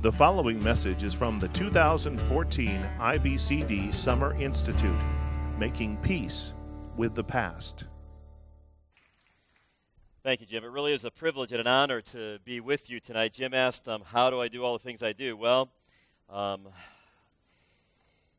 The 0.00 0.12
following 0.12 0.62
message 0.62 1.02
is 1.02 1.12
from 1.12 1.40
the 1.40 1.48
2014 1.48 2.88
IBCD 3.00 3.92
Summer 3.92 4.40
Institute 4.40 4.94
Making 5.58 5.96
Peace 5.96 6.52
with 6.96 7.16
the 7.16 7.24
Past. 7.24 7.82
Thank 10.22 10.40
you, 10.40 10.46
Jim. 10.46 10.62
It 10.62 10.70
really 10.70 10.92
is 10.92 11.04
a 11.04 11.10
privilege 11.10 11.50
and 11.50 11.60
an 11.60 11.66
honor 11.66 12.00
to 12.00 12.38
be 12.44 12.60
with 12.60 12.88
you 12.88 13.00
tonight. 13.00 13.32
Jim 13.32 13.52
asked, 13.52 13.88
um, 13.88 14.02
How 14.06 14.30
do 14.30 14.40
I 14.40 14.46
do 14.46 14.62
all 14.62 14.72
the 14.72 14.84
things 14.84 15.02
I 15.02 15.12
do? 15.12 15.36
Well, 15.36 15.68
um, 16.30 16.68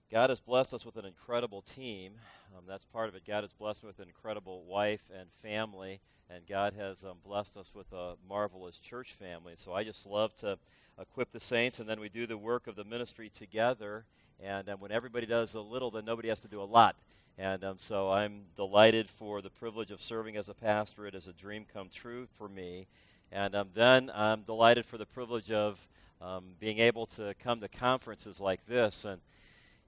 God 0.10 0.30
has 0.30 0.39
blessed 0.39 0.73
us 0.73 0.86
with 0.86 0.96
an 0.96 1.04
incredible 1.04 1.62
team. 1.62 2.14
Um, 2.55 2.63
that's 2.68 2.86
part 2.86 3.09
of 3.09 3.16
it. 3.16 3.23
God 3.25 3.43
has 3.43 3.54
blessed 3.54 3.84
me 3.84 3.88
with 3.88 4.00
an 4.00 4.07
incredible 4.07 4.63
wife 4.63 5.04
and 5.18 5.29
family, 5.41 5.99
and 6.29 6.48
God 6.48 6.73
has 6.73 7.04
um, 7.04 7.18
blessed 7.23 7.57
us 7.57 7.73
with 7.75 7.91
a 7.93 8.16
marvelous 8.27 8.79
church 8.79 9.13
family. 9.13 9.54
So 9.55 9.73
I 9.73 9.84
just 9.84 10.05
love 10.05 10.34
to 10.38 10.57
equip 10.99 11.31
the 11.31 11.39
saints, 11.39 11.80
and 11.80 11.88
then 11.88 11.99
we 11.99 12.09
do 12.09 12.25
the 12.25 12.38
work 12.38 12.67
of 12.67 12.76
the 12.76 12.84
ministry 12.84 13.30
together. 13.30 14.05
And 14.43 14.67
um, 14.70 14.80
when 14.80 14.91
everybody 14.91 15.26
does 15.26 15.54
a 15.54 15.62
little, 15.62 15.91
then 15.91 16.05
nobody 16.05 16.30
has 16.30 16.40
to 16.41 16.48
do 16.48 16.62
a 16.62 16.63
lot. 16.63 16.95
And 17.38 17.63
um, 17.63 17.77
so 17.77 18.12
I'm 18.12 18.41
delighted 18.55 19.09
for 19.09 19.41
the 19.41 19.49
privilege 19.49 19.91
of 19.91 20.02
serving 20.02 20.35
as 20.35 20.49
a 20.49 20.54
pastor. 20.54 21.05
It 21.05 21.16
is 21.16 21.27
a 21.27 21.34
dream 21.34 21.66
come 21.71 21.90
true 21.93 22.27
for 22.38 22.49
me. 22.49 22.88
And 23.31 23.54
um, 23.55 23.70
then 23.76 24.12
I'm 24.13 24.41
delighted 24.41 24.85
for 24.85 24.98
the 24.98 25.05
privilege 25.05 25.52
of 25.52 25.88
um, 26.20 26.55
being 26.59 26.79
able 26.79 27.05
to 27.05 27.34
come 27.41 27.59
to 27.59 27.68
conferences 27.68 28.41
like 28.41 28.66
this. 28.66 29.05
And, 29.05 29.21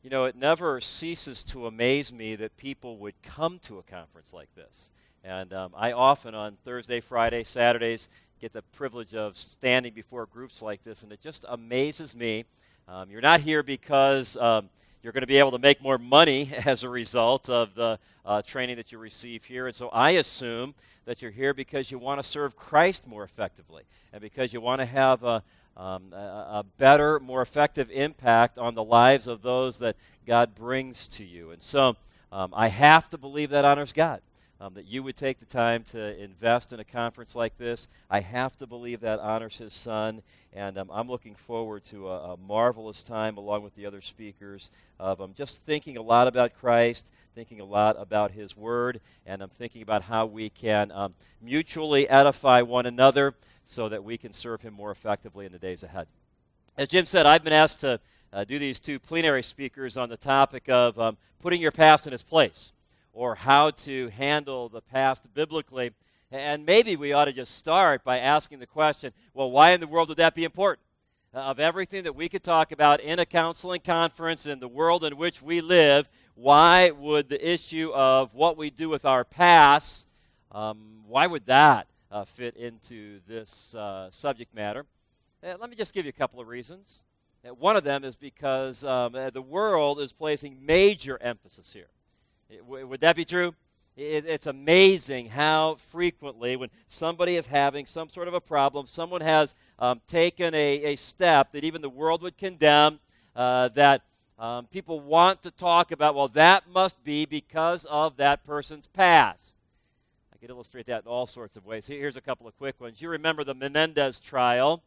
you 0.03 0.09
know, 0.09 0.25
it 0.25 0.35
never 0.35 0.81
ceases 0.81 1.43
to 1.45 1.67
amaze 1.67 2.11
me 2.11 2.35
that 2.35 2.57
people 2.57 2.97
would 2.97 3.13
come 3.21 3.59
to 3.59 3.77
a 3.77 3.83
conference 3.83 4.33
like 4.33 4.53
this. 4.55 4.89
And 5.23 5.53
um, 5.53 5.73
I 5.75 5.91
often, 5.91 6.33
on 6.33 6.57
Thursday, 6.63 6.99
Friday, 6.99 7.43
Saturdays, 7.43 8.09
get 8.39 8.53
the 8.53 8.63
privilege 8.63 9.13
of 9.13 9.37
standing 9.37 9.93
before 9.93 10.25
groups 10.25 10.61
like 10.61 10.81
this, 10.81 11.03
and 11.03 11.11
it 11.11 11.21
just 11.21 11.45
amazes 11.47 12.15
me. 12.15 12.45
Um, 12.87 13.11
you're 13.11 13.21
not 13.21 13.41
here 13.41 13.61
because 13.61 14.35
um, 14.37 14.69
you're 15.03 15.13
going 15.13 15.21
to 15.21 15.27
be 15.27 15.37
able 15.37 15.51
to 15.51 15.59
make 15.59 15.83
more 15.83 15.99
money 15.99 16.49
as 16.65 16.83
a 16.83 16.89
result 16.89 17.49
of 17.49 17.75
the 17.75 17.99
uh, 18.25 18.41
training 18.41 18.77
that 18.77 18.91
you 18.91 18.97
receive 18.97 19.45
here. 19.45 19.67
And 19.67 19.75
so 19.75 19.89
I 19.89 20.11
assume 20.11 20.73
that 21.05 21.21
you're 21.21 21.31
here 21.31 21.53
because 21.53 21.91
you 21.91 21.99
want 21.99 22.19
to 22.19 22.27
serve 22.27 22.55
Christ 22.55 23.07
more 23.07 23.23
effectively 23.23 23.83
and 24.13 24.21
because 24.21 24.53
you 24.53 24.61
want 24.61 24.81
to 24.81 24.85
have 24.85 25.23
a, 25.23 25.43
um, 25.77 26.13
a, 26.13 26.15
a, 26.15 26.65
better, 26.77 27.19
more 27.19 27.41
effective 27.41 27.89
impact 27.91 28.57
on 28.57 28.75
the 28.75 28.83
lives 28.83 29.27
of 29.27 29.41
those 29.41 29.79
that 29.79 29.95
God 30.27 30.53
brings 30.53 31.07
to 31.09 31.23
you. 31.23 31.51
And 31.51 31.61
so 31.61 31.95
um, 32.31 32.53
I 32.55 32.67
have 32.67 33.09
to 33.09 33.17
believe 33.17 33.49
that 33.51 33.65
honors 33.65 33.93
God 33.93 34.21
um, 34.61 34.75
that 34.75 34.85
you 34.85 35.01
would 35.01 35.15
take 35.15 35.39
the 35.39 35.45
time 35.45 35.81
to 35.81 36.21
invest 36.21 36.71
in 36.71 36.79
a 36.79 36.83
conference 36.83 37.35
like 37.35 37.57
this. 37.57 37.87
I 38.11 38.19
have 38.19 38.55
to 38.57 38.67
believe 38.67 38.99
that 38.99 39.19
honors 39.19 39.57
his 39.57 39.73
son, 39.73 40.21
and 40.53 40.77
um, 40.77 40.91
I'm 40.93 41.09
looking 41.09 41.33
forward 41.33 41.83
to 41.85 42.09
a, 42.09 42.33
a, 42.33 42.37
marvelous 42.37 43.01
time 43.01 43.37
along 43.37 43.63
with 43.63 43.73
the 43.73 43.87
other 43.87 44.01
speakers 44.01 44.69
of 44.99 45.19
um, 45.19 45.33
just 45.33 45.63
thinking 45.63 45.97
a 45.97 46.01
lot 46.03 46.27
about 46.27 46.53
Christ, 46.53 47.11
thinking 47.33 47.59
a 47.59 47.65
lot 47.65 47.95
about 47.97 48.31
his 48.31 48.55
word, 48.55 49.01
and 49.25 49.41
I'm 49.41 49.49
thinking 49.49 49.81
about 49.81 50.03
how 50.03 50.27
we 50.27 50.51
can 50.51 50.91
um, 50.91 51.15
mutually 51.41 52.07
edify 52.07 52.61
one 52.61 52.85
another 52.85 53.33
so 53.63 53.89
that 53.89 54.03
we 54.03 54.17
can 54.17 54.33
serve 54.33 54.61
him 54.61 54.73
more 54.73 54.91
effectively 54.91 55.45
in 55.45 55.51
the 55.51 55.59
days 55.59 55.83
ahead. 55.83 56.07
As 56.77 56.87
Jim 56.87 57.05
said, 57.05 57.25
I've 57.25 57.43
been 57.43 57.53
asked 57.53 57.81
to 57.81 57.99
uh, 58.33 58.43
do 58.43 58.57
these 58.57 58.79
two 58.79 58.99
plenary 58.99 59.43
speakers 59.43 59.97
on 59.97 60.09
the 60.09 60.17
topic 60.17 60.69
of 60.69 60.99
um, 60.99 61.17
putting 61.39 61.61
your 61.61 61.71
past 61.71 62.07
in 62.07 62.13
its 62.13 62.23
place 62.23 62.71
or 63.13 63.35
how 63.35 63.71
to 63.71 64.07
handle 64.09 64.69
the 64.69 64.81
past 64.81 65.33
biblically. 65.33 65.91
And 66.31 66.65
maybe 66.65 66.95
we 66.95 67.11
ought 67.11 67.25
to 67.25 67.33
just 67.33 67.55
start 67.55 68.03
by 68.03 68.19
asking 68.19 68.59
the 68.59 68.67
question 68.67 69.11
well, 69.33 69.51
why 69.51 69.71
in 69.71 69.79
the 69.79 69.87
world 69.87 70.09
would 70.09 70.17
that 70.17 70.35
be 70.35 70.43
important? 70.43 70.85
Uh, 71.33 71.39
of 71.39 71.59
everything 71.59 72.03
that 72.03 72.15
we 72.15 72.27
could 72.27 72.43
talk 72.43 72.73
about 72.73 72.99
in 72.99 73.17
a 73.19 73.25
counseling 73.25 73.79
conference 73.79 74.45
in 74.45 74.59
the 74.59 74.67
world 74.67 75.03
in 75.03 75.15
which 75.15 75.41
we 75.41 75.61
live, 75.61 76.09
why 76.35 76.91
would 76.91 77.29
the 77.29 77.49
issue 77.49 77.91
of 77.93 78.33
what 78.33 78.57
we 78.57 78.69
do 78.69 78.89
with 78.89 79.05
our 79.05 79.23
past, 79.23 80.07
um, 80.51 81.03
why 81.07 81.27
would 81.27 81.45
that 81.45 81.87
uh, 82.11 82.25
fit 82.25 82.55
into 82.57 83.19
this 83.27 83.73
uh, 83.75 84.09
subject 84.11 84.53
matter? 84.53 84.85
Let 85.41 85.69
me 85.69 85.75
just 85.75 85.93
give 85.93 86.05
you 86.05 86.09
a 86.09 86.13
couple 86.13 86.39
of 86.39 86.47
reasons. 86.47 87.03
One 87.57 87.75
of 87.75 87.83
them 87.83 88.03
is 88.03 88.15
because 88.15 88.83
um, 88.83 89.15
uh, 89.15 89.31
the 89.31 89.41
world 89.41 89.99
is 89.99 90.11
placing 90.11 90.63
major 90.63 91.17
emphasis 91.21 91.73
here 91.73 91.87
would 92.67 92.99
that 93.01 93.15
be 93.15 93.25
true? 93.25 93.53
It's 93.97 94.47
amazing 94.47 95.27
how 95.27 95.75
frequently, 95.75 96.55
when 96.55 96.69
somebody 96.87 97.35
is 97.35 97.47
having 97.47 97.85
some 97.85 98.09
sort 98.09 98.29
of 98.29 98.33
a 98.33 98.39
problem, 98.39 98.87
someone 98.87 99.21
has 99.21 99.53
um, 99.79 100.01
taken 100.07 100.55
a, 100.55 100.93
a, 100.93 100.95
step 100.95 101.51
that 101.51 101.65
even 101.65 101.81
the 101.81 101.89
world 101.89 102.21
would 102.21 102.37
condemn, 102.37 102.99
uh, 103.35 103.67
that 103.69 104.01
um, 104.39 104.65
people 104.67 105.01
want 105.01 105.43
to 105.43 105.51
talk 105.51 105.91
about, 105.91 106.15
well, 106.15 106.29
that 106.29 106.69
must 106.69 107.03
be 107.03 107.25
because 107.25 107.85
of 107.85 108.15
that 108.15 108.45
person's 108.45 108.87
past. 108.87 109.55
Could 110.41 110.49
illustrate 110.49 110.87
that 110.87 111.03
in 111.03 111.07
all 111.07 111.27
sorts 111.27 111.55
of 111.55 111.67
ways. 111.67 111.85
Here's 111.85 112.17
a 112.17 112.21
couple 112.21 112.47
of 112.47 112.57
quick 112.57 112.81
ones. 112.81 112.99
You 112.99 113.09
remember 113.09 113.43
the 113.43 113.53
Menendez 113.53 114.19
trial 114.19 114.81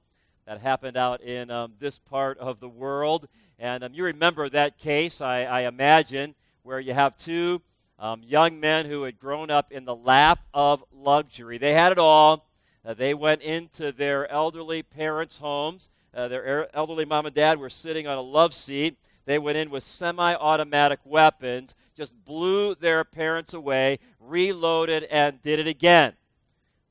that 0.47 0.61
happened 0.61 0.97
out 0.97 1.21
in 1.21 1.49
um, 1.49 1.75
this 1.79 1.97
part 1.97 2.37
of 2.39 2.59
the 2.59 2.69
world. 2.69 3.29
And 3.57 3.85
um, 3.85 3.95
you 3.95 4.03
remember 4.03 4.49
that 4.49 4.79
case, 4.79 5.21
I, 5.21 5.45
I 5.45 5.61
imagine 5.61 6.35
where 6.65 6.81
you 6.81 6.93
have 6.93 7.15
two 7.15 7.63
um, 8.01 8.23
young 8.25 8.59
men 8.59 8.87
who 8.87 9.05
had 9.05 9.21
grown 9.21 9.49
up 9.49 9.71
in 9.71 9.85
the 9.85 9.95
lap 9.95 10.41
of 10.53 10.83
luxury. 10.93 11.57
They 11.57 11.75
had 11.75 11.93
it 11.93 11.99
all. 11.99 12.49
Uh, 12.85 12.95
they 12.95 13.15
went 13.15 13.41
into 13.43 13.93
their 13.93 14.29
elderly 14.33 14.83
parents' 14.83 15.39
homes. 15.39 15.89
Uh, 16.13 16.27
their 16.27 16.63
er, 16.63 16.69
elderly 16.75 17.05
mom 17.05 17.27
and 17.27 17.35
dad 17.35 17.61
were 17.61 17.71
sitting 17.71 18.09
on 18.09 18.19
a 18.19 18.23
love 18.23 18.53
seat. 18.53 18.97
They 19.25 19.39
went 19.39 19.57
in 19.57 19.71
with 19.71 19.85
semi 19.85 20.35
automatic 20.35 20.99
weapons, 21.05 21.77
just 21.95 22.25
blew 22.25 22.75
their 22.75 23.05
parents 23.05 23.55
away, 23.55 23.99
reloaded, 24.21 25.05
and 25.05 25.41
did 25.43 25.59
it 25.59 25.67
again. 25.67 26.15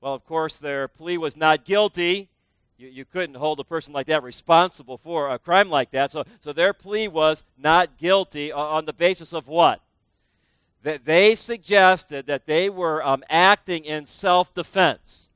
Well, 0.01 0.13
of 0.13 0.25
course, 0.25 0.59
their 0.59 0.87
plea 0.87 1.17
was 1.17 1.37
not 1.37 1.65
guilty. 1.65 2.29
You, 2.77 2.89
you 2.89 3.05
couldn't 3.05 3.35
hold 3.35 3.59
a 3.59 3.63
person 3.63 3.93
like 3.93 4.07
that 4.07 4.23
responsible 4.23 4.97
for 4.97 5.29
a 5.29 5.39
crime 5.39 5.69
like 5.69 5.91
that. 5.91 6.11
So, 6.11 6.23
so 6.39 6.51
their 6.51 6.73
plea 6.73 7.07
was 7.07 7.43
not 7.57 7.97
guilty 7.97 8.51
on 8.51 8.85
the 8.85 8.93
basis 8.93 9.33
of 9.33 9.47
what? 9.47 9.81
That 10.81 11.05
they 11.05 11.35
suggested 11.35 12.25
that 12.25 12.45
they 12.45 12.69
were 12.69 13.05
um, 13.05 13.23
acting 13.29 13.85
in 13.85 14.05
self 14.05 14.53
defense. 14.53 15.31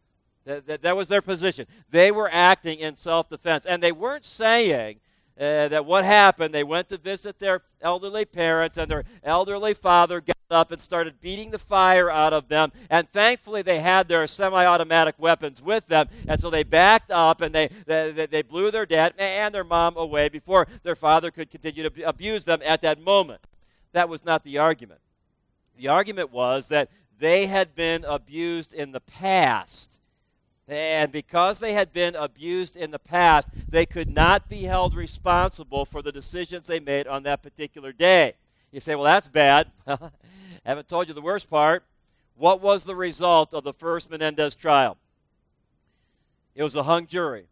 That, 0.45 0.65
that, 0.67 0.81
that 0.81 0.97
was 0.97 1.07
their 1.07 1.21
position. 1.21 1.67
They 1.89 2.11
were 2.11 2.29
acting 2.31 2.79
in 2.79 2.95
self 2.95 3.29
defense. 3.29 3.65
And 3.65 3.81
they 3.81 3.91
weren't 3.91 4.25
saying 4.25 4.99
uh, 5.39 5.67
that 5.67 5.85
what 5.85 6.03
happened, 6.03 6.53
they 6.53 6.63
went 6.63 6.89
to 6.89 6.97
visit 6.97 7.39
their 7.39 7.61
elderly 7.81 8.25
parents, 8.25 8.77
and 8.77 8.89
their 8.89 9.03
elderly 9.23 9.73
father 9.73 10.19
got 10.19 10.35
up 10.49 10.71
and 10.71 10.81
started 10.81 11.21
beating 11.21 11.51
the 11.51 11.59
fire 11.59 12.09
out 12.09 12.33
of 12.33 12.47
them. 12.47 12.71
And 12.89 13.07
thankfully, 13.09 13.61
they 13.61 13.79
had 13.79 14.07
their 14.07 14.25
semi 14.27 14.65
automatic 14.65 15.15
weapons 15.17 15.61
with 15.61 15.87
them. 15.87 16.07
And 16.27 16.39
so 16.39 16.49
they 16.49 16.63
backed 16.63 17.11
up 17.11 17.41
and 17.41 17.53
they, 17.53 17.69
they, 17.85 18.25
they 18.25 18.41
blew 18.41 18.71
their 18.71 18.85
dad 18.85 19.13
and 19.17 19.53
their 19.53 19.63
mom 19.63 19.97
away 19.97 20.29
before 20.29 20.67
their 20.83 20.95
father 20.95 21.31
could 21.31 21.51
continue 21.51 21.89
to 21.89 22.07
abuse 22.07 22.45
them 22.45 22.61
at 22.63 22.81
that 22.81 23.01
moment. 23.01 23.41
That 23.91 24.09
was 24.09 24.23
not 24.23 24.43
the 24.43 24.57
argument. 24.57 25.01
The 25.77 25.89
argument 25.89 26.31
was 26.31 26.69
that 26.69 26.89
they 27.19 27.47
had 27.47 27.75
been 27.75 28.03
abused 28.05 28.73
in 28.73 28.91
the 28.91 28.99
past 28.99 29.96
and 30.67 31.11
because 31.11 31.59
they 31.59 31.73
had 31.73 31.93
been 31.93 32.15
abused 32.15 32.75
in 32.75 32.91
the 32.91 32.99
past, 32.99 33.47
they 33.69 33.85
could 33.85 34.09
not 34.09 34.49
be 34.49 34.63
held 34.63 34.95
responsible 34.95 35.85
for 35.85 36.01
the 36.01 36.11
decisions 36.11 36.67
they 36.67 36.79
made 36.79 37.07
on 37.07 37.23
that 37.23 37.41
particular 37.41 37.93
day. 37.93 38.33
You 38.71 38.81
say, 38.81 38.95
well, 38.95 39.05
that's 39.05 39.29
bad. 39.29 39.71
I 39.87 39.97
haven't 40.65 40.89
told 40.89 41.07
you 41.07 41.13
the 41.13 41.21
worst 41.21 41.49
part. 41.49 41.85
What 42.35 42.61
was 42.61 42.83
the 42.83 42.95
result 42.95 43.53
of 43.53 43.63
the 43.63 43.73
first 43.73 44.11
Menendez 44.11 44.55
trial? 44.55 44.97
It 46.53 46.63
was 46.63 46.75
a 46.75 46.83
hung 46.83 47.07
jury. 47.07 47.45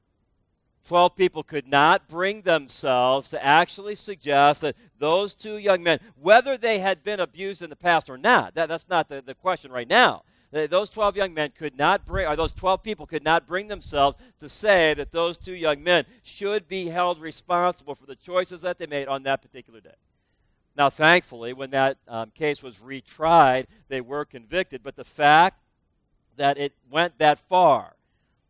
Twelve 0.85 1.15
people 1.15 1.41
could 1.41 1.67
not 1.67 2.07
bring 2.07 2.41
themselves 2.41 3.31
to 3.31 3.43
actually 3.43 3.95
suggest 3.95 4.61
that 4.61 4.75
those 4.99 5.33
two 5.33 5.57
young 5.57 5.81
men, 5.81 5.99
whether 6.19 6.57
they 6.57 6.77
had 6.77 7.03
been 7.03 7.19
abused 7.19 7.63
in 7.63 7.71
the 7.71 7.75
past 7.75 8.07
or 8.07 8.17
not, 8.17 8.53
that, 8.53 8.69
that's 8.69 8.87
not 8.87 9.09
the, 9.09 9.21
the 9.21 9.33
question 9.33 9.71
right 9.71 9.87
now 9.87 10.23
those 10.51 10.89
12 10.89 11.17
young 11.17 11.33
men 11.33 11.51
could 11.51 11.77
not 11.77 12.05
bring, 12.05 12.27
or 12.27 12.35
those 12.35 12.53
12 12.53 12.83
people 12.83 13.05
could 13.05 13.23
not 13.23 13.45
bring 13.45 13.67
themselves 13.67 14.17
to 14.39 14.47
say 14.47 14.93
that 14.93 15.11
those 15.11 15.37
two 15.37 15.53
young 15.53 15.83
men 15.83 16.05
should 16.23 16.67
be 16.67 16.87
held 16.87 17.19
responsible 17.19 17.95
for 17.95 18.05
the 18.05 18.15
choices 18.15 18.61
that 18.61 18.77
they 18.77 18.85
made 18.85 19.07
on 19.07 19.23
that 19.23 19.41
particular 19.41 19.79
day. 19.79 19.95
Now, 20.77 20.89
thankfully, 20.89 21.53
when 21.53 21.71
that 21.71 21.97
um, 22.07 22.31
case 22.31 22.61
was 22.61 22.79
retried, 22.79 23.65
they 23.87 24.01
were 24.01 24.25
convicted. 24.25 24.83
But 24.83 24.95
the 24.95 25.05
fact 25.05 25.61
that 26.35 26.57
it 26.57 26.73
went 26.89 27.17
that 27.17 27.39
far, 27.39 27.95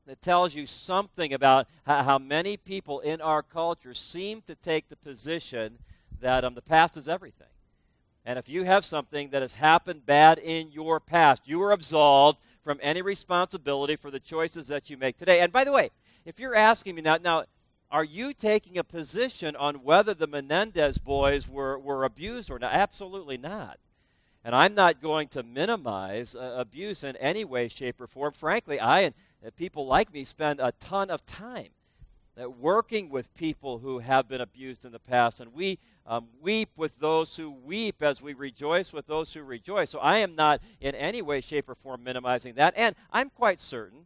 it 0.08 0.22
tells 0.22 0.56
you 0.56 0.66
something 0.66 1.34
about 1.34 1.68
how, 1.86 2.04
how 2.04 2.18
many 2.18 2.58
people 2.58 3.00
in 3.00 3.22
our 3.22 3.44
culture 3.44 3.94
seem 3.94 4.42
to 4.44 4.56
take 4.56 4.90
the 4.90 4.96
position 4.96 5.80
that 6.20 6.44
um, 6.44 6.56
the 6.56 6.62
past 6.62 6.98
is 6.98 7.08
everything. 7.08 7.48
And 8.26 8.40
if 8.40 8.50
you 8.50 8.64
have 8.64 8.84
something 8.84 9.30
that 9.30 9.44
has 9.44 9.54
happened 9.54 10.06
bad 10.06 10.40
in 10.40 10.72
your 10.72 11.00
past, 11.00 11.48
you 11.48 11.62
are 11.62 11.72
absolved 11.72 12.40
from 12.64 12.80
any 12.82 13.02
responsibility 13.04 13.96
for 13.96 14.10
the 14.10 14.20
choices 14.20 14.68
that 14.70 14.90
you 14.90 14.98
make 14.98 15.18
today. 15.18 15.40
And 15.42 15.54
by 15.54 15.64
the 15.64 15.72
way, 15.72 15.92
if 16.26 16.40
you're 16.40 16.56
asking 16.56 16.96
me 16.96 17.04
now, 17.04 17.18
now, 17.22 17.44
are 17.92 18.04
you 18.04 18.34
taking 18.34 18.80
a 18.80 18.84
position 18.84 19.56
on 19.56 19.84
whether 19.84 20.16
the 20.16 20.26
Menendez 20.26 20.98
boys 20.98 21.48
were, 21.48 21.78
were 21.78 22.04
abused 22.04 22.50
or 22.50 22.58
not? 22.58 22.74
Absolutely 22.74 23.38
not. 23.38 23.78
And 24.44 24.56
I'm 24.56 24.74
not 24.74 25.02
going 25.02 25.28
to 25.30 25.44
minimize 25.44 26.36
uh, 26.36 26.56
abuse 26.58 27.04
in 27.04 27.16
any 27.18 27.46
way, 27.46 27.68
shape, 27.68 28.02
or 28.02 28.08
form. 28.08 28.34
Frankly, 28.34 28.80
I 28.80 29.02
and 29.02 29.16
uh, 29.46 29.52
people 29.56 29.86
like 29.86 30.12
me 30.12 30.26
spend 30.26 30.60
a 30.60 30.74
ton 30.80 31.12
of 31.12 31.26
time 31.28 31.70
uh, 32.42 32.50
working 32.50 33.10
with 33.10 33.34
people 33.36 33.80
who 33.80 34.00
have 34.00 34.28
been 34.28 34.42
abused 34.42 34.86
in 34.86 34.92
the 34.92 35.00
past, 35.00 35.40
and 35.40 35.54
we 35.54 35.80
um, 36.06 36.28
weep 36.42 36.70
with 36.76 37.00
those 37.00 37.38
who 37.38 37.50
weep 37.50 38.04
as 38.04 38.22
we 38.22 38.34
rejoice 38.34 38.94
with 38.94 39.08
those 39.08 39.34
who 39.34 39.42
rejoice. 39.42 39.90
So 39.90 40.00
I 40.00 40.18
am 40.18 40.36
not 40.36 40.62
in 40.80 40.94
any 40.96 41.22
way, 41.22 41.42
shape, 41.42 41.70
or 41.70 41.76
form 41.76 42.04
minimizing 42.04 42.56
that. 42.56 42.74
And 42.78 42.96
I'm 43.12 43.30
quite 43.30 43.60
certain 43.60 44.06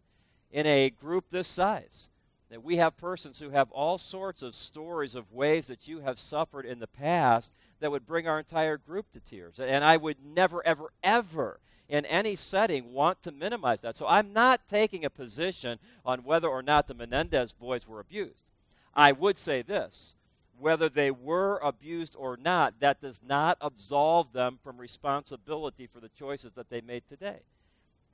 in 0.52 0.66
a 0.66 0.90
group 0.90 1.26
this 1.30 1.48
size 1.48 2.10
that 2.50 2.64
we 2.64 2.78
have 2.78 2.98
persons 2.98 3.40
who 3.40 3.52
have 3.52 3.72
all 3.72 3.98
sorts 3.98 4.42
of 4.42 4.56
stories 4.56 5.14
of 5.14 5.32
ways 5.32 5.68
that 5.68 5.88
you 5.88 6.00
have 6.00 6.18
suffered 6.18 6.66
in 6.66 6.80
the 6.80 6.88
past 6.88 7.54
that 7.80 7.92
would 7.92 8.06
bring 8.06 8.28
our 8.28 8.40
entire 8.40 8.78
group 8.78 9.12
to 9.12 9.20
tears. 9.20 9.60
And 9.60 9.84
I 9.84 9.98
would 9.98 10.18
never, 10.24 10.66
ever, 10.66 10.92
ever 11.04 11.60
in 11.90 12.06
any 12.06 12.36
setting 12.36 12.94
want 12.94 13.22
to 13.24 13.32
minimize 13.32 13.82
that. 13.82 13.96
So 13.96 14.08
I'm 14.08 14.32
not 14.32 14.68
taking 14.68 15.04
a 15.04 15.10
position 15.10 15.80
on 16.06 16.20
whether 16.20 16.48
or 16.48 16.62
not 16.62 16.88
the 16.88 16.94
Menendez 16.94 17.52
boys 17.52 17.88
were 17.88 18.00
abused. 18.00 18.46
I 18.94 19.12
would 19.12 19.38
say 19.38 19.62
this 19.62 20.16
whether 20.58 20.90
they 20.90 21.10
were 21.10 21.58
abused 21.64 22.16
or 22.20 22.36
not, 22.38 22.82
that 22.82 23.00
does 23.00 23.22
not 23.26 23.58
absolve 23.62 24.34
them 24.34 24.60
from 24.62 24.78
responsibility 24.78 25.88
for 25.88 26.02
the 26.02 26.10
choices 26.10 26.52
that 26.54 26.70
they 26.70 26.82
made 26.82 27.08
today. 27.08 27.40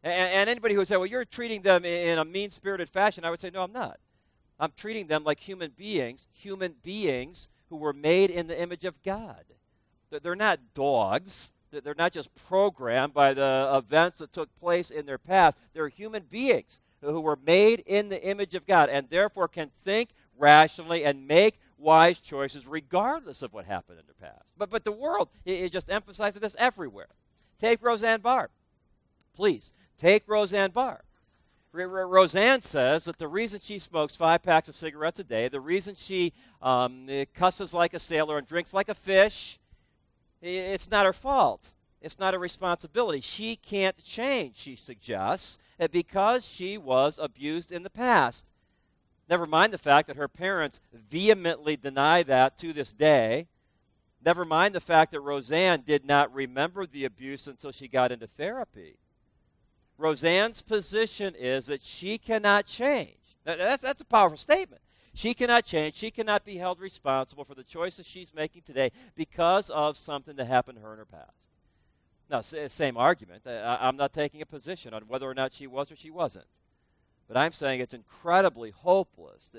And, 0.03 0.31
and 0.31 0.49
anybody 0.49 0.75
who 0.75 0.81
would 0.81 0.87
say, 0.87 0.97
well, 0.97 1.07
you're 1.07 1.25
treating 1.25 1.63
them 1.63 1.83
in 1.83 2.19
a 2.19 2.25
mean 2.25 2.51
spirited 2.51 2.87
fashion, 2.87 3.25
I 3.25 3.31
would 3.31 3.39
say, 3.39 3.49
no, 3.51 3.63
I'm 3.63 3.73
not. 3.73 3.99
I'm 4.59 4.71
treating 4.77 5.07
them 5.07 5.23
like 5.23 5.39
human 5.39 5.71
beings, 5.71 6.27
human 6.31 6.75
beings 6.83 7.49
who 7.69 7.77
were 7.77 7.93
made 7.93 8.29
in 8.29 8.45
the 8.47 8.59
image 8.61 8.85
of 8.85 9.01
God. 9.01 9.43
They're 10.11 10.35
not 10.35 10.59
dogs. 10.73 11.51
They're 11.83 11.95
not 11.95 12.11
just 12.11 12.33
programmed 12.35 13.13
by 13.13 13.33
the 13.33 13.71
events 13.73 14.19
that 14.19 14.31
took 14.31 14.53
place 14.59 14.89
in 14.89 15.05
their 15.05 15.17
past. 15.17 15.57
They're 15.73 15.87
human 15.87 16.23
beings 16.23 16.79
who 17.01 17.21
were 17.21 17.37
made 17.45 17.83
in 17.85 18.09
the 18.09 18.23
image 18.23 18.55
of 18.55 18.65
God 18.65 18.89
and 18.89 19.09
therefore 19.09 19.47
can 19.47 19.69
think 19.69 20.09
rationally 20.37 21.03
and 21.03 21.27
make 21.27 21.59
wise 21.77 22.19
choices 22.19 22.67
regardless 22.67 23.41
of 23.41 23.53
what 23.53 23.65
happened 23.65 23.99
in 23.99 24.05
their 24.05 24.29
past. 24.29 24.53
But, 24.57 24.69
but 24.69 24.83
the 24.83 24.91
world 24.91 25.29
is 25.45 25.71
just 25.71 25.89
emphasizing 25.89 26.41
this 26.41 26.55
everywhere. 26.57 27.09
Take 27.59 27.81
Roseanne 27.81 28.21
Barr. 28.21 28.49
Please, 29.35 29.73
take 29.97 30.27
Roseanne 30.27 30.71
Barr. 30.71 31.03
Roseanne 31.73 32.61
says 32.61 33.03
that 33.03 33.17
the 33.17 33.27
reason 33.27 33.59
she 33.59 33.79
smokes 33.79 34.15
five 34.15 34.41
packs 34.41 34.69
of 34.69 34.75
cigarettes 34.75 35.19
a 35.19 35.25
day, 35.25 35.49
the 35.49 35.59
reason 35.59 35.95
she 35.95 36.31
um, 36.61 37.09
cusses 37.33 37.73
like 37.73 37.93
a 37.93 37.99
sailor 37.99 38.37
and 38.37 38.47
drinks 38.47 38.73
like 38.73 38.87
a 38.87 38.93
fish, 38.93 39.59
it's 40.41 40.89
not 40.89 41.05
her 41.05 41.13
fault. 41.13 41.73
It's 42.01 42.19
not 42.19 42.33
a 42.33 42.39
responsibility. 42.39 43.21
She 43.21 43.55
can't 43.55 43.97
change, 44.03 44.57
she 44.57 44.75
suggests, 44.75 45.57
eh, 45.79 45.87
because 45.87 46.47
she 46.47 46.77
was 46.77 47.17
abused 47.17 47.71
in 47.71 47.83
the 47.83 47.89
past. 47.89 48.51
Never 49.27 49.47
mind 49.47 49.73
the 49.73 49.79
fact 49.79 50.07
that 50.07 50.17
her 50.17 50.27
parents 50.27 50.79
vehemently 50.93 51.75
deny 51.75 52.21
that 52.23 52.57
to 52.59 52.73
this 52.73 52.93
day. 52.93 53.47
Never 54.23 54.45
mind 54.45 54.75
the 54.75 54.79
fact 54.79 55.11
that 55.11 55.21
Roseanne 55.21 55.81
did 55.81 56.05
not 56.05 56.33
remember 56.33 56.85
the 56.85 57.05
abuse 57.05 57.47
until 57.47 57.71
she 57.71 57.87
got 57.87 58.11
into 58.11 58.27
therapy. 58.27 58.97
Roseanne's 59.97 60.61
position 60.61 61.33
is 61.35 61.67
that 61.67 61.81
she 61.81 62.17
cannot 62.17 62.65
change. 62.65 63.17
That's, 63.45 63.81
that's 63.81 64.01
a 64.01 64.05
powerful 64.05 64.37
statement. 64.37 64.81
She 65.15 65.33
cannot 65.33 65.63
change. 65.63 65.95
She 65.95 66.11
cannot 66.11 66.43
be 66.43 66.57
held 66.57 66.81
responsible 66.81 67.45
for 67.45 67.55
the 67.55 67.63
choices 67.63 68.05
she's 68.05 68.33
making 68.33 68.63
today 68.63 68.91
because 69.15 69.69
of 69.69 69.95
something 69.95 70.35
that 70.35 70.45
happened 70.45 70.77
to 70.77 70.83
her 70.83 70.91
in 70.91 70.99
her 70.99 71.05
past. 71.05 71.49
Now, 72.29 72.41
same 72.41 72.97
argument. 72.97 73.43
I'm 73.47 73.95
not 73.95 74.11
taking 74.11 74.41
a 74.41 74.45
position 74.45 74.93
on 74.93 75.03
whether 75.03 75.29
or 75.29 75.33
not 75.33 75.53
she 75.53 75.67
was 75.67 75.89
or 75.89 75.95
she 75.95 76.11
wasn't. 76.11 76.47
But 77.29 77.37
I'm 77.37 77.53
saying 77.53 77.79
it's 77.79 77.93
incredibly 77.93 78.71
hopeless 78.71 79.51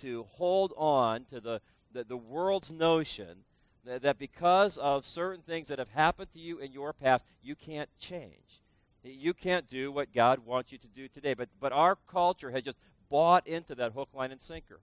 to, 0.00 0.26
hold 0.32 0.72
on 0.76 1.26
to 1.26 1.40
the, 1.40 1.60
the, 1.92 2.02
the 2.02 2.16
world's 2.16 2.72
notion 2.72 3.44
that, 3.84 4.02
that 4.02 4.18
because 4.18 4.76
of 4.78 5.06
certain 5.06 5.42
things 5.42 5.68
that 5.68 5.78
have 5.78 5.90
happened 5.90 6.32
to 6.32 6.40
you 6.40 6.58
in 6.58 6.72
your 6.72 6.92
past, 6.92 7.24
you 7.40 7.54
can't 7.54 7.88
change. 8.00 8.62
You 9.04 9.32
can't 9.32 9.68
do 9.68 9.92
what 9.92 10.12
God 10.12 10.40
wants 10.40 10.72
you 10.72 10.78
to 10.78 10.88
do 10.88 11.06
today. 11.06 11.34
But, 11.34 11.50
but 11.60 11.72
our 11.72 11.96
culture 12.10 12.50
has 12.50 12.62
just 12.62 12.78
bought 13.08 13.46
into 13.46 13.76
that 13.76 13.92
hook, 13.92 14.08
line, 14.12 14.32
and 14.32 14.40
sinker. 14.40 14.80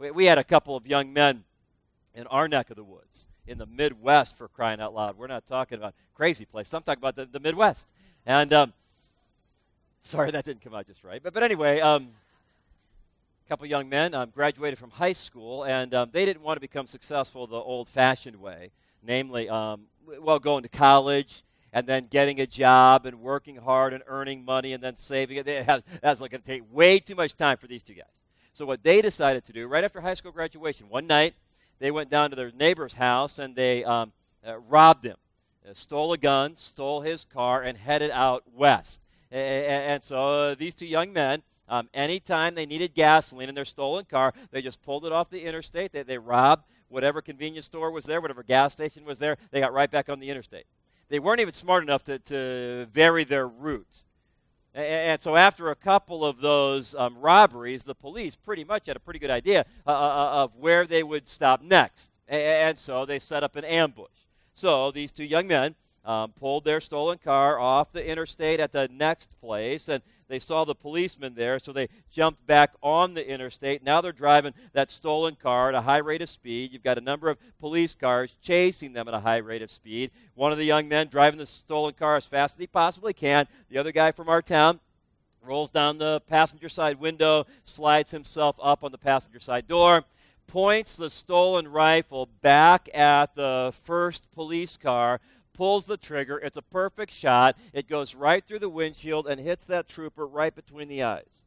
We, 0.00 0.10
we 0.10 0.24
had 0.24 0.38
a 0.38 0.44
couple 0.44 0.76
of 0.76 0.86
young 0.86 1.12
men 1.12 1.44
in 2.14 2.26
our 2.28 2.48
neck 2.48 2.70
of 2.70 2.76
the 2.76 2.82
woods, 2.82 3.28
in 3.46 3.58
the 3.58 3.66
Midwest, 3.66 4.36
for 4.36 4.48
crying 4.48 4.80
out 4.80 4.94
loud. 4.94 5.18
We're 5.18 5.26
not 5.26 5.46
talking 5.46 5.76
about 5.76 5.94
crazy 6.14 6.46
place. 6.46 6.72
I'm 6.72 6.82
talking 6.82 7.00
about 7.00 7.16
the, 7.16 7.26
the 7.26 7.38
Midwest. 7.38 7.86
And 8.24 8.50
um, 8.54 8.72
sorry, 10.00 10.30
that 10.30 10.46
didn't 10.46 10.62
come 10.62 10.74
out 10.74 10.86
just 10.86 11.04
right. 11.04 11.22
But, 11.22 11.34
but 11.34 11.42
anyway, 11.42 11.80
um, 11.80 12.08
a 13.44 13.48
couple 13.48 13.66
young 13.66 13.90
men 13.90 14.14
um, 14.14 14.30
graduated 14.30 14.78
from 14.78 14.90
high 14.90 15.12
school, 15.12 15.64
and 15.64 15.94
um, 15.94 16.08
they 16.12 16.24
didn't 16.24 16.42
want 16.42 16.56
to 16.56 16.60
become 16.60 16.86
successful 16.86 17.46
the 17.46 17.56
old 17.56 17.86
fashioned 17.86 18.36
way, 18.36 18.70
namely, 19.02 19.50
um, 19.50 19.82
well, 20.18 20.38
going 20.38 20.62
to 20.62 20.70
college 20.70 21.42
and 21.74 21.86
then 21.86 22.06
getting 22.10 22.40
a 22.40 22.46
job 22.46 23.04
and 23.04 23.20
working 23.20 23.56
hard 23.56 23.92
and 23.92 24.02
earning 24.06 24.46
money 24.46 24.72
and 24.72 24.82
then 24.82 24.96
saving 24.96 25.36
it. 25.36 25.46
Has, 25.66 25.84
that's 26.00 26.22
like 26.22 26.30
going 26.30 26.40
to 26.40 26.46
take 26.46 26.62
way 26.72 26.98
too 27.00 27.14
much 27.14 27.36
time 27.36 27.58
for 27.58 27.66
these 27.66 27.82
two 27.82 27.94
guys. 27.94 28.06
So 28.60 28.66
what 28.66 28.82
they 28.82 29.00
decided 29.00 29.42
to 29.46 29.54
do 29.54 29.66
right 29.66 29.82
after 29.82 30.02
high 30.02 30.12
school 30.12 30.32
graduation, 30.32 30.90
one 30.90 31.06
night 31.06 31.32
they 31.78 31.90
went 31.90 32.10
down 32.10 32.28
to 32.28 32.36
their 32.36 32.52
neighbor's 32.52 32.92
house 32.92 33.38
and 33.38 33.56
they 33.56 33.84
um, 33.84 34.12
uh, 34.46 34.58
robbed 34.58 35.06
him, 35.06 35.16
uh, 35.66 35.72
stole 35.72 36.12
a 36.12 36.18
gun, 36.18 36.56
stole 36.56 37.00
his 37.00 37.24
car, 37.24 37.62
and 37.62 37.78
headed 37.78 38.10
out 38.10 38.44
west. 38.54 39.00
And, 39.30 39.64
and 39.64 40.04
so 40.04 40.42
uh, 40.42 40.54
these 40.56 40.74
two 40.74 40.84
young 40.84 41.10
men. 41.10 41.42
Um, 41.70 41.88
anytime 41.94 42.54
they 42.54 42.66
needed 42.66 42.92
gasoline 42.92 43.48
in 43.48 43.54
their 43.54 43.64
stolen 43.64 44.04
car, 44.04 44.34
they 44.50 44.60
just 44.60 44.82
pulled 44.82 45.06
it 45.06 45.12
off 45.12 45.30
the 45.30 45.42
interstate. 45.42 45.92
They, 45.92 46.02
they 46.02 46.18
robbed 46.18 46.64
whatever 46.90 47.22
convenience 47.22 47.64
store 47.64 47.90
was 47.90 48.04
there, 48.04 48.20
whatever 48.20 48.42
gas 48.42 48.72
station 48.72 49.06
was 49.06 49.20
there. 49.20 49.38
They 49.52 49.60
got 49.60 49.72
right 49.72 49.90
back 49.90 50.10
on 50.10 50.20
the 50.20 50.28
interstate 50.28 50.66
they 51.10 51.18
weren't 51.18 51.40
even 51.40 51.52
smart 51.52 51.82
enough 51.82 52.04
to, 52.04 52.18
to 52.20 52.86
vary 52.92 53.24
their 53.24 53.46
route. 53.46 54.04
And, 54.72 55.20
so, 55.20 55.34
after 55.34 55.70
a 55.70 55.74
couple 55.74 56.24
of 56.24 56.40
those 56.40 56.94
um, 56.94 57.18
robberies, 57.18 57.82
the 57.82 57.94
police 57.94 58.36
pretty 58.36 58.62
much 58.62 58.86
had 58.86 58.96
a 58.96 59.00
pretty 59.00 59.18
good 59.18 59.30
idea 59.30 59.64
uh, 59.84 59.90
uh, 59.90 59.92
uh 59.92 60.44
of 60.44 60.56
where 60.56 60.86
they 60.86 61.02
would 61.02 61.26
stop 61.26 61.60
next. 61.60 62.20
And, 62.28 62.40
and 62.40 62.78
so, 62.78 63.04
they 63.04 63.18
set 63.18 63.42
up 63.42 63.56
an 63.56 63.64
ambush. 63.64 64.06
So, 64.54 64.92
these 64.92 65.10
two 65.10 65.24
young 65.24 65.48
men 65.48 65.74
um, 66.04 66.32
pulled 66.32 66.64
their 66.64 66.80
stolen 66.80 67.18
car 67.18 67.58
off 67.58 67.92
the 67.92 68.06
interstate 68.06 68.60
at 68.60 68.70
the 68.70 68.88
next 68.92 69.28
place, 69.40 69.88
and 69.88 70.02
they 70.30 70.38
saw 70.38 70.64
the 70.64 70.74
policeman 70.74 71.34
there, 71.34 71.58
so 71.58 71.72
they 71.72 71.88
jumped 72.10 72.46
back 72.46 72.72
on 72.82 73.14
the 73.14 73.28
interstate. 73.28 73.82
Now 73.82 74.00
they're 74.00 74.12
driving 74.12 74.54
that 74.72 74.90
stolen 74.90 75.36
car 75.36 75.68
at 75.68 75.74
a 75.74 75.82
high 75.82 75.98
rate 75.98 76.22
of 76.22 76.28
speed. 76.28 76.72
You've 76.72 76.82
got 76.82 76.98
a 76.98 77.02
number 77.02 77.28
of 77.28 77.38
police 77.58 77.94
cars 77.94 78.36
chasing 78.42 78.92
them 78.92 79.08
at 79.08 79.14
a 79.14 79.20
high 79.20 79.38
rate 79.38 79.62
of 79.62 79.70
speed. 79.70 80.10
One 80.34 80.52
of 80.52 80.58
the 80.58 80.64
young 80.64 80.88
men 80.88 81.08
driving 81.08 81.38
the 81.38 81.46
stolen 81.46 81.94
car 81.94 82.16
as 82.16 82.26
fast 82.26 82.56
as 82.56 82.60
he 82.60 82.66
possibly 82.66 83.12
can. 83.12 83.46
The 83.68 83.78
other 83.78 83.92
guy 83.92 84.12
from 84.12 84.28
our 84.28 84.42
town 84.42 84.80
rolls 85.42 85.70
down 85.70 85.98
the 85.98 86.20
passenger 86.28 86.68
side 86.68 87.00
window, 87.00 87.46
slides 87.64 88.10
himself 88.10 88.56
up 88.62 88.84
on 88.84 88.92
the 88.92 88.98
passenger 88.98 89.40
side 89.40 89.66
door 89.66 90.04
points 90.50 90.96
the 90.96 91.08
stolen 91.08 91.68
rifle 91.68 92.28
back 92.42 92.88
at 92.92 93.36
the 93.36 93.72
first 93.84 94.30
police 94.32 94.76
car, 94.76 95.20
pulls 95.60 95.84
the 95.84 95.98
trigger. 95.98 96.38
It's 96.38 96.56
a 96.56 96.62
perfect 96.62 97.12
shot. 97.12 97.54
It 97.74 97.86
goes 97.86 98.14
right 98.14 98.42
through 98.42 98.60
the 98.60 98.70
windshield 98.70 99.26
and 99.26 99.38
hits 99.38 99.66
that 99.66 99.86
trooper 99.86 100.26
right 100.26 100.54
between 100.54 100.88
the 100.88 101.02
eyes, 101.02 101.44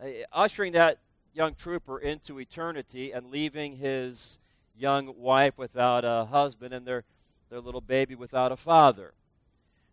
uh, 0.00 0.06
ushering 0.32 0.72
that 0.74 1.00
young 1.32 1.56
trooper 1.56 1.98
into 1.98 2.38
eternity 2.38 3.10
and 3.10 3.32
leaving 3.32 3.78
his 3.78 4.38
young 4.78 5.18
wife 5.18 5.58
without 5.58 6.04
a 6.04 6.26
husband 6.26 6.72
and 6.72 6.86
their, 6.86 7.02
their 7.50 7.58
little 7.58 7.80
baby 7.80 8.14
without 8.14 8.52
a 8.52 8.56
father. 8.56 9.14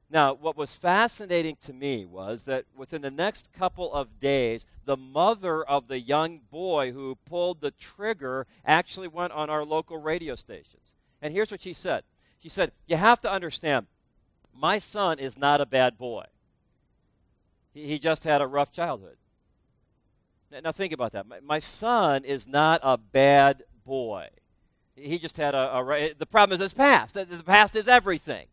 Now, 0.07 0.35
what 0.35 0.55
was 0.55 0.75
fascinating 0.75 1.57
to 1.61 1.73
me 1.73 2.05
was 2.05 2.43
that 2.43 2.65
within 2.75 3.01
the 3.01 3.09
next 3.09 3.51
couple 3.53 3.91
of 3.91 4.19
days, 4.19 4.67
the 4.85 4.97
mother 4.97 5.63
of 5.63 5.87
the 5.87 5.99
young 5.99 6.41
boy 6.51 6.91
who 6.91 7.17
pulled 7.25 7.61
the 7.61 7.71
trigger 7.71 8.45
actually 8.63 9.07
went 9.07 9.33
on 9.33 9.49
our 9.49 9.65
local 9.65 9.97
radio 9.97 10.35
stations. 10.35 10.93
And 11.23 11.33
here's 11.33 11.49
what 11.49 11.61
she 11.61 11.73
said 11.73 12.03
she 12.41 12.49
said, 12.49 12.71
You 12.87 12.97
have 12.97 13.21
to 13.21 13.31
understand, 13.31 13.87
my 14.53 14.79
son 14.79 15.19
is 15.19 15.37
not 15.37 15.61
a 15.61 15.65
bad 15.65 15.97
boy. 15.97 16.25
He, 17.73 17.87
he 17.87 17.99
just 17.99 18.23
had 18.23 18.41
a 18.41 18.47
rough 18.47 18.71
childhood. 18.71 19.17
Now, 20.51 20.59
now 20.65 20.71
think 20.71 20.93
about 20.93 21.13
that. 21.13 21.27
My, 21.27 21.39
my, 21.39 21.59
son 21.59 22.25
is 22.25 22.47
not 22.47 22.81
a 22.83 22.97
bad 22.97 23.63
boy. 23.85 24.27
He 24.95 25.17
just 25.17 25.37
had 25.37 25.55
a, 25.55 25.77
a 25.77 26.13
the 26.17 26.25
problem 26.25 26.55
is 26.55 26.59
his 26.59 26.73
past. 26.73 27.13
The, 27.13 27.25
the, 27.25 27.43
past 27.43 27.75
is 27.75 27.87
everything. 27.87 28.47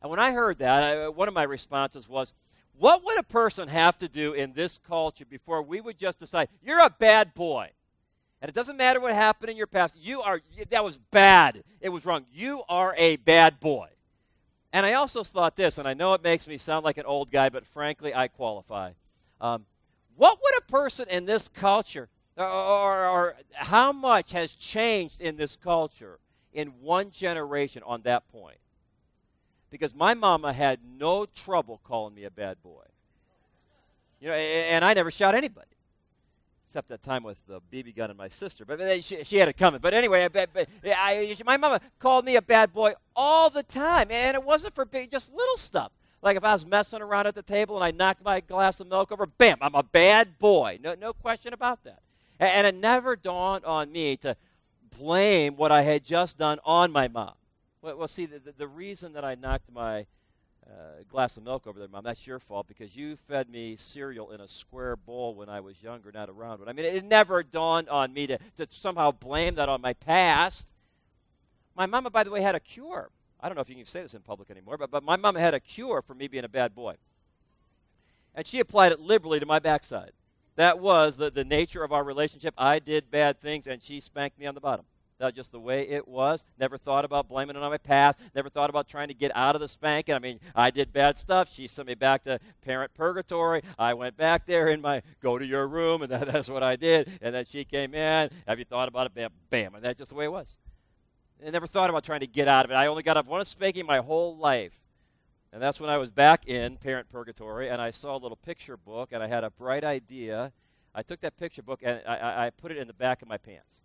And 0.00 0.10
when 0.10 0.20
I 0.20 0.32
heard 0.32 0.58
that, 0.58 0.82
I, 0.82 1.08
one 1.08 1.28
of 1.28 1.34
my 1.34 1.42
responses 1.42 2.08
was, 2.08 2.32
what 2.76 3.04
would 3.04 3.18
a 3.18 3.24
person 3.24 3.68
have 3.68 3.96
to 3.98 4.08
do 4.08 4.32
in 4.32 4.52
this 4.52 4.78
culture 4.78 5.24
before 5.24 5.62
we 5.62 5.80
would 5.80 5.98
just 5.98 6.18
decide, 6.18 6.48
you're 6.62 6.80
a 6.80 6.90
bad 6.90 7.34
boy? 7.34 7.70
And 8.44 8.50
it 8.50 8.54
doesn't 8.54 8.76
matter 8.76 9.00
what 9.00 9.14
happened 9.14 9.48
in 9.48 9.56
your 9.56 9.66
past. 9.66 9.96
You 9.98 10.20
are, 10.20 10.42
that 10.68 10.84
was 10.84 10.98
bad. 10.98 11.64
It 11.80 11.88
was 11.88 12.04
wrong. 12.04 12.26
You 12.30 12.62
are 12.68 12.94
a 12.98 13.16
bad 13.16 13.58
boy. 13.58 13.88
And 14.70 14.84
I 14.84 14.92
also 14.92 15.24
thought 15.24 15.56
this, 15.56 15.78
and 15.78 15.88
I 15.88 15.94
know 15.94 16.12
it 16.12 16.22
makes 16.22 16.46
me 16.46 16.58
sound 16.58 16.84
like 16.84 16.98
an 16.98 17.06
old 17.06 17.30
guy, 17.30 17.48
but 17.48 17.64
frankly, 17.64 18.14
I 18.14 18.28
qualify. 18.28 18.92
Um, 19.40 19.64
what 20.14 20.40
would 20.42 20.58
a 20.58 20.70
person 20.70 21.06
in 21.08 21.24
this 21.24 21.48
culture, 21.48 22.10
or, 22.36 22.46
or, 22.46 23.06
or 23.06 23.36
how 23.54 23.92
much 23.92 24.32
has 24.32 24.52
changed 24.52 25.22
in 25.22 25.36
this 25.38 25.56
culture 25.56 26.18
in 26.52 26.68
one 26.82 27.10
generation 27.10 27.82
on 27.86 28.02
that 28.02 28.30
point? 28.30 28.58
Because 29.70 29.94
my 29.94 30.12
mama 30.12 30.52
had 30.52 30.80
no 30.98 31.24
trouble 31.24 31.80
calling 31.82 32.14
me 32.14 32.24
a 32.24 32.30
bad 32.30 32.62
boy. 32.62 32.84
You 34.20 34.28
know, 34.28 34.34
and 34.34 34.84
I 34.84 34.92
never 34.92 35.10
shot 35.10 35.34
anybody 35.34 35.73
except 36.64 36.88
that 36.88 37.02
time 37.02 37.22
with 37.22 37.38
the 37.46 37.60
BB 37.72 37.94
gun 37.94 38.10
and 38.10 38.18
my 38.18 38.28
sister. 38.28 38.64
But 38.64 38.80
she, 39.04 39.22
she 39.24 39.36
had 39.36 39.48
it 39.48 39.56
coming. 39.56 39.80
But 39.80 39.94
anyway, 39.94 40.28
but, 40.28 40.50
but 40.52 40.68
I, 40.84 41.34
my 41.44 41.56
mama 41.56 41.80
called 41.98 42.24
me 42.24 42.36
a 42.36 42.42
bad 42.42 42.72
boy 42.72 42.94
all 43.14 43.50
the 43.50 43.62
time, 43.62 44.08
and 44.10 44.34
it 44.34 44.42
wasn't 44.42 44.74
for 44.74 44.84
big, 44.84 45.10
just 45.10 45.34
little 45.34 45.56
stuff. 45.56 45.92
Like 46.22 46.38
if 46.38 46.44
I 46.44 46.52
was 46.54 46.64
messing 46.64 47.02
around 47.02 47.26
at 47.26 47.34
the 47.34 47.42
table 47.42 47.76
and 47.76 47.84
I 47.84 47.90
knocked 47.90 48.24
my 48.24 48.40
glass 48.40 48.80
of 48.80 48.88
milk 48.88 49.12
over, 49.12 49.26
bam, 49.26 49.58
I'm 49.60 49.74
a 49.74 49.82
bad 49.82 50.38
boy. 50.38 50.78
No, 50.82 50.94
no 50.94 51.12
question 51.12 51.52
about 51.52 51.84
that. 51.84 52.00
And, 52.40 52.50
and 52.50 52.66
it 52.66 52.74
never 52.80 53.14
dawned 53.14 53.66
on 53.66 53.92
me 53.92 54.16
to 54.18 54.34
blame 54.98 55.56
what 55.56 55.70
I 55.70 55.82
had 55.82 56.02
just 56.02 56.38
done 56.38 56.58
on 56.64 56.90
my 56.90 57.08
mom. 57.08 57.34
Well, 57.82 58.08
see, 58.08 58.24
the, 58.24 58.40
the 58.56 58.66
reason 58.66 59.12
that 59.12 59.24
I 59.24 59.34
knocked 59.34 59.70
my 59.70 60.06
uh, 60.66 61.02
glass 61.08 61.36
of 61.36 61.44
milk 61.44 61.66
over 61.66 61.78
there, 61.78 61.88
Mom. 61.88 62.04
That's 62.04 62.26
your 62.26 62.38
fault 62.38 62.66
because 62.68 62.96
you 62.96 63.16
fed 63.16 63.48
me 63.48 63.76
cereal 63.76 64.30
in 64.30 64.40
a 64.40 64.48
square 64.48 64.96
bowl 64.96 65.34
when 65.34 65.48
I 65.48 65.60
was 65.60 65.82
younger, 65.82 66.10
not 66.12 66.28
a 66.28 66.32
round 66.32 66.60
one. 66.60 66.68
I 66.68 66.72
mean, 66.72 66.86
it 66.86 67.04
never 67.04 67.42
dawned 67.42 67.88
on 67.88 68.12
me 68.12 68.26
to, 68.26 68.38
to 68.56 68.66
somehow 68.70 69.10
blame 69.10 69.56
that 69.56 69.68
on 69.68 69.80
my 69.80 69.92
past. 69.92 70.72
My 71.76 71.86
mama, 71.86 72.10
by 72.10 72.24
the 72.24 72.30
way, 72.30 72.40
had 72.40 72.54
a 72.54 72.60
cure. 72.60 73.10
I 73.40 73.48
don't 73.48 73.56
know 73.56 73.60
if 73.60 73.68
you 73.68 73.74
can 73.74 73.84
say 73.84 74.02
this 74.02 74.14
in 74.14 74.22
public 74.22 74.50
anymore, 74.50 74.78
but, 74.78 74.90
but 74.90 75.02
my 75.02 75.16
mama 75.16 75.40
had 75.40 75.54
a 75.54 75.60
cure 75.60 76.00
for 76.00 76.14
me 76.14 76.28
being 76.28 76.44
a 76.44 76.48
bad 76.48 76.74
boy. 76.74 76.94
And 78.34 78.46
she 78.46 78.58
applied 78.58 78.92
it 78.92 79.00
liberally 79.00 79.38
to 79.38 79.46
my 79.46 79.58
backside. 79.58 80.12
That 80.56 80.78
was 80.78 81.16
the, 81.16 81.30
the 81.30 81.44
nature 81.44 81.82
of 81.82 81.92
our 81.92 82.04
relationship. 82.04 82.54
I 82.56 82.78
did 82.78 83.10
bad 83.10 83.38
things, 83.38 83.66
and 83.66 83.82
she 83.82 84.00
spanked 84.00 84.38
me 84.38 84.46
on 84.46 84.54
the 84.54 84.60
bottom. 84.60 84.86
That's 85.18 85.36
just 85.36 85.52
the 85.52 85.60
way 85.60 85.88
it 85.88 86.08
was. 86.08 86.44
Never 86.58 86.76
thought 86.76 87.04
about 87.04 87.28
blaming 87.28 87.56
it 87.56 87.62
on 87.62 87.70
my 87.70 87.78
past. 87.78 88.18
Never 88.34 88.48
thought 88.48 88.68
about 88.68 88.88
trying 88.88 89.08
to 89.08 89.14
get 89.14 89.30
out 89.34 89.54
of 89.54 89.60
the 89.60 89.68
spanking. 89.68 90.14
I 90.14 90.18
mean, 90.18 90.40
I 90.54 90.70
did 90.70 90.92
bad 90.92 91.16
stuff. 91.16 91.52
She 91.52 91.68
sent 91.68 91.86
me 91.86 91.94
back 91.94 92.24
to 92.24 92.40
parent 92.62 92.94
purgatory. 92.94 93.62
I 93.78 93.94
went 93.94 94.16
back 94.16 94.46
there 94.46 94.68
in 94.68 94.80
my 94.80 95.02
go 95.20 95.38
to 95.38 95.46
your 95.46 95.68
room, 95.68 96.02
and 96.02 96.10
that, 96.12 96.26
that's 96.26 96.48
what 96.48 96.62
I 96.62 96.76
did. 96.76 97.08
And 97.22 97.34
then 97.34 97.44
she 97.44 97.64
came 97.64 97.94
in. 97.94 98.30
Have 98.46 98.58
you 98.58 98.64
thought 98.64 98.88
about 98.88 99.06
it? 99.06 99.14
Bam, 99.14 99.30
bam. 99.50 99.74
And 99.74 99.84
that's 99.84 99.98
just 99.98 100.10
the 100.10 100.16
way 100.16 100.24
it 100.24 100.32
was. 100.32 100.56
I 101.44 101.50
never 101.50 101.66
thought 101.66 101.90
about 101.90 102.04
trying 102.04 102.20
to 102.20 102.26
get 102.26 102.48
out 102.48 102.64
of 102.64 102.70
it. 102.70 102.74
I 102.74 102.86
only 102.86 103.02
got 103.02 103.16
up 103.16 103.28
one 103.28 103.44
spanking 103.44 103.86
my 103.86 103.98
whole 103.98 104.36
life. 104.36 104.80
And 105.52 105.62
that's 105.62 105.78
when 105.78 105.90
I 105.90 105.98
was 105.98 106.10
back 106.10 106.48
in 106.48 106.76
parent 106.78 107.08
purgatory, 107.08 107.68
and 107.68 107.80
I 107.80 107.92
saw 107.92 108.16
a 108.16 108.18
little 108.18 108.36
picture 108.36 108.76
book, 108.76 109.10
and 109.12 109.22
I 109.22 109.28
had 109.28 109.44
a 109.44 109.50
bright 109.50 109.84
idea. 109.84 110.52
I 110.94 111.02
took 111.02 111.20
that 111.20 111.36
picture 111.36 111.62
book 111.62 111.80
and 111.82 112.00
I, 112.06 112.46
I 112.46 112.50
put 112.50 112.70
it 112.70 112.78
in 112.78 112.86
the 112.86 112.92
back 112.92 113.20
of 113.20 113.28
my 113.28 113.36
pants. 113.36 113.82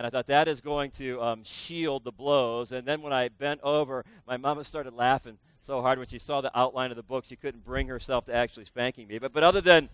And 0.00 0.06
I 0.06 0.08
thought 0.08 0.28
that 0.28 0.48
is 0.48 0.62
going 0.62 0.92
to 0.92 1.20
um, 1.20 1.44
shield 1.44 2.04
the 2.04 2.10
blows. 2.10 2.72
And 2.72 2.88
then 2.88 3.02
when 3.02 3.12
I 3.12 3.28
bent 3.28 3.60
over, 3.62 4.02
my 4.26 4.38
mama 4.38 4.64
started 4.64 4.94
laughing 4.94 5.36
so 5.60 5.82
hard 5.82 5.98
when 5.98 6.08
she 6.08 6.18
saw 6.18 6.40
the 6.40 6.50
outline 6.58 6.90
of 6.90 6.96
the 6.96 7.02
book, 7.02 7.26
she 7.26 7.36
couldn't 7.36 7.66
bring 7.66 7.86
herself 7.88 8.24
to 8.24 8.34
actually 8.34 8.64
spanking 8.64 9.06
me. 9.08 9.18
But, 9.18 9.34
but 9.34 9.42
other 9.42 9.60
than 9.60 9.90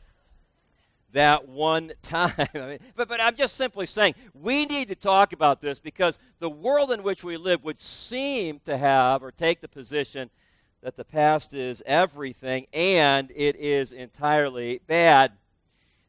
that 1.13 1.49
one 1.49 1.91
time, 2.03 2.31
I 2.39 2.47
mean, 2.55 2.79
but, 2.95 3.09
but 3.09 3.21
I'm 3.21 3.35
just 3.35 3.57
simply 3.57 3.85
saying 3.85 4.15
we 4.33 4.65
need 4.67 4.87
to 4.91 4.95
talk 4.95 5.33
about 5.33 5.61
this 5.61 5.81
because 5.81 6.21
the 6.39 6.51
world 6.51 6.93
in 6.93 7.03
which 7.03 7.25
we 7.25 7.37
live 7.37 7.65
would 7.65 7.81
seem 7.81 8.61
to 8.61 8.79
have 8.79 9.25
or 9.25 9.33
take 9.33 9.61
the 9.61 9.67
position 9.67 10.31
that 10.83 10.95
the 10.95 11.05
past 11.05 11.53
is 11.53 11.83
everything 11.85 12.69
and 12.73 13.33
it 13.35 13.57
is 13.57 13.91
entirely 13.91 14.81
bad. 14.87 15.33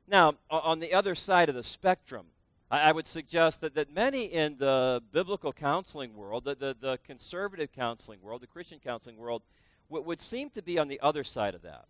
Now, 0.08 0.36
on 0.52 0.78
the 0.82 0.94
other 0.94 1.16
side 1.16 1.50
of 1.50 1.56
the 1.56 1.64
spectrum, 1.64 2.28
I, 2.70 2.92
would 2.92 3.08
suggest 3.08 3.62
that, 3.62 3.76
that 3.76 3.94
many 3.94 4.26
in 4.26 4.58
the 4.58 5.02
biblical 5.12 5.54
counseling 5.54 6.16
world, 6.16 6.44
the, 6.44 6.56
the, 6.56 6.76
the 6.80 7.00
conservative 7.06 7.72
counseling 7.72 8.22
world, 8.22 8.42
the 8.42 8.48
Christian 8.48 8.80
counseling 8.80 9.18
world, 9.18 9.42
w- 9.90 10.06
would 10.06 10.20
seem 10.20 10.50
to 10.52 10.62
be 10.62 10.78
on 10.78 10.90
the 10.90 11.00
other 11.00 11.24
side 11.24 11.56
of 11.56 11.62
that. 11.62 11.86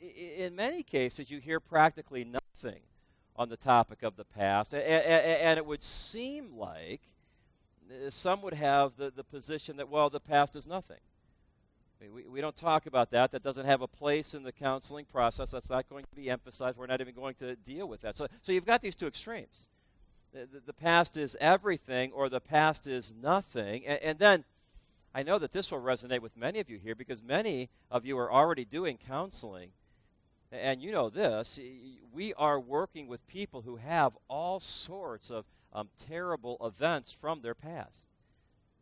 In 0.00 0.54
many 0.54 0.82
cases, 0.82 1.30
you 1.30 1.40
hear 1.40 1.58
practically 1.58 2.24
nothing 2.24 2.82
on 3.34 3.48
the 3.48 3.56
topic 3.56 4.02
of 4.02 4.16
the 4.16 4.24
past, 4.24 4.74
and, 4.74 4.82
and 4.82 5.58
it 5.58 5.64
would 5.64 5.82
seem 5.82 6.56
like 6.56 7.00
uh, 7.90 8.10
some 8.10 8.42
would 8.42 8.54
have 8.54 8.96
the, 8.96 9.10
the 9.10 9.24
position 9.24 9.78
that, 9.78 9.88
well, 9.88 10.10
the 10.10 10.20
past 10.20 10.54
is 10.54 10.66
nothing. 10.66 11.00
We, 12.00 12.24
we 12.24 12.40
don't 12.40 12.56
talk 12.56 12.86
about 12.86 13.10
that. 13.10 13.30
That 13.30 13.42
doesn't 13.42 13.66
have 13.66 13.80
a 13.80 13.86
place 13.86 14.34
in 14.34 14.42
the 14.42 14.52
counseling 14.52 15.04
process. 15.04 15.50
That's 15.50 15.70
not 15.70 15.88
going 15.88 16.04
to 16.04 16.16
be 16.16 16.28
emphasized. 16.30 16.76
We're 16.76 16.86
not 16.86 17.00
even 17.00 17.14
going 17.14 17.34
to 17.36 17.56
deal 17.56 17.88
with 17.88 18.02
that. 18.02 18.16
So, 18.16 18.26
so 18.42 18.52
you've 18.52 18.66
got 18.66 18.80
these 18.80 18.94
two 18.94 19.06
extremes. 19.06 19.68
The, 20.32 20.40
the, 20.40 20.60
the 20.66 20.72
past 20.72 21.16
is 21.16 21.36
everything, 21.40 22.12
or 22.12 22.28
the 22.28 22.40
past 22.40 22.86
is 22.86 23.14
nothing. 23.20 23.86
And, 23.86 24.00
and 24.02 24.18
then 24.18 24.44
I 25.14 25.22
know 25.22 25.38
that 25.38 25.52
this 25.52 25.70
will 25.70 25.80
resonate 25.80 26.20
with 26.20 26.36
many 26.36 26.58
of 26.60 26.68
you 26.68 26.78
here 26.78 26.94
because 26.94 27.22
many 27.22 27.70
of 27.90 28.04
you 28.04 28.18
are 28.18 28.32
already 28.32 28.64
doing 28.64 28.98
counseling. 28.98 29.70
And 30.52 30.82
you 30.82 30.92
know 30.92 31.08
this. 31.08 31.58
We 32.12 32.34
are 32.34 32.60
working 32.60 33.08
with 33.08 33.26
people 33.26 33.62
who 33.62 33.76
have 33.76 34.12
all 34.28 34.60
sorts 34.60 35.30
of 35.30 35.46
um, 35.72 35.88
terrible 36.08 36.58
events 36.60 37.10
from 37.12 37.40
their 37.42 37.54
past 37.54 38.06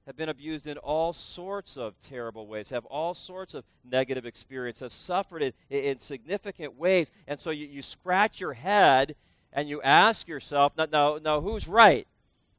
have 0.06 0.16
been 0.16 0.28
abused 0.28 0.66
in 0.66 0.78
all 0.78 1.12
sorts 1.12 1.76
of 1.76 1.98
terrible 2.00 2.46
ways, 2.46 2.70
have 2.70 2.84
all 2.86 3.14
sorts 3.14 3.54
of 3.54 3.64
negative 3.84 4.26
experience, 4.26 4.80
have 4.80 4.92
suffered 4.92 5.42
in, 5.42 5.52
in 5.70 5.98
significant 5.98 6.76
ways. 6.76 7.12
And 7.28 7.38
so 7.38 7.50
you, 7.50 7.66
you 7.66 7.82
scratch 7.82 8.40
your 8.40 8.54
head 8.54 9.14
and 9.52 9.68
you 9.68 9.80
ask 9.82 10.26
yourself, 10.26 10.76
now, 10.76 10.86
now, 10.90 11.18
now 11.22 11.40
who's 11.40 11.68
right? 11.68 12.06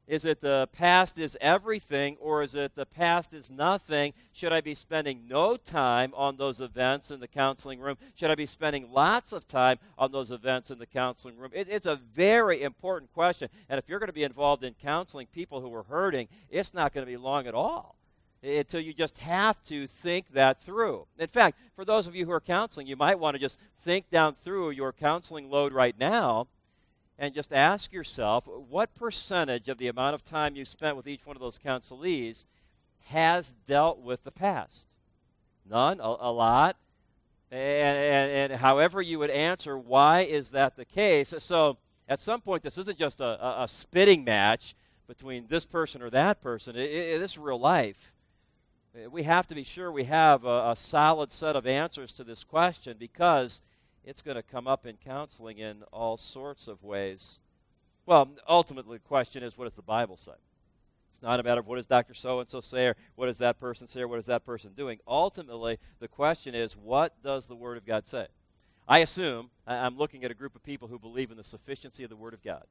Is 0.06 0.26
it 0.26 0.40
the 0.40 0.68
past 0.70 1.18
is 1.18 1.36
everything, 1.40 2.18
or 2.20 2.42
is 2.42 2.54
it 2.54 2.74
the 2.74 2.84
past 2.84 3.32
is 3.32 3.50
nothing? 3.50 4.12
Should 4.32 4.52
I 4.52 4.60
be 4.60 4.74
spending 4.74 5.26
no 5.28 5.56
time 5.56 6.12
on 6.14 6.36
those 6.36 6.60
events 6.60 7.10
in 7.10 7.20
the 7.20 7.28
counseling 7.28 7.80
room? 7.80 7.96
Should 8.14 8.30
I 8.30 8.34
be 8.34 8.44
spending 8.44 8.92
lots 8.92 9.32
of 9.32 9.46
time 9.46 9.78
on 9.96 10.12
those 10.12 10.30
events 10.30 10.70
in 10.70 10.78
the 10.78 10.86
counseling 10.86 11.38
room? 11.38 11.52
It, 11.54 11.68
it's 11.70 11.86
a 11.86 11.96
very 11.96 12.62
important 12.62 13.14
question. 13.14 13.48
And 13.70 13.78
if 13.78 13.88
you're 13.88 13.98
going 13.98 14.08
to 14.08 14.12
be 14.12 14.24
involved 14.24 14.62
in 14.62 14.74
counseling 14.74 15.26
people 15.28 15.62
who 15.62 15.74
are 15.74 15.84
hurting, 15.84 16.28
it's 16.50 16.74
not 16.74 16.92
going 16.92 17.06
to 17.06 17.10
be 17.10 17.16
long 17.16 17.46
at 17.46 17.54
all 17.54 17.96
until 18.42 18.80
you 18.80 18.92
just 18.92 19.18
have 19.18 19.62
to 19.62 19.86
think 19.86 20.34
that 20.34 20.60
through. 20.60 21.06
In 21.18 21.28
fact, 21.28 21.58
for 21.74 21.86
those 21.86 22.06
of 22.06 22.14
you 22.14 22.26
who 22.26 22.32
are 22.32 22.40
counseling, 22.40 22.86
you 22.86 22.96
might 22.96 23.18
want 23.18 23.36
to 23.36 23.40
just 23.40 23.58
think 23.80 24.10
down 24.10 24.34
through 24.34 24.70
your 24.70 24.92
counseling 24.92 25.48
load 25.48 25.72
right 25.72 25.98
now 25.98 26.46
and 27.18 27.34
just 27.34 27.52
ask 27.52 27.92
yourself 27.92 28.46
what 28.46 28.94
percentage 28.94 29.68
of 29.68 29.78
the 29.78 29.88
amount 29.88 30.14
of 30.14 30.24
time 30.24 30.56
you 30.56 30.64
spent 30.64 30.96
with 30.96 31.06
each 31.06 31.26
one 31.26 31.36
of 31.36 31.40
those 31.40 31.58
counselees 31.58 32.44
has 33.08 33.54
dealt 33.66 34.00
with 34.00 34.24
the 34.24 34.30
past? 34.30 34.94
None? 35.68 36.00
A, 36.00 36.16
a 36.20 36.32
lot? 36.32 36.76
And, 37.50 37.98
and, 37.98 38.52
and, 38.52 38.60
however 38.60 39.00
you 39.00 39.18
would 39.20 39.30
answer, 39.30 39.78
why 39.78 40.22
is 40.22 40.50
that 40.50 40.76
the 40.76 40.84
case? 40.84 41.32
So 41.38 41.78
at 42.08 42.18
some 42.18 42.40
point, 42.40 42.62
this 42.62 42.78
isn't 42.78 42.98
just 42.98 43.20
a, 43.20 43.44
a, 43.44 43.62
a 43.62 43.68
spitting 43.68 44.24
match 44.24 44.74
between 45.06 45.46
this 45.48 45.64
person 45.64 46.02
or 46.02 46.10
that 46.10 46.40
person. 46.40 46.74
It, 46.76 46.90
it, 46.90 47.18
this 47.20 47.32
is 47.32 47.38
real 47.38 47.60
life. 47.60 48.12
We 49.10 49.24
have 49.24 49.46
to 49.48 49.54
be 49.54 49.64
sure 49.64 49.90
we 49.90 50.04
have 50.04 50.44
a, 50.44 50.70
a 50.70 50.76
solid 50.76 51.32
set 51.32 51.56
of 51.56 51.66
answers 51.66 52.12
to 52.14 52.24
this 52.24 52.44
question 52.44 52.96
because 52.98 53.62
it's 54.04 54.22
going 54.22 54.36
to 54.36 54.42
come 54.42 54.66
up 54.66 54.86
in 54.86 54.96
counseling 54.96 55.58
in 55.58 55.82
all 55.92 56.16
sorts 56.16 56.68
of 56.68 56.82
ways. 56.82 57.40
Well, 58.06 58.30
ultimately, 58.48 58.98
the 58.98 59.04
question 59.04 59.42
is 59.42 59.56
what 59.56 59.64
does 59.64 59.74
the 59.74 59.82
Bible 59.82 60.16
say? 60.16 60.32
It's 61.08 61.22
not 61.22 61.38
a 61.38 61.42
matter 61.42 61.60
of 61.60 61.66
what 61.66 61.76
does 61.76 61.86
Dr. 61.86 62.12
So 62.12 62.40
and 62.40 62.48
so 62.48 62.60
say, 62.60 62.88
or 62.88 62.96
what 63.14 63.26
does 63.26 63.38
that 63.38 63.60
person 63.60 63.86
say, 63.86 64.00
or 64.02 64.08
what 64.08 64.18
is 64.18 64.26
that 64.26 64.44
person 64.44 64.72
doing. 64.76 64.98
Ultimately, 65.06 65.78
the 66.00 66.08
question 66.08 66.54
is 66.54 66.76
what 66.76 67.14
does 67.22 67.46
the 67.46 67.54
Word 67.54 67.76
of 67.76 67.86
God 67.86 68.06
say? 68.08 68.26
I 68.86 68.98
assume 68.98 69.50
I'm 69.66 69.96
looking 69.96 70.24
at 70.24 70.30
a 70.30 70.34
group 70.34 70.54
of 70.54 70.62
people 70.62 70.88
who 70.88 70.98
believe 70.98 71.30
in 71.30 71.36
the 71.36 71.44
sufficiency 71.44 72.04
of 72.04 72.10
the 72.10 72.16
Word 72.16 72.34
of 72.34 72.42
God. 72.42 72.64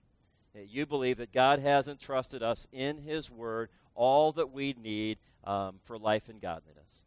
You 0.54 0.86
believe 0.86 1.18
that 1.18 1.32
God 1.32 1.60
has 1.60 1.88
entrusted 1.88 2.44
us 2.44 2.68
in 2.72 3.00
His 3.00 3.32
Word 3.32 3.70
all 3.96 4.32
that 4.34 4.52
we 4.52 4.74
need 4.74 5.18
um, 5.46 5.80
for 5.84 5.98
life 5.98 6.30
and 6.30 6.40
godliness. 6.40 7.06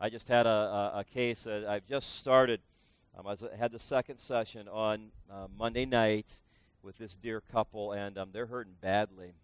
I 0.00 0.08
just 0.08 0.28
had 0.28 0.46
a, 0.46 0.50
a, 0.50 0.92
a 1.00 1.04
case, 1.04 1.46
uh, 1.46 1.66
I've 1.68 1.86
just 1.86 2.18
started 2.18 2.60
um, 3.18 3.26
I, 3.26 3.30
was, 3.30 3.44
had 3.58 3.72
the 3.72 3.80
second 3.80 4.18
session 4.18 4.68
on 4.68 5.10
uh, 5.30 5.48
Monday 5.58 5.84
night 5.84 6.42
with 6.82 6.98
this 6.98 7.16
dear 7.16 7.40
couple, 7.40 7.92
and 7.92 8.16
um, 8.16 8.30
they're 8.32 8.46
hurting 8.46 8.74
badly. 8.80 9.34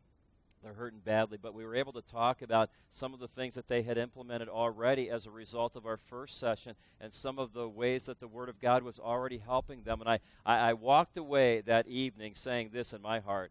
they're 0.62 0.74
hurting 0.74 1.00
badly, 1.04 1.38
but 1.40 1.54
we 1.54 1.64
were 1.64 1.74
able 1.74 1.92
to 1.92 2.00
talk 2.00 2.40
about 2.40 2.70
some 2.90 3.12
of 3.12 3.18
the 3.18 3.26
things 3.26 3.54
that 3.54 3.66
they 3.66 3.82
had 3.82 3.98
implemented 3.98 4.48
already 4.48 5.10
as 5.10 5.26
a 5.26 5.30
result 5.30 5.74
of 5.74 5.86
our 5.86 5.96
first 5.96 6.38
session 6.38 6.76
and 7.00 7.12
some 7.12 7.38
of 7.38 7.52
the 7.52 7.68
ways 7.68 8.06
that 8.06 8.20
the 8.20 8.28
Word 8.28 8.48
of 8.48 8.60
God 8.60 8.84
was 8.84 9.00
already 9.00 9.38
helping 9.38 9.82
them. 9.82 10.00
And 10.00 10.08
I, 10.08 10.20
I, 10.46 10.70
I 10.70 10.72
walked 10.74 11.16
away 11.16 11.60
that 11.62 11.88
evening 11.88 12.34
saying 12.34 12.70
this 12.72 12.92
in 12.92 13.02
my 13.02 13.18
heart 13.18 13.50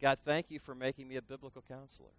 God, 0.00 0.18
thank 0.24 0.50
you 0.50 0.58
for 0.58 0.74
making 0.74 1.06
me 1.06 1.14
a 1.14 1.22
biblical 1.22 1.62
counselor. 1.66 2.10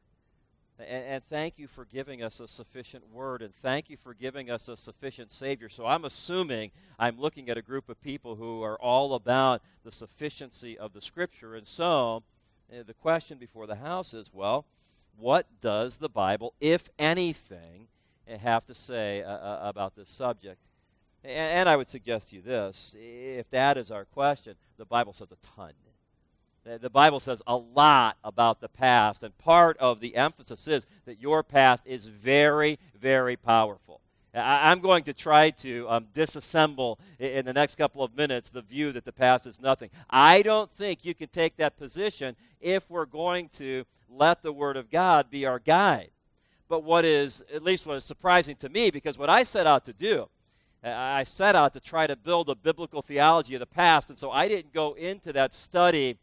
And, 0.80 1.06
and, 1.06 1.24
thank 1.24 1.60
you 1.60 1.68
for 1.68 1.86
giving 1.86 2.24
us 2.24 2.40
a 2.40 2.48
sufficient 2.48 3.12
word, 3.12 3.44
and 3.44 3.54
thank 3.54 3.90
you 3.90 3.98
for 3.98 4.14
giving 4.14 4.50
us 4.50 4.68
a 4.68 4.76
sufficient 4.76 5.32
Savior. 5.32 5.70
So 5.70 5.86
I'm 5.86 6.04
assuming 6.04 6.72
I'm 6.98 7.20
looking 7.20 7.50
at 7.50 7.58
a 7.58 7.62
group 7.62 7.90
of 7.90 8.02
people 8.02 8.36
who 8.36 8.64
are 8.64 8.80
all 8.82 9.14
about 9.14 9.62
the 9.84 9.92
sufficiency 9.92 10.78
of 10.78 10.94
the 10.94 11.02
Scripture. 11.02 11.54
And 11.56 11.68
so 11.68 12.24
uh, 12.72 12.84
the 12.86 12.96
question 12.96 13.38
before 13.38 13.68
the 13.68 13.76
House 13.76 14.16
is 14.16 14.32
well, 14.34 14.66
what 15.18 15.46
does 15.62 15.98
the 15.98 16.10
Bible, 16.10 16.54
if 16.60 16.90
anything, 16.98 17.88
uh, 18.32 18.38
have 18.38 18.66
to 18.66 18.74
say 18.74 19.22
uh, 19.22 19.30
uh, 19.30 19.60
about 19.62 19.96
this 19.96 20.10
subject? 20.10 20.60
And, 21.24 21.34
and 21.34 21.70
I 21.70 21.76
would 21.76 21.88
suggest 21.88 22.30
to 22.30 22.38
you 22.38 22.42
this 22.42 22.96
if 23.00 23.48
that 23.52 23.78
is 23.78 23.92
our 23.92 24.06
question, 24.06 24.56
the 24.78 24.86
Bible 24.86 25.14
says 25.14 25.32
a 25.32 25.56
ton. 25.56 25.74
The 26.66 26.90
Bible 26.90 27.20
says 27.20 27.42
a 27.46 27.58
lot 27.58 28.18
about 28.24 28.62
the 28.62 28.70
past, 28.70 29.22
and 29.22 29.38
part 29.38 29.78
of 29.80 30.00
the 30.00 30.16
emphasis 30.16 30.66
is 30.68 30.88
that 31.06 31.20
your 31.20 31.44
past 31.44 31.86
is 31.86 32.06
very, 32.06 32.80
very 32.98 33.36
powerful. 33.36 34.00
I'm 34.34 34.80
going 34.80 35.04
to 35.04 35.14
try 35.14 35.50
to 35.50 35.88
um, 35.90 36.08
disassemble 36.14 36.98
in 37.20 37.46
the 37.46 37.54
next 37.54 37.76
couple 37.76 38.02
of 38.02 38.16
minutes 38.16 38.50
the 38.50 38.62
view 38.62 38.92
that 38.94 39.04
the 39.04 39.12
past 39.12 39.46
is 39.46 39.62
nothing. 39.62 39.90
I 40.10 40.42
don't 40.42 40.72
think 40.72 41.04
you 41.04 41.14
can 41.14 41.28
take 41.28 41.58
that 41.58 41.78
position 41.78 42.36
if 42.62 42.90
we're 42.90 43.06
going 43.06 43.50
to 43.50 43.84
let 44.10 44.42
the 44.42 44.54
Word 44.54 44.78
of 44.78 44.90
God 44.90 45.30
be 45.30 45.46
our 45.46 45.60
guide. 45.60 46.12
But 46.70 46.84
what 46.84 47.04
is, 47.04 47.44
at 47.54 47.62
least 47.62 47.86
what 47.86 47.98
is 47.98 48.06
surprising 48.06 48.56
to 48.56 48.70
me, 48.70 48.90
because 48.90 49.18
what 49.18 49.30
I 49.30 49.44
set 49.44 49.68
out 49.68 49.84
to 49.86 49.94
do, 49.94 50.30
I 50.82 51.24
set 51.24 51.56
out 51.56 51.74
to 51.74 51.80
try 51.80 52.08
to 52.08 52.16
build 52.16 52.50
a 52.50 52.56
biblical 52.56 53.02
theology 53.02 53.54
of 53.54 53.60
the 53.60 53.66
past, 53.66 54.10
and 54.10 54.18
so 54.18 54.32
I 54.32 54.48
didn't 54.48 54.74
go 54.74 54.94
into 54.94 55.32
that 55.34 55.54
study 55.54 56.18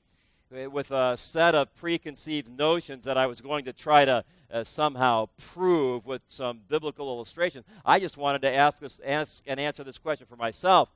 with 0.51 0.91
a 0.91 1.17
set 1.17 1.55
of 1.55 1.73
preconceived 1.75 2.51
notions 2.51 3.05
that 3.05 3.17
I 3.17 3.27
was 3.27 3.41
going 3.41 3.65
to 3.67 3.73
try 3.73 4.05
to 4.05 4.25
uh, 4.53 4.65
somehow 4.65 5.29
prove 5.39 6.07
with 6.07 6.23
some 6.27 6.63
biblical 6.69 7.07
illustrations. 7.09 7.65
I 7.85 8.01
just 8.01 8.17
wanted 8.17 8.43
to 8.43 8.53
ask, 8.53 8.81
this, 8.81 9.01
ask 9.07 9.45
and 9.47 9.61
answer 9.61 9.85
this 9.85 9.99
question 9.99 10.27
for 10.27 10.35
myself. 10.35 10.91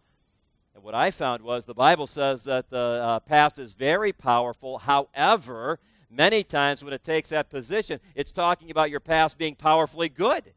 And 0.74 0.82
what 0.82 0.96
I 0.96 1.12
found 1.12 1.42
was 1.42 1.66
the 1.66 1.74
Bible 1.74 2.08
says 2.08 2.42
that 2.44 2.68
the 2.70 3.00
uh, 3.00 3.20
past 3.20 3.60
is 3.60 3.74
very 3.74 4.12
powerful. 4.12 4.78
However, 4.78 5.78
many 6.10 6.42
times 6.42 6.82
when 6.82 6.92
it 6.92 7.04
takes 7.04 7.28
that 7.28 7.48
position, 7.48 8.00
it's 8.16 8.32
talking 8.32 8.72
about 8.72 8.90
your 8.90 8.98
past 8.98 9.38
being 9.38 9.54
powerfully 9.54 10.08
good. 10.08 10.52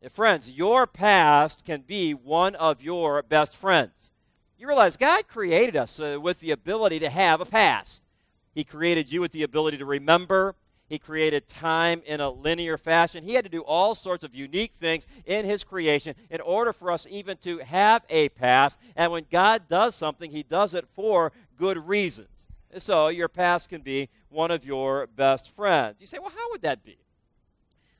And 0.00 0.10
friends, 0.10 0.50
your 0.50 0.86
past 0.86 1.66
can 1.66 1.82
be 1.82 2.14
one 2.14 2.54
of 2.54 2.82
your 2.82 3.22
best 3.22 3.54
friends. 3.54 4.10
You 4.60 4.66
realize 4.66 4.98
God 4.98 5.26
created 5.26 5.74
us 5.74 5.98
uh, 5.98 6.18
with 6.20 6.40
the 6.40 6.50
ability 6.50 6.98
to 6.98 7.08
have 7.08 7.40
a 7.40 7.46
past. 7.46 8.04
He 8.54 8.62
created 8.62 9.10
you 9.10 9.22
with 9.22 9.32
the 9.32 9.42
ability 9.42 9.78
to 9.78 9.86
remember. 9.86 10.54
He 10.86 10.98
created 10.98 11.48
time 11.48 12.02
in 12.04 12.20
a 12.20 12.28
linear 12.28 12.76
fashion. 12.76 13.24
He 13.24 13.32
had 13.32 13.44
to 13.44 13.50
do 13.50 13.62
all 13.62 13.94
sorts 13.94 14.22
of 14.22 14.34
unique 14.34 14.74
things 14.74 15.06
in 15.24 15.46
His 15.46 15.64
creation 15.64 16.14
in 16.28 16.42
order 16.42 16.74
for 16.74 16.92
us 16.92 17.06
even 17.08 17.38
to 17.38 17.60
have 17.60 18.02
a 18.10 18.28
past. 18.28 18.78
And 18.94 19.10
when 19.10 19.24
God 19.30 19.62
does 19.66 19.94
something, 19.94 20.30
He 20.30 20.42
does 20.42 20.74
it 20.74 20.86
for 20.92 21.32
good 21.56 21.78
reasons. 21.78 22.46
So 22.76 23.08
your 23.08 23.28
past 23.28 23.70
can 23.70 23.80
be 23.80 24.10
one 24.28 24.50
of 24.50 24.66
your 24.66 25.06
best 25.06 25.56
friends. 25.56 26.02
You 26.02 26.06
say, 26.06 26.18
well, 26.18 26.32
how 26.36 26.50
would 26.50 26.60
that 26.60 26.84
be? 26.84 26.98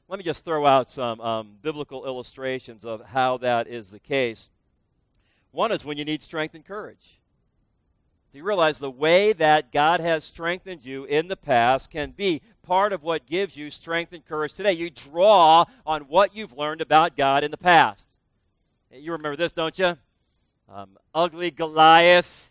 Let 0.08 0.18
me 0.18 0.24
just 0.24 0.44
throw 0.44 0.66
out 0.66 0.90
some 0.90 1.22
um, 1.22 1.52
biblical 1.62 2.04
illustrations 2.04 2.84
of 2.84 3.02
how 3.06 3.38
that 3.38 3.66
is 3.66 3.88
the 3.88 3.98
case. 3.98 4.50
One 5.52 5.72
is 5.72 5.84
when 5.84 5.98
you 5.98 6.04
need 6.04 6.22
strength 6.22 6.54
and 6.54 6.64
courage. 6.64 7.20
Do 8.32 8.38
you 8.38 8.44
realize 8.44 8.78
the 8.78 8.90
way 8.90 9.32
that 9.32 9.72
God 9.72 10.00
has 10.00 10.22
strengthened 10.22 10.84
you 10.84 11.04
in 11.04 11.26
the 11.26 11.36
past 11.36 11.90
can 11.90 12.12
be 12.12 12.42
part 12.62 12.92
of 12.92 13.02
what 13.02 13.26
gives 13.26 13.56
you 13.56 13.70
strength 13.70 14.12
and 14.12 14.24
courage 14.24 14.54
today? 14.54 14.72
You 14.72 14.88
draw 14.88 15.64
on 15.84 16.02
what 16.02 16.36
you've 16.36 16.56
learned 16.56 16.80
about 16.80 17.16
God 17.16 17.42
in 17.42 17.50
the 17.50 17.56
past. 17.56 18.06
You 18.92 19.12
remember 19.12 19.36
this, 19.36 19.50
don't 19.50 19.76
you? 19.76 19.98
Um, 20.68 20.96
ugly 21.12 21.50
Goliath 21.50 22.50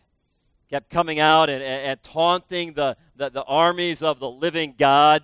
kept 0.70 0.90
coming 0.90 1.20
out 1.20 1.50
and, 1.50 1.64
and, 1.64 1.92
and 1.92 2.04
taunting 2.04 2.74
the, 2.74 2.98
the, 3.16 3.30
the, 3.30 3.44
armies 3.44 4.04
of 4.04 4.20
the 4.20 4.30
living 4.30 4.76
God. 4.78 5.24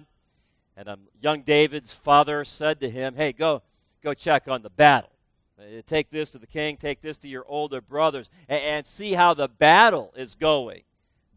And 0.78 0.88
um, 0.88 1.02
young 1.22 1.42
David's 1.42 1.94
father 1.94 2.46
said 2.46 2.80
to 2.80 2.90
him, 2.90 3.16
Hey, 3.16 3.34
go, 3.34 3.62
go 4.02 4.14
check 4.14 4.48
on 4.48 4.62
the 4.62 4.70
battle. 4.70 5.12
Uh, 5.58 5.82
take 5.86 6.10
this 6.10 6.32
to 6.32 6.38
the 6.38 6.48
king, 6.48 6.76
take 6.76 7.02
this 7.02 7.18
to 7.18 7.30
your 7.30 7.46
older 7.48 7.80
brothers, 7.80 8.30
and, 8.50 8.62
and, 8.62 8.86
see 8.86 9.14
how 9.14 9.34
the 9.34 9.48
battle 9.48 10.14
is 10.18 10.36
going, 10.36 10.82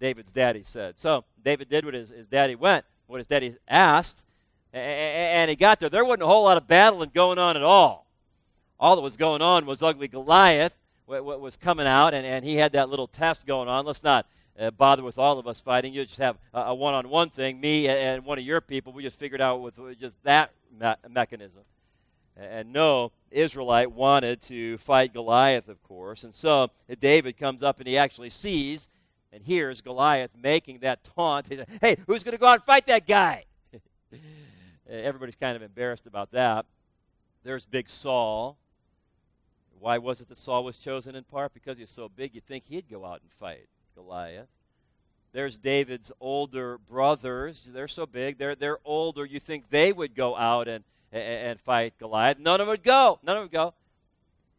David's 0.01 0.33
daddy 0.33 0.63
said. 0.65 0.99
So 0.99 1.25
David 1.45 1.69
did 1.69 1.85
what 1.85 1.95
his, 1.95 2.11
his 2.11 2.27
daddy 2.27 2.57
went, 2.57 2.85
what 3.07 3.19
his 3.19 3.29
daddy 3.29 3.55
asked, 3.69 4.27
and, 4.73 4.83
and 4.83 5.51
he 5.51 5.57
got 5.57 5.79
there. 5.79 5.89
There 5.89 6.05
wasn't 6.05 6.23
a 6.23 6.27
whole 6.27 6.45
lot 6.45 6.57
of 6.57 6.67
battling 6.67 7.13
going 7.15 7.39
on 7.39 7.57
at 7.57 7.63
all. 7.63 8.07
All 8.81 8.97
that 8.97 9.03
was 9.03 9.17
going 9.17 9.41
on 9.41 9.67
was 9.67 9.83
ugly 9.85 10.09
Goliath 10.09 10.77
what, 11.09 11.41
was 11.41 11.57
coming 11.57 11.87
out, 11.87 12.15
and, 12.15 12.27
and 12.27 12.45
he 12.45 12.57
had 12.57 12.73
that 12.73 12.89
little 12.89 13.07
test 13.07 13.47
going 13.47 13.69
on. 13.69 13.87
Let's 13.87 14.05
not 14.05 14.27
uh, 14.59 14.71
bother 14.71 15.03
with 15.03 15.19
all 15.19 15.39
of 15.39 15.47
us 15.47 15.61
fighting. 15.61 15.95
You 15.95 16.05
just 16.05 16.19
have 16.19 16.37
a, 16.53 16.75
one 16.75 16.95
on 16.95 17.09
one 17.09 17.31
thing. 17.31 17.61
Me 17.61 17.89
and 17.89 18.25
one 18.25 18.39
of 18.39 18.45
your 18.45 18.61
people, 18.61 18.93
we 18.93 19.03
just 19.03 19.19
figured 19.19 19.41
out 19.41 19.63
with 19.63 19.79
just 19.99 20.23
that 20.25 20.53
me- 20.79 20.95
mechanism. 21.09 21.63
And 22.39 22.73
no 22.73 23.11
Israelite 23.31 23.91
wanted 23.91 24.41
to 24.43 24.79
fight 24.79 25.13
Goliath, 25.13 25.69
of 25.69 25.83
course. 25.83 26.23
And 26.25 26.35
so 26.35 26.71
David 27.01 27.37
comes 27.37 27.63
up 27.63 27.81
and 27.81 27.89
he 27.89 27.99
actually 27.99 28.31
sees 28.31 28.89
and 29.33 29.43
hears 29.43 29.81
Goliath 29.81 30.31
making 30.41 30.79
that 30.81 31.03
taunt. 31.03 31.47
Says, 31.47 31.67
hey, 31.81 31.97
who's 32.07 32.23
going 32.23 32.33
to 32.33 32.39
go 32.39 32.47
out 32.47 32.55
and 32.55 32.63
fight 32.63 32.87
that 32.87 33.07
guy? 33.07 33.45
Everybody's 34.89 35.37
kind 35.37 35.57
of 35.57 35.63
embarrassed 35.63 36.07
about 36.07 36.31
that. 36.31 36.65
There's 37.43 37.67
big 37.67 37.91
Saul. 37.91 38.57
Why 39.81 39.99
was 39.99 40.21
it 40.21 40.29
that 40.29 40.39
Saul 40.39 40.65
was 40.65 40.79
chosen 40.79 41.15
in 41.15 41.25
part? 41.25 41.55
Because 41.55 41.77
he 41.77 41.83
was 41.83 41.91
so 41.91 42.09
big, 42.09 42.35
you'd 42.35 42.47
think 42.47 42.65
he'd 42.69 42.89
go 42.89 43.05
out 43.05 43.21
and 43.21 43.31
fight 43.33 43.69
Goliath. 43.95 44.49
There's 45.33 45.59
David's 45.59 46.11
older 46.21 46.79
brothers. 46.79 47.71
They're 47.73 47.87
so 47.87 48.07
big. 48.07 48.39
They're, 48.39 48.55
they're 48.55 48.79
older. 48.85 49.25
You 49.25 49.39
think 49.39 49.69
they 49.69 49.93
would 49.93 50.15
go 50.15 50.37
out 50.37 50.69
and 50.69 50.85
and, 51.13 51.23
and 51.23 51.61
fight 51.61 51.95
Goliath. 51.99 52.39
None 52.39 52.61
of 52.61 52.67
them 52.67 52.73
would 52.73 52.83
go. 52.83 53.19
None 53.23 53.37
of 53.37 53.41
them 53.41 53.45
would 53.45 53.53
go. 53.53 53.75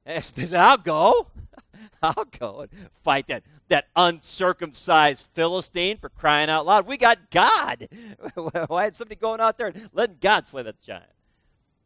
And 0.05 0.23
he 0.35 0.47
said, 0.47 0.59
I'll 0.59 0.77
go. 0.77 1.27
I'll 2.01 2.25
go 2.39 2.62
and 2.62 2.69
fight 3.03 3.27
that, 3.27 3.43
that 3.67 3.88
uncircumcised 3.95 5.29
Philistine 5.33 5.97
for 5.97 6.09
crying 6.09 6.49
out 6.49 6.65
loud. 6.65 6.88
We 6.88 6.97
got 6.97 7.29
God. 7.29 7.88
Why 8.67 8.85
had 8.85 8.95
somebody 8.95 9.19
going 9.19 9.39
out 9.39 9.57
there 9.57 9.67
and 9.67 9.89
letting 9.93 10.17
God 10.19 10.47
slay 10.47 10.63
that 10.63 10.81
giant? 10.81 11.05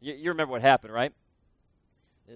You, 0.00 0.14
you 0.14 0.30
remember 0.30 0.52
what 0.52 0.62
happened, 0.62 0.92
right? 0.92 1.12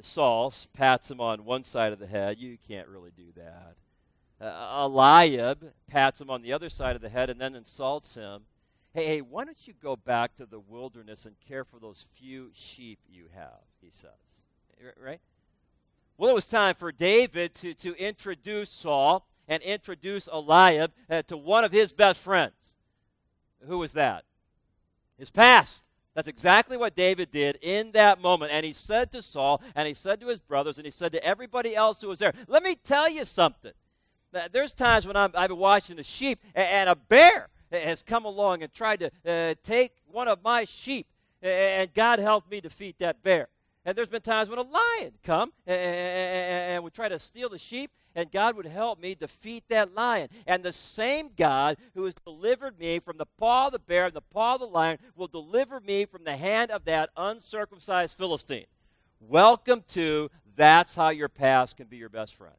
Saul 0.02 0.52
pats 0.74 1.10
him 1.10 1.20
on 1.20 1.44
one 1.44 1.64
side 1.64 1.92
of 1.92 1.98
the 1.98 2.06
head. 2.06 2.38
You 2.38 2.58
can't 2.68 2.88
really 2.88 3.10
do 3.16 3.32
that. 3.36 3.74
Uh, 4.40 4.84
Eliab 4.84 5.72
pats 5.88 6.20
him 6.20 6.30
on 6.30 6.42
the 6.42 6.52
other 6.52 6.68
side 6.68 6.94
of 6.94 7.02
the 7.02 7.08
head 7.08 7.30
and 7.30 7.40
then 7.40 7.56
insults 7.56 8.14
him 8.14 8.42
Hey, 8.94 9.06
hey, 9.06 9.20
why 9.20 9.44
don't 9.44 9.66
you 9.66 9.74
go 9.80 9.96
back 9.96 10.34
to 10.36 10.46
the 10.46 10.60
wilderness 10.60 11.26
and 11.26 11.36
care 11.46 11.64
for 11.64 11.78
those 11.78 12.06
few 12.12 12.50
sheep 12.54 12.98
you 13.08 13.26
have, 13.34 13.60
he 13.80 13.90
says. 13.90 14.46
Right? 15.00 15.20
Well, 16.16 16.30
it 16.30 16.34
was 16.34 16.46
time 16.46 16.74
for 16.74 16.90
David 16.90 17.54
to, 17.56 17.74
to 17.74 17.94
introduce 17.96 18.70
Saul 18.70 19.26
and 19.46 19.62
introduce 19.62 20.26
Eliab 20.26 20.92
uh, 21.08 21.22
to 21.22 21.36
one 21.36 21.64
of 21.64 21.72
his 21.72 21.92
best 21.92 22.20
friends. 22.20 22.76
Who 23.66 23.78
was 23.78 23.92
that? 23.92 24.24
His 25.18 25.30
past. 25.30 25.84
That's 26.14 26.28
exactly 26.28 26.76
what 26.76 26.96
David 26.96 27.30
did 27.30 27.58
in 27.62 27.92
that 27.92 28.20
moment. 28.20 28.52
And 28.52 28.66
he 28.66 28.72
said 28.72 29.12
to 29.12 29.22
Saul, 29.22 29.62
and 29.76 29.86
he 29.86 29.94
said 29.94 30.20
to 30.20 30.26
his 30.26 30.40
brothers, 30.40 30.78
and 30.78 30.84
he 30.84 30.90
said 30.90 31.12
to 31.12 31.24
everybody 31.24 31.76
else 31.76 32.00
who 32.00 32.08
was 32.08 32.18
there, 32.18 32.32
Let 32.48 32.62
me 32.62 32.74
tell 32.74 33.08
you 33.08 33.24
something. 33.24 33.72
There's 34.52 34.74
times 34.74 35.06
when 35.06 35.16
I'm, 35.16 35.30
I've 35.34 35.48
been 35.48 35.58
watching 35.58 35.96
the 35.96 36.02
sheep, 36.02 36.40
and 36.54 36.88
a 36.88 36.96
bear 36.96 37.48
has 37.70 38.02
come 38.02 38.24
along 38.24 38.62
and 38.62 38.72
tried 38.72 39.00
to 39.00 39.10
uh, 39.26 39.54
take 39.62 39.92
one 40.10 40.28
of 40.28 40.42
my 40.42 40.64
sheep, 40.64 41.06
and 41.42 41.92
God 41.94 42.18
helped 42.18 42.50
me 42.50 42.60
defeat 42.60 42.98
that 42.98 43.22
bear. 43.22 43.48
And 43.84 43.96
there's 43.96 44.08
been 44.08 44.22
times 44.22 44.50
when 44.50 44.58
a 44.58 44.62
lion 44.62 45.12
come 45.22 45.52
and, 45.66 45.78
and 45.78 46.84
would 46.84 46.92
try 46.92 47.08
to 47.08 47.18
steal 47.18 47.48
the 47.48 47.58
sheep, 47.58 47.90
and 48.14 48.30
God 48.30 48.56
would 48.56 48.66
help 48.66 49.00
me 49.00 49.14
defeat 49.14 49.64
that 49.68 49.94
lion. 49.94 50.28
And 50.46 50.62
the 50.62 50.72
same 50.72 51.30
God 51.36 51.78
who 51.94 52.04
has 52.04 52.14
delivered 52.14 52.78
me 52.78 52.98
from 52.98 53.16
the 53.16 53.26
paw 53.38 53.66
of 53.66 53.72
the 53.72 53.78
bear 53.78 54.06
and 54.06 54.14
the 54.14 54.20
paw 54.20 54.54
of 54.54 54.60
the 54.60 54.66
lion 54.66 54.98
will 55.16 55.26
deliver 55.26 55.80
me 55.80 56.04
from 56.04 56.24
the 56.24 56.36
hand 56.36 56.70
of 56.70 56.84
that 56.84 57.10
uncircumcised 57.16 58.18
Philistine. 58.18 58.66
Welcome 59.20 59.84
to 59.88 60.30
That's 60.56 60.94
How 60.94 61.08
Your 61.08 61.28
Past 61.28 61.76
Can 61.76 61.86
Be 61.86 61.96
Your 61.96 62.08
Best 62.08 62.34
Friend. 62.34 62.54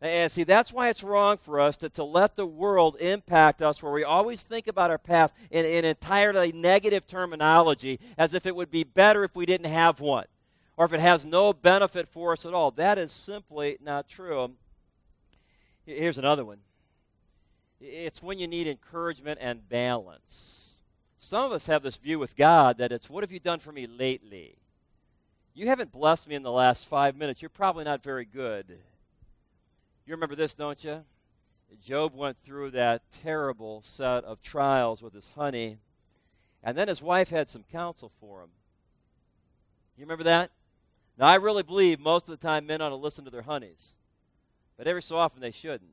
And 0.00 0.30
see, 0.30 0.44
that's 0.44 0.72
why 0.72 0.90
it's 0.90 1.02
wrong 1.02 1.38
for 1.38 1.58
us 1.58 1.76
to, 1.78 1.88
to 1.90 2.04
let 2.04 2.36
the 2.36 2.46
world 2.46 2.96
impact 3.00 3.62
us, 3.62 3.82
where 3.82 3.92
we 3.92 4.04
always 4.04 4.42
think 4.44 4.68
about 4.68 4.90
our 4.90 4.98
past 4.98 5.34
in, 5.50 5.64
in 5.64 5.84
entirely 5.84 6.52
negative 6.52 7.04
terminology, 7.04 7.98
as 8.16 8.32
if 8.32 8.46
it 8.46 8.54
would 8.54 8.70
be 8.70 8.84
better 8.84 9.24
if 9.24 9.34
we 9.34 9.44
didn't 9.44 9.70
have 9.70 10.00
one, 10.00 10.26
or 10.76 10.84
if 10.84 10.92
it 10.92 11.00
has 11.00 11.26
no 11.26 11.52
benefit 11.52 12.06
for 12.06 12.32
us 12.32 12.46
at 12.46 12.54
all. 12.54 12.70
That 12.70 12.96
is 12.96 13.10
simply 13.10 13.76
not 13.82 14.06
true. 14.06 14.52
Here's 15.84 16.18
another 16.18 16.44
one 16.44 16.58
it's 17.80 18.22
when 18.22 18.38
you 18.38 18.46
need 18.46 18.66
encouragement 18.66 19.38
and 19.40 19.68
balance. 19.68 20.82
Some 21.18 21.44
of 21.44 21.52
us 21.52 21.66
have 21.66 21.82
this 21.82 21.96
view 21.96 22.18
with 22.18 22.36
God 22.36 22.78
that 22.78 22.92
it's, 22.92 23.10
what 23.10 23.22
have 23.22 23.32
you 23.32 23.38
done 23.38 23.58
for 23.58 23.72
me 23.72 23.86
lately? 23.86 24.56
You 25.54 25.66
haven't 25.66 25.92
blessed 25.92 26.28
me 26.28 26.34
in 26.34 26.42
the 26.42 26.52
last 26.52 26.86
five 26.86 27.16
minutes. 27.16 27.42
You're 27.42 27.48
probably 27.48 27.84
not 27.84 28.02
very 28.02 28.24
good. 28.24 28.78
You 30.08 30.14
remember 30.14 30.36
this, 30.36 30.54
don't 30.54 30.82
you? 30.84 31.04
Job 31.82 32.14
went 32.14 32.38
through 32.42 32.70
that 32.70 33.02
terrible 33.10 33.82
set 33.82 34.24
of 34.24 34.40
trials 34.40 35.02
with 35.02 35.12
his 35.12 35.32
honey, 35.36 35.76
and 36.64 36.78
then 36.78 36.88
his 36.88 37.02
wife 37.02 37.28
had 37.28 37.50
some 37.50 37.62
counsel 37.70 38.10
for 38.18 38.40
him. 38.40 38.48
You 39.98 40.06
remember 40.06 40.24
that? 40.24 40.50
Now, 41.18 41.26
I 41.26 41.34
really 41.34 41.62
believe 41.62 42.00
most 42.00 42.26
of 42.26 42.40
the 42.40 42.46
time 42.46 42.64
men 42.64 42.80
ought 42.80 42.88
to 42.88 42.94
listen 42.94 43.26
to 43.26 43.30
their 43.30 43.42
honeys, 43.42 43.96
but 44.78 44.86
every 44.86 45.02
so 45.02 45.18
often 45.18 45.42
they 45.42 45.50
shouldn't. 45.50 45.92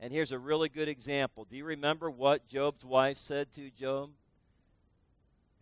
And 0.00 0.10
here's 0.10 0.32
a 0.32 0.38
really 0.38 0.70
good 0.70 0.88
example. 0.88 1.44
Do 1.44 1.58
you 1.58 1.66
remember 1.66 2.10
what 2.10 2.48
Job's 2.48 2.82
wife 2.82 3.18
said 3.18 3.52
to 3.52 3.68
Job? 3.68 4.08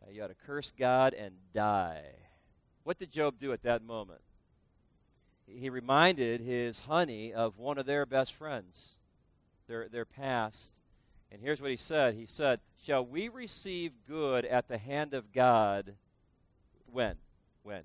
You 0.08 0.22
ought 0.22 0.28
to 0.28 0.36
curse 0.46 0.70
God 0.70 1.14
and 1.14 1.34
die. 1.52 2.04
What 2.84 2.98
did 2.98 3.10
Job 3.10 3.40
do 3.40 3.52
at 3.52 3.64
that 3.64 3.82
moment? 3.82 4.20
He 5.46 5.70
reminded 5.70 6.40
his 6.40 6.80
honey 6.80 7.32
of 7.32 7.58
one 7.58 7.78
of 7.78 7.86
their 7.86 8.04
best 8.04 8.32
friends, 8.32 8.92
their, 9.68 9.88
their 9.88 10.04
past. 10.04 10.74
And 11.30 11.40
here's 11.40 11.60
what 11.60 11.70
he 11.70 11.76
said 11.76 12.14
He 12.14 12.26
said, 12.26 12.60
Shall 12.82 13.04
we 13.04 13.28
receive 13.28 13.92
good 14.08 14.44
at 14.44 14.68
the 14.68 14.78
hand 14.78 15.14
of 15.14 15.32
God? 15.32 15.94
When? 16.90 17.16
When? 17.62 17.82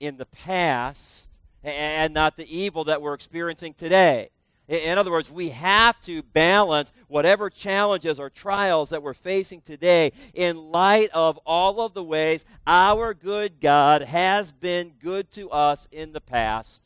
In 0.00 0.16
the 0.16 0.26
past, 0.26 1.38
and 1.62 2.14
not 2.14 2.36
the 2.36 2.56
evil 2.56 2.84
that 2.84 3.02
we're 3.02 3.14
experiencing 3.14 3.74
today. 3.74 4.30
In 4.68 4.98
other 4.98 5.12
words, 5.12 5.30
we 5.30 5.50
have 5.50 6.00
to 6.02 6.22
balance 6.22 6.92
whatever 7.06 7.48
challenges 7.48 8.18
or 8.18 8.28
trials 8.28 8.90
that 8.90 9.02
we're 9.02 9.14
facing 9.14 9.60
today 9.60 10.10
in 10.34 10.56
light 10.56 11.08
of 11.14 11.38
all 11.46 11.80
of 11.80 11.94
the 11.94 12.02
ways 12.02 12.44
our 12.66 13.14
good 13.14 13.60
God 13.60 14.02
has 14.02 14.50
been 14.50 14.94
good 14.98 15.30
to 15.32 15.50
us 15.50 15.86
in 15.92 16.12
the 16.12 16.20
past. 16.20 16.84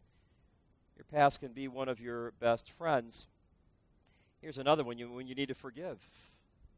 Your 0.99 1.07
past 1.07 1.41
can 1.41 1.53
be 1.53 1.69
one 1.69 1.89
of 1.89 2.01
your 2.01 2.33
best 2.33 2.71
friends. 2.71 3.29
Here's 4.43 4.59
another 4.59 4.85
one 4.85 4.99
you, 4.99 5.11
when 5.11 5.27
you 5.27 5.35
need 5.35 5.49
to 5.49 5.55
forgive. 5.55 5.99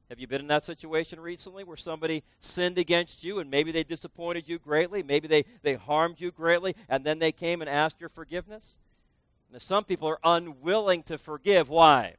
Have 0.08 0.20
you 0.20 0.28
been 0.28 0.40
in 0.40 0.46
that 0.48 0.62
situation 0.62 1.18
recently 1.18 1.64
where 1.64 1.76
somebody 1.76 2.22
sinned 2.38 2.78
against 2.78 3.24
you 3.24 3.40
and 3.40 3.50
maybe 3.50 3.72
they 3.72 3.82
disappointed 3.82 4.48
you 4.48 4.60
greatly? 4.60 5.02
Maybe 5.02 5.26
they, 5.26 5.46
they 5.62 5.74
harmed 5.74 6.20
you 6.20 6.30
greatly 6.30 6.76
and 6.88 7.04
then 7.04 7.18
they 7.18 7.32
came 7.32 7.60
and 7.60 7.68
asked 7.68 7.98
your 7.98 8.10
forgiveness? 8.10 8.78
Now, 9.52 9.58
some 9.58 9.84
people 9.84 10.08
are 10.08 10.18
unwilling 10.24 11.02
to 11.04 11.18
forgive. 11.18 11.68
Why? 11.68 12.14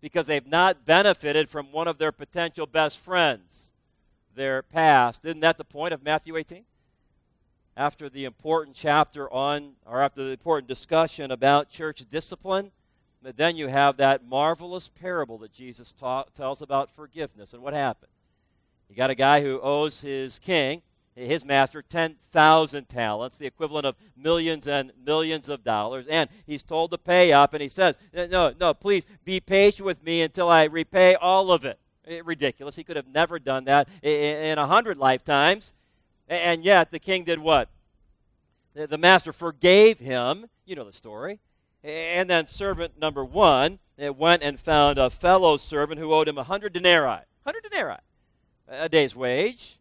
Because 0.00 0.26
they've 0.26 0.46
not 0.46 0.84
benefited 0.84 1.48
from 1.48 1.70
one 1.70 1.86
of 1.86 1.98
their 1.98 2.10
potential 2.10 2.66
best 2.66 2.98
friends, 2.98 3.72
their 4.34 4.62
past. 4.62 5.24
Isn't 5.24 5.40
that 5.40 5.58
the 5.58 5.64
point 5.64 5.94
of 5.94 6.02
Matthew 6.02 6.36
18? 6.36 6.64
After 7.76 8.08
the 8.08 8.24
important 8.24 8.74
chapter 8.74 9.32
on, 9.32 9.74
or 9.86 10.02
after 10.02 10.24
the 10.24 10.30
important 10.30 10.66
discussion 10.66 11.30
about 11.30 11.70
church 11.70 12.04
discipline, 12.08 12.72
then 13.22 13.56
you 13.56 13.68
have 13.68 13.96
that 13.98 14.26
marvelous 14.26 14.88
parable 14.88 15.38
that 15.38 15.52
Jesus 15.52 15.92
ta- 15.92 16.24
tells 16.34 16.62
about 16.62 16.90
forgiveness. 16.90 17.52
And 17.52 17.62
what 17.62 17.74
happened? 17.74 18.12
You 18.88 18.96
got 18.96 19.10
a 19.10 19.14
guy 19.14 19.42
who 19.42 19.60
owes 19.60 20.00
his 20.00 20.38
king 20.38 20.82
his 21.16 21.44
master 21.44 21.80
10,000 21.80 22.88
talents, 22.88 23.38
the 23.38 23.46
equivalent 23.46 23.86
of 23.86 23.96
millions 24.16 24.66
and 24.66 24.92
millions 25.02 25.48
of 25.48 25.64
dollars. 25.64 26.06
And 26.08 26.28
he's 26.46 26.62
told 26.62 26.90
to 26.90 26.98
pay 26.98 27.32
up, 27.32 27.54
and 27.54 27.62
he 27.62 27.68
says, 27.68 27.98
No, 28.12 28.52
no, 28.60 28.74
please 28.74 29.06
be 29.24 29.40
patient 29.40 29.86
with 29.86 30.04
me 30.04 30.22
until 30.22 30.48
I 30.48 30.64
repay 30.64 31.14
all 31.14 31.50
of 31.50 31.64
it. 31.64 31.78
Ridiculous. 32.24 32.76
He 32.76 32.84
could 32.84 32.96
have 32.96 33.08
never 33.08 33.38
done 33.38 33.64
that 33.64 33.88
in 34.02 34.58
a 34.58 34.66
hundred 34.66 34.98
lifetimes. 34.98 35.74
And 36.28 36.64
yet, 36.64 36.90
the 36.90 36.98
king 36.98 37.24
did 37.24 37.38
what? 37.38 37.68
The 38.74 38.98
master 38.98 39.32
forgave 39.32 39.98
him. 39.98 40.46
You 40.66 40.76
know 40.76 40.84
the 40.84 40.92
story. 40.92 41.40
And 41.82 42.28
then 42.28 42.46
servant 42.46 42.98
number 42.98 43.24
one 43.24 43.78
eh, 43.98 44.08
went 44.08 44.42
and 44.42 44.58
found 44.58 44.98
a 44.98 45.08
fellow 45.08 45.56
servant 45.56 46.00
who 46.00 46.12
owed 46.12 46.28
him 46.28 46.36
a 46.36 46.42
hundred 46.42 46.72
denarii. 46.72 47.20
Hundred 47.44 47.62
denarii, 47.62 47.98
a 48.68 48.88
day's 48.88 49.14
wage. 49.14 49.78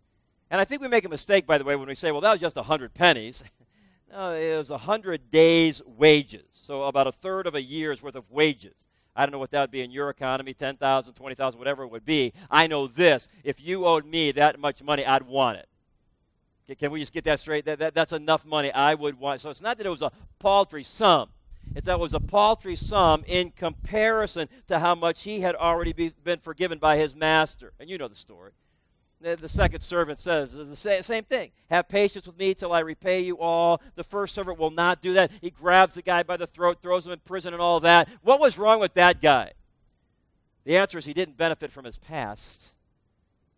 And 0.51 0.61
I 0.61 0.65
think 0.65 0.81
we 0.81 0.87
make 0.87 1.05
a 1.05 1.09
mistake, 1.09 1.47
by 1.47 1.57
the 1.57 1.63
way, 1.63 1.75
when 1.75 1.87
we 1.87 1.95
say, 1.95 2.11
well, 2.11 2.21
that 2.21 2.31
was 2.31 2.41
just 2.41 2.55
100 2.55 2.93
pennies. 2.93 3.43
no, 4.11 4.31
it 4.31 4.57
was 4.57 4.69
100 4.69 5.31
days' 5.31 5.81
wages. 5.85 6.45
So 6.51 6.83
about 6.83 7.07
a 7.07 7.11
third 7.11 7.47
of 7.47 7.55
a 7.55 7.61
year's 7.61 8.03
worth 8.03 8.15
of 8.15 8.31
wages. 8.31 8.87
I 9.15 9.25
don't 9.25 9.31
know 9.31 9.39
what 9.39 9.51
that 9.51 9.61
would 9.61 9.71
be 9.71 9.81
in 9.81 9.91
your 9.91 10.09
economy 10.09 10.53
10,000, 10.53 11.13
20,000, 11.13 11.57
whatever 11.57 11.83
it 11.83 11.87
would 11.87 12.05
be. 12.05 12.33
I 12.51 12.67
know 12.67 12.85
this. 12.85 13.27
If 13.43 13.61
you 13.61 13.85
owed 13.85 14.05
me 14.05 14.31
that 14.33 14.59
much 14.59 14.83
money, 14.83 15.05
I'd 15.05 15.23
want 15.23 15.57
it. 15.57 16.77
Can 16.77 16.91
we 16.91 16.99
just 16.99 17.13
get 17.13 17.23
that 17.23 17.39
straight? 17.39 17.65
That, 17.65 17.79
that, 17.79 17.93
that's 17.93 18.11
enough 18.11 18.45
money 18.45 18.71
I 18.71 18.95
would 18.95 19.19
want. 19.19 19.39
So 19.39 19.49
it's 19.49 19.61
not 19.61 19.77
that 19.77 19.85
it 19.85 19.91
was 19.91 20.01
a 20.01 20.11
paltry 20.39 20.83
sum. 20.83 21.29
It's 21.75 21.85
that 21.85 21.93
it 21.93 21.99
was 21.99 22.13
a 22.13 22.19
paltry 22.19 22.75
sum 22.75 23.23
in 23.27 23.51
comparison 23.51 24.49
to 24.67 24.79
how 24.79 24.95
much 24.95 25.23
he 25.23 25.41
had 25.41 25.55
already 25.55 25.93
be, 25.93 26.11
been 26.23 26.39
forgiven 26.39 26.79
by 26.79 26.97
his 26.97 27.15
master. 27.15 27.73
And 27.79 27.89
you 27.89 27.97
know 27.97 28.07
the 28.07 28.15
story 28.15 28.51
the 29.33 29.49
second 29.49 29.81
servant 29.81 30.19
says 30.19 30.53
the 30.53 30.75
same 30.75 31.23
thing. 31.23 31.51
Have 31.71 31.89
patience 31.89 32.27
with 32.27 32.37
me 32.37 32.53
till 32.53 32.71
I 32.71 32.79
repay 32.79 33.21
you 33.21 33.39
all. 33.39 33.81
The 33.95 34.03
first 34.03 34.35
servant 34.35 34.59
will 34.59 34.69
not 34.69 35.01
do 35.01 35.13
that. 35.13 35.31
He 35.41 35.49
grabs 35.49 35.95
the 35.95 36.03
guy 36.03 36.21
by 36.21 36.37
the 36.37 36.45
throat, 36.45 36.81
throws 36.81 37.07
him 37.07 37.13
in 37.13 37.19
prison, 37.19 37.53
and 37.53 37.61
all 37.61 37.79
that. 37.79 38.07
What 38.21 38.39
was 38.39 38.57
wrong 38.57 38.79
with 38.79 38.93
that 38.93 39.21
guy? 39.21 39.53
The 40.63 40.77
answer 40.77 40.97
is 40.97 41.05
he 41.05 41.13
didn't 41.13 41.37
benefit 41.37 41.71
from 41.71 41.85
his 41.85 41.97
past. 41.97 42.75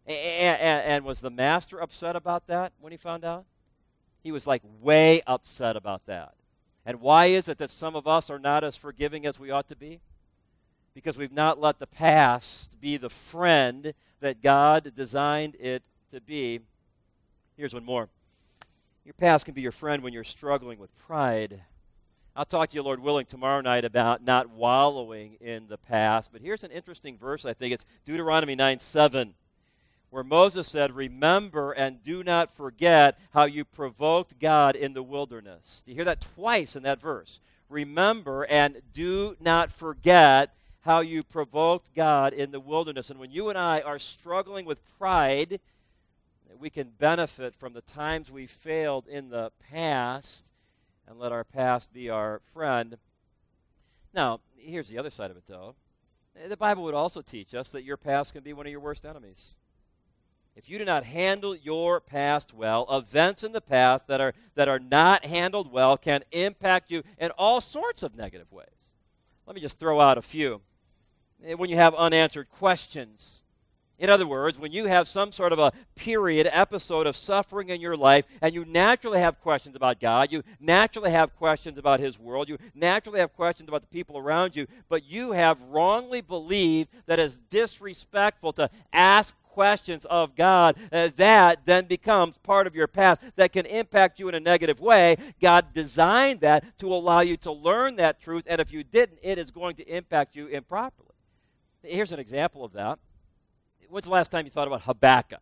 And, 0.05 0.17
and, 0.61 0.85
and 0.85 1.05
was 1.05 1.19
the 1.19 1.29
master 1.29 1.79
upset 1.81 2.15
about 2.15 2.47
that 2.47 2.71
when 2.79 2.91
he 2.91 2.97
found 2.97 3.25
out? 3.25 3.45
He 4.23 4.31
was 4.31 4.47
like 4.47 4.61
way 4.81 5.21
upset 5.27 5.75
about 5.75 6.05
that. 6.05 6.33
And 6.85 7.01
why 7.01 7.25
is 7.25 7.49
it 7.49 7.57
that 7.57 7.69
some 7.69 7.95
of 7.95 8.07
us 8.07 8.29
are 8.29 8.39
not 8.39 8.63
as 8.63 8.77
forgiving 8.77 9.25
as 9.25 9.39
we 9.39 9.51
ought 9.51 9.67
to 9.67 9.75
be? 9.75 9.99
Because 10.97 11.15
we've 11.15 11.31
not 11.31 11.61
let 11.61 11.77
the 11.77 11.85
past 11.85 12.81
be 12.81 12.97
the 12.97 13.07
friend 13.07 13.93
that 14.19 14.41
God 14.41 14.95
designed 14.95 15.55
it 15.59 15.83
to 16.09 16.19
be. 16.19 16.59
Here's 17.55 17.75
one 17.75 17.85
more. 17.85 18.09
Your 19.05 19.13
past 19.13 19.45
can 19.45 19.53
be 19.53 19.61
your 19.61 19.71
friend 19.71 20.01
when 20.01 20.11
you're 20.11 20.23
struggling 20.23 20.79
with 20.79 20.89
pride. 20.97 21.61
I'll 22.35 22.45
talk 22.45 22.69
to 22.69 22.75
you, 22.75 22.81
Lord 22.81 22.99
willing, 22.99 23.27
tomorrow 23.27 23.61
night 23.61 23.85
about 23.85 24.23
not 24.23 24.49
wallowing 24.49 25.37
in 25.39 25.67
the 25.67 25.77
past. 25.77 26.31
But 26.33 26.41
here's 26.41 26.63
an 26.63 26.71
interesting 26.71 27.15
verse, 27.15 27.45
I 27.45 27.53
think. 27.53 27.75
It's 27.75 27.85
Deuteronomy 28.03 28.55
9 28.55 28.79
7, 28.79 29.35
where 30.09 30.23
Moses 30.23 30.67
said, 30.67 30.95
Remember 30.95 31.73
and 31.73 32.01
do 32.01 32.23
not 32.23 32.49
forget 32.49 33.19
how 33.35 33.43
you 33.43 33.65
provoked 33.65 34.39
God 34.39 34.75
in 34.75 34.93
the 34.93 35.03
wilderness. 35.03 35.83
Do 35.85 35.91
you 35.91 35.95
hear 35.95 36.05
that 36.05 36.21
twice 36.21 36.75
in 36.75 36.81
that 36.83 36.99
verse? 36.99 37.39
Remember 37.69 38.45
and 38.45 38.81
do 38.93 39.37
not 39.39 39.71
forget 39.71 40.55
how 40.87 41.01
you 41.01 41.21
provoked 41.21 41.93
God 41.93 42.31
in 42.31 42.51
the 42.51 42.61
wilderness. 42.61 43.09
And 43.09 43.19
when 43.19 43.29
you 43.29 43.49
and 43.49 43.57
I 43.57 43.81
are 43.81 43.99
struggling 43.99 44.65
with 44.65 44.79
pride, 44.97 45.59
we 46.57 46.69
can 46.69 46.91
benefit 46.97 47.53
from 47.53 47.73
the 47.73 47.81
times 47.81 48.31
we 48.31 48.47
failed 48.47 49.05
in 49.05 49.29
the 49.29 49.51
past 49.69 50.49
and 51.05 51.19
let 51.19 51.33
our 51.33 51.43
past 51.43 51.91
be 51.91 52.09
our 52.09 52.39
friend. 52.53 52.97
Now, 54.13 54.39
here's 54.55 54.87
the 54.87 54.97
other 54.97 55.09
side 55.09 55.29
of 55.29 55.35
it, 55.35 55.43
though. 55.45 55.75
The 56.47 56.55
Bible 56.55 56.83
would 56.83 56.93
also 56.93 57.21
teach 57.21 57.53
us 57.53 57.73
that 57.73 57.83
your 57.83 57.97
past 57.97 58.31
can 58.31 58.41
be 58.41 58.53
one 58.53 58.65
of 58.65 58.71
your 58.71 58.79
worst 58.79 59.05
enemies. 59.05 59.55
If 60.55 60.69
you 60.69 60.77
do 60.77 60.85
not 60.85 61.03
handle 61.03 61.53
your 61.53 61.99
past 61.99 62.53
well, 62.53 62.87
events 62.89 63.43
in 63.43 63.51
the 63.51 63.59
past 63.59 64.07
that 64.07 64.21
are, 64.21 64.33
that 64.55 64.69
are 64.69 64.79
not 64.79 65.25
handled 65.25 65.69
well 65.69 65.97
can 65.97 66.23
impact 66.31 66.89
you 66.89 67.03
in 67.17 67.31
all 67.31 67.59
sorts 67.59 68.03
of 68.03 68.15
negative 68.15 68.53
ways. 68.53 68.93
Let 69.45 69.53
me 69.53 69.61
just 69.61 69.79
throw 69.79 69.99
out 69.99 70.17
a 70.17 70.21
few. 70.21 70.61
Eh, 71.43 71.53
when 71.53 71.69
you 71.69 71.75
have 71.75 71.93
unanswered 71.95 72.49
questions. 72.49 73.43
In 73.99 74.11
other 74.11 74.27
words, 74.27 74.59
when 74.59 74.71
you 74.71 74.85
have 74.85 75.07
some 75.07 75.31
sort 75.31 75.51
of 75.51 75.57
a 75.57 75.71
period, 75.95 76.47
episode 76.51 77.07
of 77.07 77.15
suffering 77.15 77.69
in 77.69 77.81
your 77.81 77.97
life, 77.97 78.25
and 78.41 78.53
you 78.53 78.63
naturally 78.63 79.19
have 79.19 79.39
questions 79.39 79.75
about 79.75 79.99
God, 79.99 80.31
you 80.31 80.43
naturally 80.59 81.09
have 81.09 81.35
questions 81.35 81.79
about 81.79 81.99
His 81.99 82.19
world, 82.19 82.47
you 82.47 82.59
naturally 82.75 83.19
have 83.19 83.33
questions 83.33 83.67
about 83.67 83.81
the 83.81 83.87
people 83.87 84.17
around 84.17 84.55
you, 84.55 84.67
but 84.87 85.03
you 85.03 85.31
have 85.31 85.59
wrongly 85.63 86.21
believed 86.21 86.91
that 87.07 87.17
it's 87.17 87.39
disrespectful 87.39 88.53
to 88.53 88.69
ask 88.93 89.33
questions 89.45 90.05
of 90.05 90.35
God, 90.35 90.75
uh, 90.91 91.09
that 91.15 91.65
then 91.65 91.85
becomes 91.85 92.37
part 92.37 92.67
of 92.67 92.75
your 92.75 92.85
path 92.85 93.31
that 93.35 93.51
can 93.51 93.65
impact 93.65 94.19
you 94.19 94.29
in 94.29 94.35
a 94.35 94.39
negative 94.39 94.79
way. 94.79 95.17
God 95.41 95.73
designed 95.73 96.41
that 96.41 96.77
to 96.77 96.93
allow 96.93 97.21
you 97.21 97.35
to 97.37 97.51
learn 97.51 97.95
that 97.95 98.19
truth, 98.19 98.43
and 98.45 98.61
if 98.61 98.71
you 98.71 98.83
didn't, 98.83 99.17
it 99.23 99.39
is 99.39 99.49
going 99.49 99.75
to 99.77 99.83
impact 99.87 100.35
you 100.35 100.45
improperly. 100.45 101.06
Here's 101.83 102.11
an 102.11 102.19
example 102.19 102.63
of 102.63 102.73
that. 102.73 102.99
When's 103.89 104.05
the 104.05 104.11
last 104.11 104.31
time 104.31 104.45
you 104.45 104.51
thought 104.51 104.67
about 104.67 104.81
Habakkuk? 104.81 105.41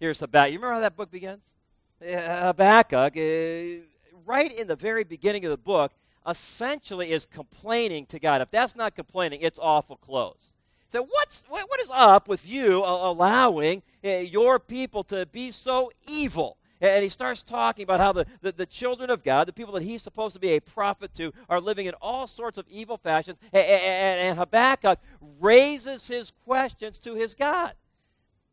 Here's 0.00 0.20
Habakkuk. 0.20 0.52
You 0.52 0.58
remember 0.58 0.74
how 0.74 0.80
that 0.80 0.96
book 0.96 1.10
begins? 1.10 1.54
Habakkuk, 2.00 3.16
uh, 3.16 3.84
right 4.24 4.52
in 4.56 4.66
the 4.66 4.76
very 4.76 5.04
beginning 5.04 5.44
of 5.44 5.50
the 5.50 5.58
book, 5.58 5.92
essentially 6.26 7.10
is 7.10 7.26
complaining 7.26 8.06
to 8.06 8.18
God. 8.18 8.40
If 8.40 8.50
that's 8.50 8.76
not 8.76 8.94
complaining, 8.94 9.40
it's 9.42 9.58
awful 9.60 9.96
close. 9.96 10.52
So 10.88 11.02
what's 11.02 11.44
what, 11.48 11.68
what 11.68 11.80
is 11.80 11.90
up 11.92 12.28
with 12.28 12.48
you 12.48 12.82
allowing 12.84 13.82
uh, 14.04 14.08
your 14.08 14.58
people 14.58 15.02
to 15.04 15.26
be 15.26 15.50
so 15.50 15.90
evil? 16.06 16.56
And 16.80 17.02
he 17.02 17.08
starts 17.08 17.42
talking 17.42 17.82
about 17.82 17.98
how 17.98 18.12
the, 18.12 18.26
the, 18.40 18.52
the, 18.52 18.66
children 18.66 19.10
of 19.10 19.24
God, 19.24 19.48
the 19.48 19.52
people 19.52 19.74
that 19.74 19.82
he's 19.82 20.02
supposed 20.02 20.34
to 20.34 20.40
be 20.40 20.50
a 20.50 20.60
prophet 20.60 21.12
to, 21.14 21.32
are 21.48 21.60
living 21.60 21.86
in 21.86 21.94
all 22.00 22.26
sorts 22.26 22.56
of 22.56 22.66
evil 22.68 22.96
fashions. 22.96 23.38
And, 23.52 23.64
and, 23.64 24.20
and 24.20 24.38
Habakkuk 24.38 25.00
raises 25.40 26.06
his 26.06 26.32
questions 26.44 26.98
to 27.00 27.14
his 27.14 27.34
God. 27.34 27.74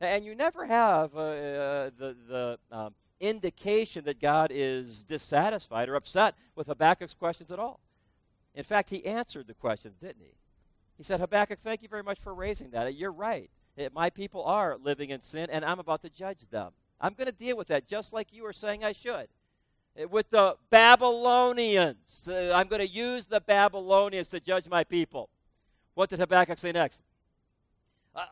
And 0.02 0.26
you 0.26 0.36
never 0.36 0.66
have 0.66 1.16
uh, 1.16 1.20
uh, 1.20 1.90
the, 1.98 2.16
the 2.28 2.60
um, 2.72 2.96
indication 3.20 4.06
that 4.06 4.20
God 4.20 4.52
is 4.52 5.04
dissatisfied 5.04 5.88
or 5.88 5.96
upset 5.96 6.36
with 6.56 6.68
Habakkuk's 6.68 7.14
questions 7.14 7.52
at 7.52 7.60
all. 7.60 7.80
In 8.54 8.64
fact, 8.64 8.90
he 8.90 9.06
answered 9.06 9.48
the 9.48 9.54
questions, 9.54 9.98
didn't 9.98 10.22
he? 10.22 10.34
He 10.98 11.04
said, 11.04 11.20
Habakkuk, 11.20 11.60
thank 11.60 11.82
you 11.82 11.90
very 11.90 12.04
much 12.04 12.20
for 12.20 12.34
raising 12.34 12.72
that. 12.72 12.96
You're 12.96 13.12
right. 13.12 13.50
My 13.94 14.10
people 14.10 14.44
are 14.44 14.78
living 14.82 15.10
in 15.10 15.22
sin, 15.22 15.50
and 15.50 15.66
I'm 15.66 15.80
about 15.80 16.02
to 16.04 16.10
judge 16.10 16.50
them. 16.50 16.72
I'm 17.00 17.14
going 17.14 17.28
to 17.28 17.34
deal 17.36 17.58
with 17.58 17.68
that 17.68 17.88
just 17.88 18.14
like 18.14 18.34
you 18.34 18.44
were 18.44 18.54
saying 18.54 18.84
I 18.84 18.92
should. 18.92 19.28
With 20.10 20.30
the 20.30 20.58
Babylonians, 20.70 22.28
uh, 22.30 22.52
I'm 22.54 22.68
going 22.68 22.82
to 22.82 22.88
use 22.88 23.26
the 23.26 23.40
Babylonians 23.40 24.28
to 24.30 24.40
judge 24.40 24.68
my 24.68 24.84
people. 24.84 25.30
What 25.94 26.10
did 26.10 26.20
Habakkuk 26.20 26.58
say 26.58 26.74
next? 26.74 27.02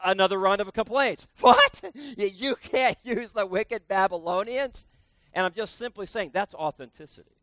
another 0.04 0.40
round 0.40 0.62
of 0.62 0.72
complaints. 0.74 1.28
What? 1.40 1.82
You 2.18 2.56
can't 2.56 2.98
use 3.04 3.34
the 3.34 3.46
wicked 3.46 3.88
Babylonians? 3.88 4.88
And 5.34 5.46
I'm 5.46 5.54
just 5.54 5.76
simply 5.76 6.06
saying 6.06 6.32
that's 6.34 6.56
authenticity. 6.56 7.36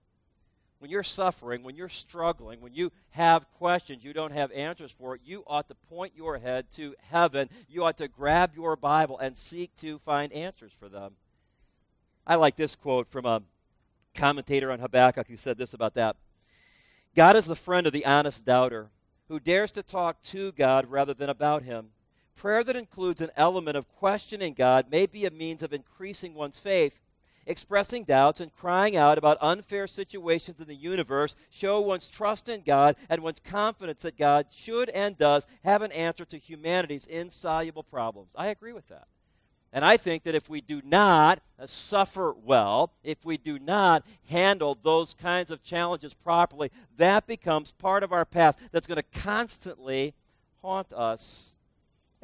When 0.81 0.91
you're 0.91 1.03
suffering, 1.03 1.63
when 1.63 1.77
you're 1.77 1.91
struggling, 1.91 2.63
when 2.63 2.73
you 2.73 2.91
have 3.11 3.51
questions 3.51 4.03
you 4.03 4.15
don't 4.15 4.33
have 4.33 4.51
answers 4.53 4.91
for, 4.91 5.19
you 5.23 5.45
ought 5.47 5.69
to 5.69 5.75
point 5.75 6.15
your 6.17 6.39
head 6.39 6.71
to 6.73 6.95
heaven. 7.11 7.51
You 7.69 7.85
ought 7.85 7.99
to 7.99 8.09
grab 8.09 8.53
your 8.57 8.77
Bible 8.77 9.19
and 9.19 9.37
seek 9.37 9.77
to 9.77 9.99
find 9.99 10.33
answers 10.33 10.73
for 10.73 10.89
them. 10.89 11.17
I 12.27 12.37
like 12.37 12.57
this 12.57 12.77
quote 12.77 13.07
from 13.07 13.27
a 13.27 13.43
commentator 14.15 14.73
on 14.73 14.81
Habakkuk 14.81 15.29
who 15.29 15.37
said 15.37 15.59
this 15.59 15.75
about 15.75 15.95
that 15.95 16.17
God 17.15 17.37
is 17.37 17.45
the 17.45 17.55
friend 17.55 17.87
of 17.87 17.93
the 17.93 18.07
honest 18.07 18.47
doubter 18.47 18.89
who 19.29 19.39
dares 19.39 19.71
to 19.73 19.83
talk 19.83 20.23
to 20.23 20.51
God 20.53 20.87
rather 20.87 21.13
than 21.13 21.29
about 21.29 21.63
him. 21.63 21.91
Prayer 22.35 22.65
that 22.65 22.75
includes 22.75 23.21
an 23.21 23.31
element 23.37 23.77
of 23.77 23.87
questioning 23.87 24.55
God 24.55 24.91
may 24.91 25.05
be 25.05 25.27
a 25.27 25.31
means 25.31 25.63
of 25.63 25.75
increasing 25.75 26.33
one's 26.33 26.59
faith. 26.59 26.99
Expressing 27.51 28.05
doubts 28.05 28.41
and 28.41 28.55
crying 28.55 28.97
out 28.97 29.19
about 29.19 29.37
unfair 29.41 29.89
situations 29.89 30.61
in 30.61 30.69
the 30.69 30.75
universe 30.77 31.35
show 31.51 31.81
one's 31.81 32.09
trust 32.09 32.49
in 32.49 32.61
God 32.61 32.95
and 33.09 33.25
one's 33.25 33.41
confidence 33.41 34.03
that 34.03 34.17
God 34.17 34.47
should 34.53 34.89
and 34.91 35.19
does 35.19 35.49
have 35.65 35.83
an 35.83 35.91
answer 35.91 36.25
to 36.27 36.39
humanity's 36.39 37.07
insoluble 37.07 37.83
problems. 37.83 38.35
I 38.37 38.47
agree 38.47 38.73
with 38.73 38.87
that. 38.87 39.09
And 39.73 39.85
I 39.85 39.97
think 39.97 40.23
that 40.23 40.37
if 40.37 40.49
we 40.49 40.61
do 40.61 40.81
not 40.85 41.41
uh, 41.59 41.67
suffer 41.67 42.33
well, 42.33 42.93
if 43.03 43.25
we 43.25 43.37
do 43.37 43.59
not 43.59 44.07
handle 44.29 44.79
those 44.81 45.13
kinds 45.13 45.51
of 45.51 45.61
challenges 45.61 46.15
properly, 46.15 46.71
that 46.99 47.27
becomes 47.27 47.73
part 47.73 48.05
of 48.05 48.13
our 48.13 48.25
path 48.25 48.69
that's 48.71 48.87
going 48.87 49.03
to 49.03 49.21
constantly 49.21 50.15
haunt 50.63 50.93
us 50.93 51.57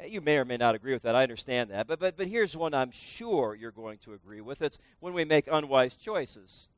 you 0.05 0.21
may 0.21 0.37
or 0.37 0.45
may 0.45 0.57
not 0.57 0.75
agree 0.75 0.93
with 0.93 1.03
that. 1.03 1.15
I 1.15 1.23
understand 1.23 1.71
that. 1.71 1.87
But, 1.87 1.99
but, 1.99 2.17
but 2.17 2.27
here's 2.27 2.55
one 2.55 2.73
I'm 2.73 2.91
sure 2.91 3.55
you're 3.55 3.71
going 3.71 3.97
to 3.99 4.13
agree 4.13 4.41
with 4.41 4.61
it's 4.61 4.79
when 4.99 5.13
we 5.13 5.25
make 5.25 5.47
unwise 5.47 5.95
choices. 5.95 6.69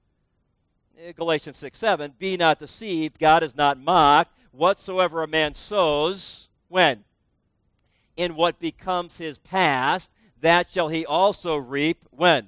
Eh, 0.98 1.12
Galatians 1.12 1.58
6 1.58 1.78
7, 1.78 2.14
be 2.18 2.38
not 2.38 2.60
deceived, 2.60 3.20
God 3.20 3.44
is 3.44 3.56
not 3.56 3.80
mocked. 3.80 4.32
Whatsoever 4.52 5.22
a 5.22 5.28
man 5.28 5.54
sows, 5.54 6.50
when? 6.68 7.04
In 8.18 8.36
what 8.36 8.60
becomes 8.60 9.18
his 9.18 9.38
past, 9.38 10.10
that 10.42 10.72
shall 10.72 10.88
he 10.88 11.06
also 11.06 11.56
reap, 11.56 12.04
when? 12.10 12.48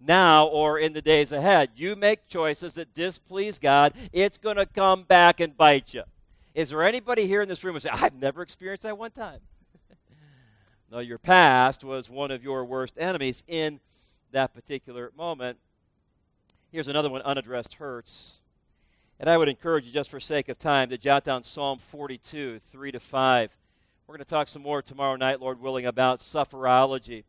Now 0.00 0.46
or 0.46 0.78
in 0.78 0.94
the 0.94 1.02
days 1.02 1.30
ahead. 1.30 1.70
You 1.76 1.94
make 1.94 2.26
choices 2.26 2.72
that 2.74 2.92
displease 2.92 3.58
God, 3.58 3.92
it's 4.12 4.38
going 4.38 4.56
to 4.56 4.66
come 4.66 5.04
back 5.04 5.38
and 5.38 5.56
bite 5.56 5.94
you. 5.94 6.02
Is 6.54 6.70
there 6.70 6.82
anybody 6.82 7.26
here 7.26 7.40
in 7.40 7.48
this 7.48 7.62
room 7.62 7.74
who 7.74 7.80
say, 7.80 7.90
I've 7.90 8.14
never 8.14 8.42
experienced 8.42 8.82
that 8.82 8.98
one 8.98 9.12
time? 9.12 9.38
No, 10.92 10.98
your 10.98 11.16
past 11.16 11.84
was 11.84 12.10
one 12.10 12.30
of 12.30 12.44
your 12.44 12.66
worst 12.66 12.98
enemies 13.00 13.42
in 13.48 13.80
that 14.30 14.52
particular 14.52 15.10
moment. 15.16 15.56
Here's 16.70 16.86
another 16.86 17.08
one 17.08 17.22
unaddressed 17.22 17.76
hurts. 17.76 18.42
And 19.18 19.30
I 19.30 19.38
would 19.38 19.48
encourage 19.48 19.86
you, 19.86 19.92
just 19.92 20.10
for 20.10 20.20
sake 20.20 20.50
of 20.50 20.58
time, 20.58 20.90
to 20.90 20.98
jot 20.98 21.24
down 21.24 21.44
Psalm 21.44 21.78
42, 21.78 22.58
3 22.58 22.92
to 22.92 23.00
5. 23.00 23.56
We're 24.06 24.16
going 24.16 24.22
to 24.22 24.28
talk 24.28 24.48
some 24.48 24.60
more 24.60 24.82
tomorrow 24.82 25.16
night, 25.16 25.40
Lord 25.40 25.62
willing, 25.62 25.86
about 25.86 26.18
sufferology. 26.18 27.24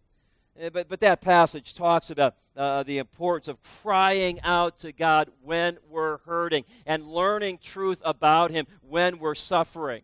Eh, 0.60 0.67
but, 0.67 0.89
but 0.89 0.99
that 0.99 1.21
passage 1.21 1.73
talks 1.73 2.10
about 2.10 2.36
uh, 2.58 2.84
the 2.84 2.97
importance 2.97 3.47
of 3.47 3.62
crying 3.82 4.41
out 4.41 4.78
to 4.80 4.91
God 4.91 5.30
when 5.41 5.78
we're 5.89 6.17
hurting 6.26 6.65
and 6.86 7.08
learning 7.08 7.60
truth 7.62 8.02
about 8.04 8.52
Him 8.52 8.67
when 8.82 9.19
we're 9.19 9.36
suffering. 9.36 10.02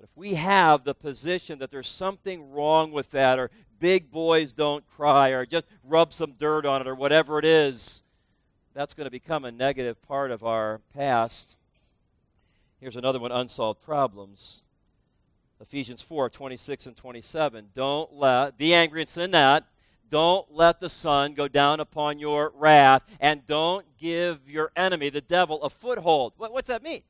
But 0.00 0.08
if 0.08 0.16
we 0.16 0.34
have 0.34 0.84
the 0.84 0.94
position 0.94 1.58
that 1.58 1.70
there's 1.70 1.86
something 1.86 2.50
wrong 2.50 2.90
with 2.90 3.10
that, 3.10 3.38
or 3.38 3.50
big 3.78 4.10
boys 4.10 4.50
don't 4.54 4.86
cry, 4.86 5.28
or 5.28 5.44
just 5.44 5.66
rub 5.84 6.14
some 6.14 6.32
dirt 6.38 6.64
on 6.64 6.80
it, 6.80 6.88
or 6.88 6.94
whatever 6.94 7.38
it 7.38 7.44
is, 7.44 8.02
that's 8.72 8.94
going 8.94 9.04
to 9.04 9.10
become 9.10 9.44
a 9.44 9.52
negative 9.52 10.00
part 10.00 10.30
of 10.30 10.42
our 10.42 10.80
past. 10.94 11.58
Here's 12.80 12.96
another 12.96 13.18
one 13.18 13.30
unsolved 13.30 13.82
problems. 13.82 14.64
Ephesians 15.60 16.00
4 16.00 16.30
26 16.30 16.86
and 16.86 16.96
27. 16.96 17.68
Don't 17.74 18.14
let, 18.14 18.56
be 18.56 18.72
angry 18.72 19.02
and 19.02 19.08
sin 19.08 19.30
not. 19.30 19.66
Don't 20.08 20.50
let 20.50 20.80
the 20.80 20.88
sun 20.88 21.34
go 21.34 21.46
down 21.46 21.78
upon 21.78 22.18
your 22.18 22.52
wrath, 22.56 23.02
and 23.20 23.46
don't 23.46 23.84
give 23.98 24.48
your 24.48 24.72
enemy, 24.74 25.10
the 25.10 25.20
devil, 25.20 25.62
a 25.62 25.68
foothold. 25.68 26.32
What, 26.38 26.54
what's 26.54 26.68
that 26.68 26.82
mean? 26.82 27.02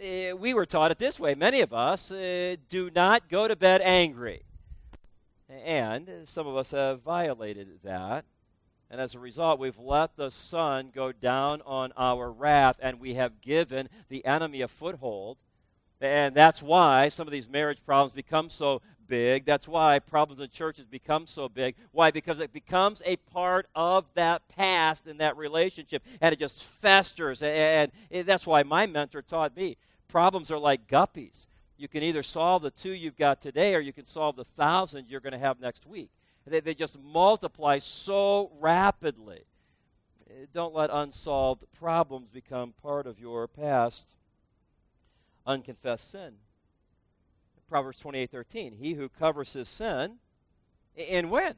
Uh, 0.00 0.36
we 0.36 0.54
were 0.54 0.66
taught 0.66 0.90
it 0.90 0.98
this 0.98 1.20
way. 1.20 1.34
Many 1.34 1.60
of 1.60 1.72
us 1.72 2.10
uh, 2.10 2.56
do 2.68 2.90
not 2.94 3.28
go 3.28 3.48
to 3.48 3.56
bed 3.56 3.80
angry. 3.82 4.42
And 5.48 6.08
some 6.24 6.46
of 6.46 6.56
us 6.56 6.70
have 6.70 7.02
violated 7.02 7.68
that. 7.84 8.24
And 8.90 9.00
as 9.00 9.14
a 9.14 9.18
result, 9.18 9.58
we've 9.58 9.78
let 9.78 10.16
the 10.16 10.30
sun 10.30 10.90
go 10.94 11.12
down 11.12 11.62
on 11.64 11.92
our 11.96 12.30
wrath, 12.30 12.76
and 12.80 13.00
we 13.00 13.14
have 13.14 13.40
given 13.40 13.88
the 14.08 14.24
enemy 14.24 14.60
a 14.60 14.68
foothold. 14.68 15.38
And 16.00 16.34
that's 16.34 16.62
why 16.62 17.08
some 17.08 17.26
of 17.28 17.32
these 17.32 17.48
marriage 17.48 17.84
problems 17.86 18.12
become 18.12 18.50
so 18.50 18.82
big. 19.08 19.44
That's 19.44 19.68
why 19.68 19.98
problems 19.98 20.40
in 20.40 20.50
churches 20.50 20.86
become 20.86 21.26
so 21.26 21.48
big. 21.48 21.74
Why? 21.92 22.10
Because 22.10 22.40
it 22.40 22.52
becomes 22.52 23.02
a 23.04 23.16
part 23.16 23.66
of 23.74 24.12
that 24.14 24.48
past 24.48 25.06
and 25.06 25.20
that 25.20 25.36
relationship, 25.36 26.02
and 26.20 26.32
it 26.32 26.38
just 26.38 26.64
festers. 26.64 27.42
And 27.42 27.90
that's 28.10 28.46
why 28.46 28.62
my 28.62 28.86
mentor 28.86 29.22
taught 29.22 29.56
me 29.56 29.76
problems 30.08 30.50
are 30.50 30.58
like 30.58 30.86
guppies. 30.86 31.46
You 31.78 31.88
can 31.88 32.02
either 32.02 32.22
solve 32.22 32.62
the 32.62 32.70
two 32.70 32.92
you've 32.92 33.16
got 33.16 33.40
today, 33.40 33.74
or 33.74 33.80
you 33.80 33.92
can 33.92 34.06
solve 34.06 34.36
the 34.36 34.44
thousand 34.44 35.06
you're 35.08 35.20
going 35.20 35.32
to 35.32 35.38
have 35.38 35.58
next 35.58 35.86
week. 35.86 36.10
They, 36.46 36.60
they 36.60 36.74
just 36.74 37.00
multiply 37.02 37.78
so 37.78 38.52
rapidly. 38.60 39.44
Don't 40.52 40.74
let 40.74 40.90
unsolved 40.92 41.64
problems 41.72 42.28
become 42.28 42.72
part 42.82 43.06
of 43.06 43.18
your 43.18 43.48
past. 43.48 44.10
Unconfessed 45.46 46.10
sin. 46.10 46.34
Proverbs 47.72 48.00
28 48.00 48.30
13. 48.30 48.72
He 48.74 48.92
who 48.92 49.08
covers 49.08 49.54
his 49.54 49.66
sin, 49.66 50.16
and 51.08 51.30
when? 51.30 51.54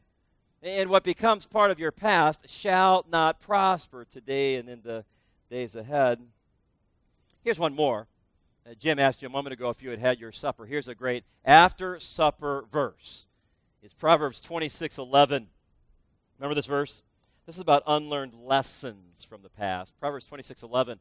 And 0.62 0.88
what 0.88 1.03
becomes 1.03 1.44
part 1.44 1.72
of 1.72 1.81
your 1.81 1.90
past 1.90 2.48
shall 2.48 3.05
not 3.11 3.40
prosper 3.40 4.05
today 4.05 4.55
and 4.55 4.68
in 4.68 4.83
the 4.83 5.05
days 5.50 5.74
ahead. 5.74 6.20
Here's 7.42 7.59
one 7.59 7.74
more. 7.74 8.07
Uh, 8.64 8.74
Jim 8.79 9.00
asked 9.00 9.22
you 9.22 9.27
a 9.27 9.31
moment 9.31 9.55
ago 9.55 9.70
if 9.70 9.83
you 9.83 9.90
had 9.90 9.98
had 9.98 10.20
your 10.20 10.31
supper. 10.31 10.66
Here's 10.66 10.87
a 10.87 10.94
great 10.94 11.24
after 11.44 11.98
supper 11.98 12.64
verse. 12.70 13.27
It's 13.83 13.92
Proverbs 13.92 14.40
26 14.40 14.98
11. 14.98 15.48
Remember 16.38 16.55
this 16.55 16.66
verse? 16.66 17.03
This 17.44 17.57
is 17.57 17.61
about 17.61 17.83
unlearned 17.88 18.35
lessons 18.35 19.24
from 19.24 19.42
the 19.42 19.50
past. 19.50 19.98
Proverbs 19.98 20.29
26 20.29 20.62
11. 20.62 21.00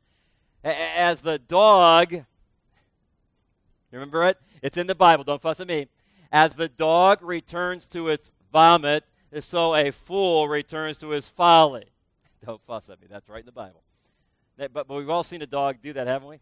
As 0.63 1.21
the 1.21 1.37
dog 1.37 2.25
you 3.93 3.99
remember 3.99 4.23
it? 4.25 4.37
It's 4.61 4.77
in 4.77 4.87
the 4.87 4.95
Bible. 4.95 5.23
Don't 5.23 5.41
fuss 5.41 5.59
at 5.59 5.67
me. 5.67 5.87
As 6.31 6.55
the 6.55 6.67
dog 6.67 7.21
returns 7.21 7.85
to 7.87 8.09
its 8.09 8.33
vomit, 8.51 9.03
so 9.39 9.75
a 9.75 9.91
fool 9.91 10.47
returns 10.47 10.99
to 10.99 11.09
his 11.09 11.29
folly. 11.29 11.85
Don't 12.43 12.61
fuss 12.65 12.89
at 12.89 12.99
me. 12.99 13.07
That's 13.09 13.29
right 13.29 13.41
in 13.41 13.45
the 13.45 13.51
Bible. 13.51 13.83
But, 14.57 14.73
but 14.73 14.89
we've 14.89 15.09
all 15.09 15.23
seen 15.23 15.41
a 15.41 15.47
dog 15.47 15.77
do 15.81 15.93
that, 15.93 16.07
haven't 16.07 16.27
we? 16.27 16.39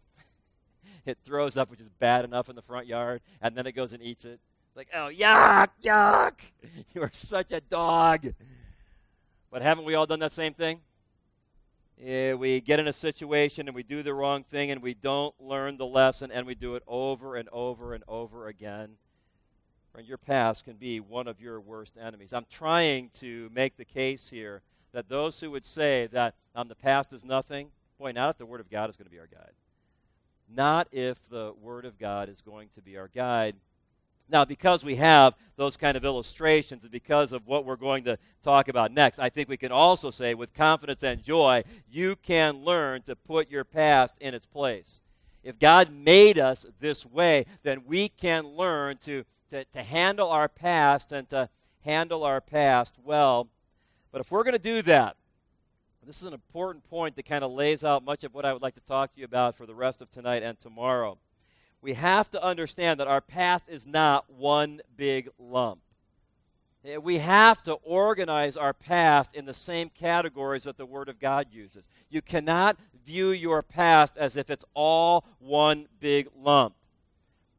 it 1.06 1.18
throws 1.24 1.56
up, 1.56 1.70
which 1.70 1.80
is 1.80 1.88
bad 1.98 2.24
enough 2.24 2.48
in 2.48 2.56
the 2.56 2.62
front 2.62 2.86
yard, 2.86 3.20
and 3.40 3.54
then 3.54 3.66
it 3.66 3.72
goes 3.72 3.92
and 3.92 4.02
eats 4.02 4.24
it. 4.24 4.40
Like, 4.74 4.88
oh, 4.94 5.10
yuck, 5.12 5.68
yuck. 5.84 6.40
You 6.94 7.02
are 7.02 7.10
such 7.12 7.52
a 7.52 7.60
dog. 7.60 8.26
But 9.50 9.60
haven't 9.60 9.84
we 9.84 9.94
all 9.94 10.06
done 10.06 10.20
that 10.20 10.32
same 10.32 10.54
thing? 10.54 10.80
Yeah, 12.04 12.34
we 12.34 12.60
get 12.60 12.80
in 12.80 12.88
a 12.88 12.92
situation 12.92 13.68
and 13.68 13.76
we 13.76 13.84
do 13.84 14.02
the 14.02 14.12
wrong 14.12 14.42
thing 14.42 14.72
and 14.72 14.82
we 14.82 14.92
don't 14.92 15.40
learn 15.40 15.76
the 15.76 15.86
lesson 15.86 16.32
and 16.32 16.44
we 16.48 16.56
do 16.56 16.74
it 16.74 16.82
over 16.88 17.36
and 17.36 17.48
over 17.52 17.94
and 17.94 18.02
over 18.08 18.48
again. 18.48 18.96
And 19.96 20.04
your 20.04 20.18
past 20.18 20.64
can 20.64 20.74
be 20.74 20.98
one 20.98 21.28
of 21.28 21.40
your 21.40 21.60
worst 21.60 21.96
enemies. 21.96 22.32
I'm 22.32 22.46
trying 22.50 23.10
to 23.20 23.48
make 23.54 23.76
the 23.76 23.84
case 23.84 24.30
here 24.30 24.62
that 24.90 25.08
those 25.08 25.38
who 25.38 25.52
would 25.52 25.64
say 25.64 26.08
that 26.08 26.34
um, 26.56 26.66
the 26.66 26.74
past 26.74 27.12
is 27.12 27.24
nothing, 27.24 27.68
boy, 28.00 28.10
not 28.10 28.30
if 28.30 28.38
the 28.38 28.46
Word 28.46 28.60
of 28.60 28.68
God 28.68 28.90
is 28.90 28.96
going 28.96 29.06
to 29.06 29.12
be 29.12 29.20
our 29.20 29.28
guide. 29.28 29.52
Not 30.52 30.88
if 30.90 31.28
the 31.28 31.54
Word 31.62 31.84
of 31.84 32.00
God 32.00 32.28
is 32.28 32.40
going 32.40 32.68
to 32.70 32.82
be 32.82 32.96
our 32.96 33.06
guide. 33.14 33.54
Now, 34.28 34.44
because 34.44 34.84
we 34.84 34.96
have 34.96 35.34
those 35.56 35.76
kind 35.76 35.96
of 35.96 36.04
illustrations, 36.04 36.82
and 36.82 36.90
because 36.90 37.32
of 37.32 37.46
what 37.46 37.64
we're 37.64 37.76
going 37.76 38.04
to 38.04 38.18
talk 38.42 38.68
about 38.68 38.92
next, 38.92 39.18
I 39.18 39.28
think 39.28 39.48
we 39.48 39.56
can 39.56 39.72
also 39.72 40.10
say 40.10 40.34
with 40.34 40.54
confidence 40.54 41.02
and 41.02 41.22
joy, 41.22 41.64
you 41.90 42.16
can 42.16 42.64
learn 42.64 43.02
to 43.02 43.14
put 43.14 43.50
your 43.50 43.64
past 43.64 44.16
in 44.20 44.34
its 44.34 44.46
place. 44.46 45.00
If 45.42 45.58
God 45.58 45.92
made 45.92 46.38
us 46.38 46.66
this 46.80 47.04
way, 47.04 47.46
then 47.62 47.82
we 47.84 48.08
can 48.08 48.46
learn 48.46 48.96
to, 48.98 49.24
to, 49.50 49.64
to 49.64 49.82
handle 49.82 50.30
our 50.30 50.48
past 50.48 51.12
and 51.12 51.28
to 51.30 51.48
handle 51.84 52.24
our 52.24 52.40
past 52.40 52.98
well. 53.04 53.48
But 54.12 54.20
if 54.20 54.30
we're 54.30 54.44
going 54.44 54.52
to 54.52 54.58
do 54.58 54.82
that, 54.82 55.16
this 56.04 56.16
is 56.16 56.24
an 56.24 56.32
important 56.32 56.84
point 56.84 57.14
that 57.16 57.26
kind 57.26 57.44
of 57.44 57.52
lays 57.52 57.84
out 57.84 58.04
much 58.04 58.24
of 58.24 58.34
what 58.34 58.44
I 58.44 58.52
would 58.52 58.62
like 58.62 58.74
to 58.74 58.80
talk 58.80 59.12
to 59.12 59.20
you 59.20 59.24
about 59.24 59.56
for 59.56 59.66
the 59.66 59.74
rest 59.74 60.02
of 60.02 60.10
tonight 60.10 60.42
and 60.42 60.58
tomorrow. 60.58 61.18
We 61.82 61.94
have 61.94 62.30
to 62.30 62.42
understand 62.42 63.00
that 63.00 63.08
our 63.08 63.20
past 63.20 63.68
is 63.68 63.86
not 63.86 64.30
one 64.30 64.80
big 64.96 65.28
lump. 65.36 65.80
Eh, 66.84 66.96
we 66.96 67.18
have 67.18 67.60
to 67.64 67.74
organize 67.74 68.56
our 68.56 68.72
past 68.72 69.34
in 69.34 69.46
the 69.46 69.54
same 69.54 69.88
categories 69.88 70.62
that 70.64 70.76
the 70.76 70.86
Word 70.86 71.08
of 71.08 71.18
God 71.18 71.48
uses. 71.50 71.88
You 72.08 72.22
cannot 72.22 72.78
view 73.04 73.30
your 73.30 73.62
past 73.62 74.16
as 74.16 74.36
if 74.36 74.48
it's 74.48 74.64
all 74.74 75.24
one 75.40 75.88
big 75.98 76.28
lump. 76.36 76.74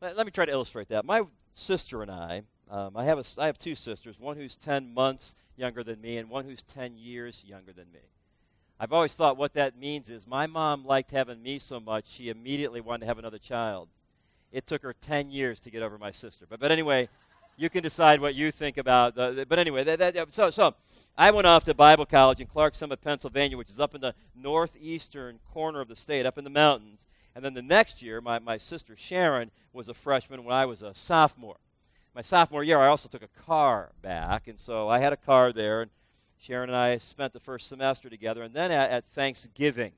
Let, 0.02 0.26
me 0.26 0.32
try 0.32 0.46
to 0.46 0.52
illustrate 0.52 0.88
that. 0.90 1.06
My 1.06 1.24
sister 1.54 2.02
and 2.02 2.12
I, 2.12 2.44
um, 2.70 2.96
I, 2.96 3.06
have 3.06 3.20
a, 3.20 3.42
I 3.42 3.46
have 3.46 3.58
two 3.58 3.76
sisters, 3.76 4.20
one 4.20 4.38
who's 4.38 4.56
10 4.56 4.94
months 4.94 5.36
younger 5.56 5.84
than 5.84 6.02
me 6.02 6.18
and 6.18 6.30
one 6.30 6.46
who's 6.46 6.64
10 6.64 6.98
years 6.98 7.44
younger 7.46 7.74
than 7.74 7.86
me. 7.94 8.00
I've 8.80 8.92
always 8.92 9.16
thought 9.16 9.38
what 9.38 9.54
that 9.54 9.78
means 9.78 10.10
is 10.10 10.28
my 10.28 10.48
mom 10.48 10.84
liked 10.86 11.12
having 11.12 11.42
me 11.42 11.60
so 11.60 11.80
much, 11.80 12.08
she 12.08 12.30
immediately 12.30 12.82
wanted 12.82 13.02
to 13.02 13.06
have 13.06 13.20
another 13.20 13.38
child. 13.38 13.88
It 14.54 14.68
took 14.68 14.84
her 14.84 14.94
10 14.94 15.32
years 15.32 15.60
to 15.62 15.72
get 15.72 15.82
over 15.82 15.98
my 15.98 16.12
sister. 16.12 16.46
But, 16.48 16.60
but 16.60 16.72
anyway, 16.72 17.10
you 17.58 17.70
can 17.70 17.84
decide 17.84 18.22
what 18.22 18.36
you 18.36 18.52
think 18.52 18.78
about. 18.78 19.16
The, 19.16 19.46
but 19.50 19.60
anyway, 19.60 19.84
that, 19.84 20.00
that, 20.00 20.32
so, 20.32 20.50
so 20.50 20.76
I 21.18 21.32
went 21.32 21.48
off 21.48 21.64
to 21.66 21.74
Bible 21.74 22.06
college 22.06 22.40
in 22.40 22.48
Clarks 22.48 22.78
Summit, 22.78 23.02
Pennsylvania, 23.02 23.58
which 23.58 23.70
is 23.70 23.80
up 23.80 23.96
in 23.96 24.02
the 24.02 24.14
northeastern 24.36 25.40
corner 25.52 25.82
of 25.82 25.88
the 25.88 25.96
state, 25.96 26.26
up 26.26 26.38
in 26.38 26.44
the 26.44 26.50
mountains. 26.50 27.08
And 27.36 27.44
then 27.44 27.56
the 27.56 27.62
next 27.64 28.02
year, 28.02 28.22
my, 28.22 28.40
my 28.40 28.58
sister 28.58 28.96
Sharon 28.96 29.52
was 29.74 29.90
a 29.90 29.94
freshman 29.94 30.44
when 30.44 30.56
I 30.56 30.66
was 30.66 30.84
a 30.84 30.94
sophomore. 30.94 31.58
My 32.16 32.22
sophomore 32.22 32.64
year, 32.64 32.80
I 32.80 32.88
also 32.88 33.10
took 33.10 33.24
a 33.24 33.44
car 33.46 33.90
back, 34.04 34.48
and 34.48 34.60
so 34.60 34.88
I 34.88 35.00
had 35.00 35.14
a 35.14 35.18
car 35.18 35.52
there. 35.52 35.82
And 35.82 35.92
Sharon 36.40 36.70
and 36.70 36.78
I 36.78 37.00
spent 37.00 37.34
the 37.34 37.40
first 37.40 37.68
semester 37.68 38.08
together. 38.08 38.44
And 38.44 38.54
then 38.54 38.72
at, 38.72 38.92
at 38.92 39.06
Thanksgiving, 39.06 39.94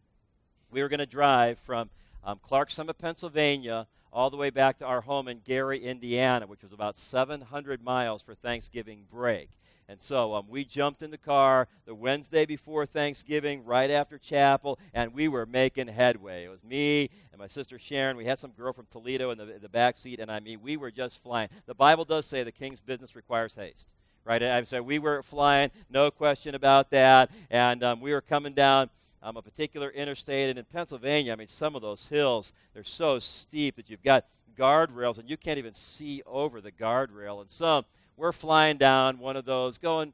we 0.71 0.81
were 0.81 0.87
going 0.87 0.99
to 0.99 1.05
drive 1.05 1.59
from 1.59 1.89
um, 2.23 2.39
Clarks 2.41 2.75
Summit, 2.75 2.97
Pennsylvania, 2.97 3.87
all 4.15 4.29
the 4.29 4.37
way 4.37 4.49
back 4.49 4.77
to 4.77 4.85
our 4.85 5.01
home 5.01 5.27
in 5.27 5.41
Gary, 5.43 5.83
Indiana, 5.83 6.47
which 6.47 6.63
was 6.63 6.71
about 6.71 6.97
700 6.97 7.83
miles 7.83 8.23
for 8.23 8.33
Thanksgiving 8.33 9.03
break. 9.11 9.49
And 9.89 10.01
so 10.01 10.33
um, 10.33 10.45
we 10.47 10.63
jumped 10.63 11.03
in 11.03 11.11
the 11.11 11.17
car 11.17 11.67
the 11.85 11.93
Wednesday 11.93 12.45
before 12.45 12.85
Thanksgiving, 12.85 13.65
right 13.65 13.91
after 13.91 14.17
chapel, 14.17 14.79
and 14.93 15.13
we 15.13 15.27
were 15.27 15.45
making 15.45 15.89
headway. 15.89 16.45
It 16.45 16.49
was 16.49 16.63
me 16.63 17.09
and 17.33 17.39
my 17.39 17.47
sister 17.47 17.77
Sharon. 17.77 18.15
We 18.15 18.25
had 18.25 18.39
some 18.39 18.51
girl 18.51 18.71
from 18.71 18.87
Toledo 18.89 19.31
in 19.31 19.37
the, 19.37 19.55
in 19.57 19.61
the 19.61 19.69
back 19.69 19.97
seat, 19.97 20.21
and 20.21 20.31
I 20.31 20.39
mean, 20.39 20.61
we 20.63 20.77
were 20.77 20.91
just 20.91 21.21
flying. 21.21 21.49
The 21.65 21.75
Bible 21.75 22.05
does 22.05 22.25
say 22.25 22.41
the 22.41 22.53
king's 22.53 22.79
business 22.79 23.15
requires 23.15 23.55
haste 23.55 23.89
right? 24.27 24.41
I'm 24.41 24.65
sorry, 24.65 24.81
we 24.81 24.97
were 24.97 25.21
flying, 25.21 25.69
no 25.87 26.09
question 26.09 26.55
about 26.55 26.89
that. 26.89 27.29
And 27.51 27.83
um, 27.83 28.01
we 28.01 28.11
were 28.11 28.21
coming 28.21 28.53
down 28.53 28.89
um, 29.21 29.37
a 29.37 29.41
particular 29.41 29.89
interstate. 29.89 30.49
And 30.49 30.59
in 30.59 30.65
Pennsylvania, 30.65 31.33
I 31.33 31.35
mean, 31.35 31.47
some 31.47 31.75
of 31.75 31.81
those 31.81 32.07
hills, 32.07 32.53
they're 32.73 32.83
so 32.83 33.19
steep 33.19 33.75
that 33.75 33.89
you've 33.89 34.03
got 34.03 34.25
guardrails 34.57 35.17
and 35.17 35.29
you 35.29 35.37
can't 35.37 35.57
even 35.57 35.73
see 35.73 36.21
over 36.25 36.61
the 36.61 36.71
guardrail. 36.71 37.41
And 37.41 37.49
so 37.49 37.85
we're 38.17 38.31
flying 38.31 38.77
down 38.77 39.19
one 39.19 39.35
of 39.35 39.45
those, 39.45 39.77
going, 39.77 40.13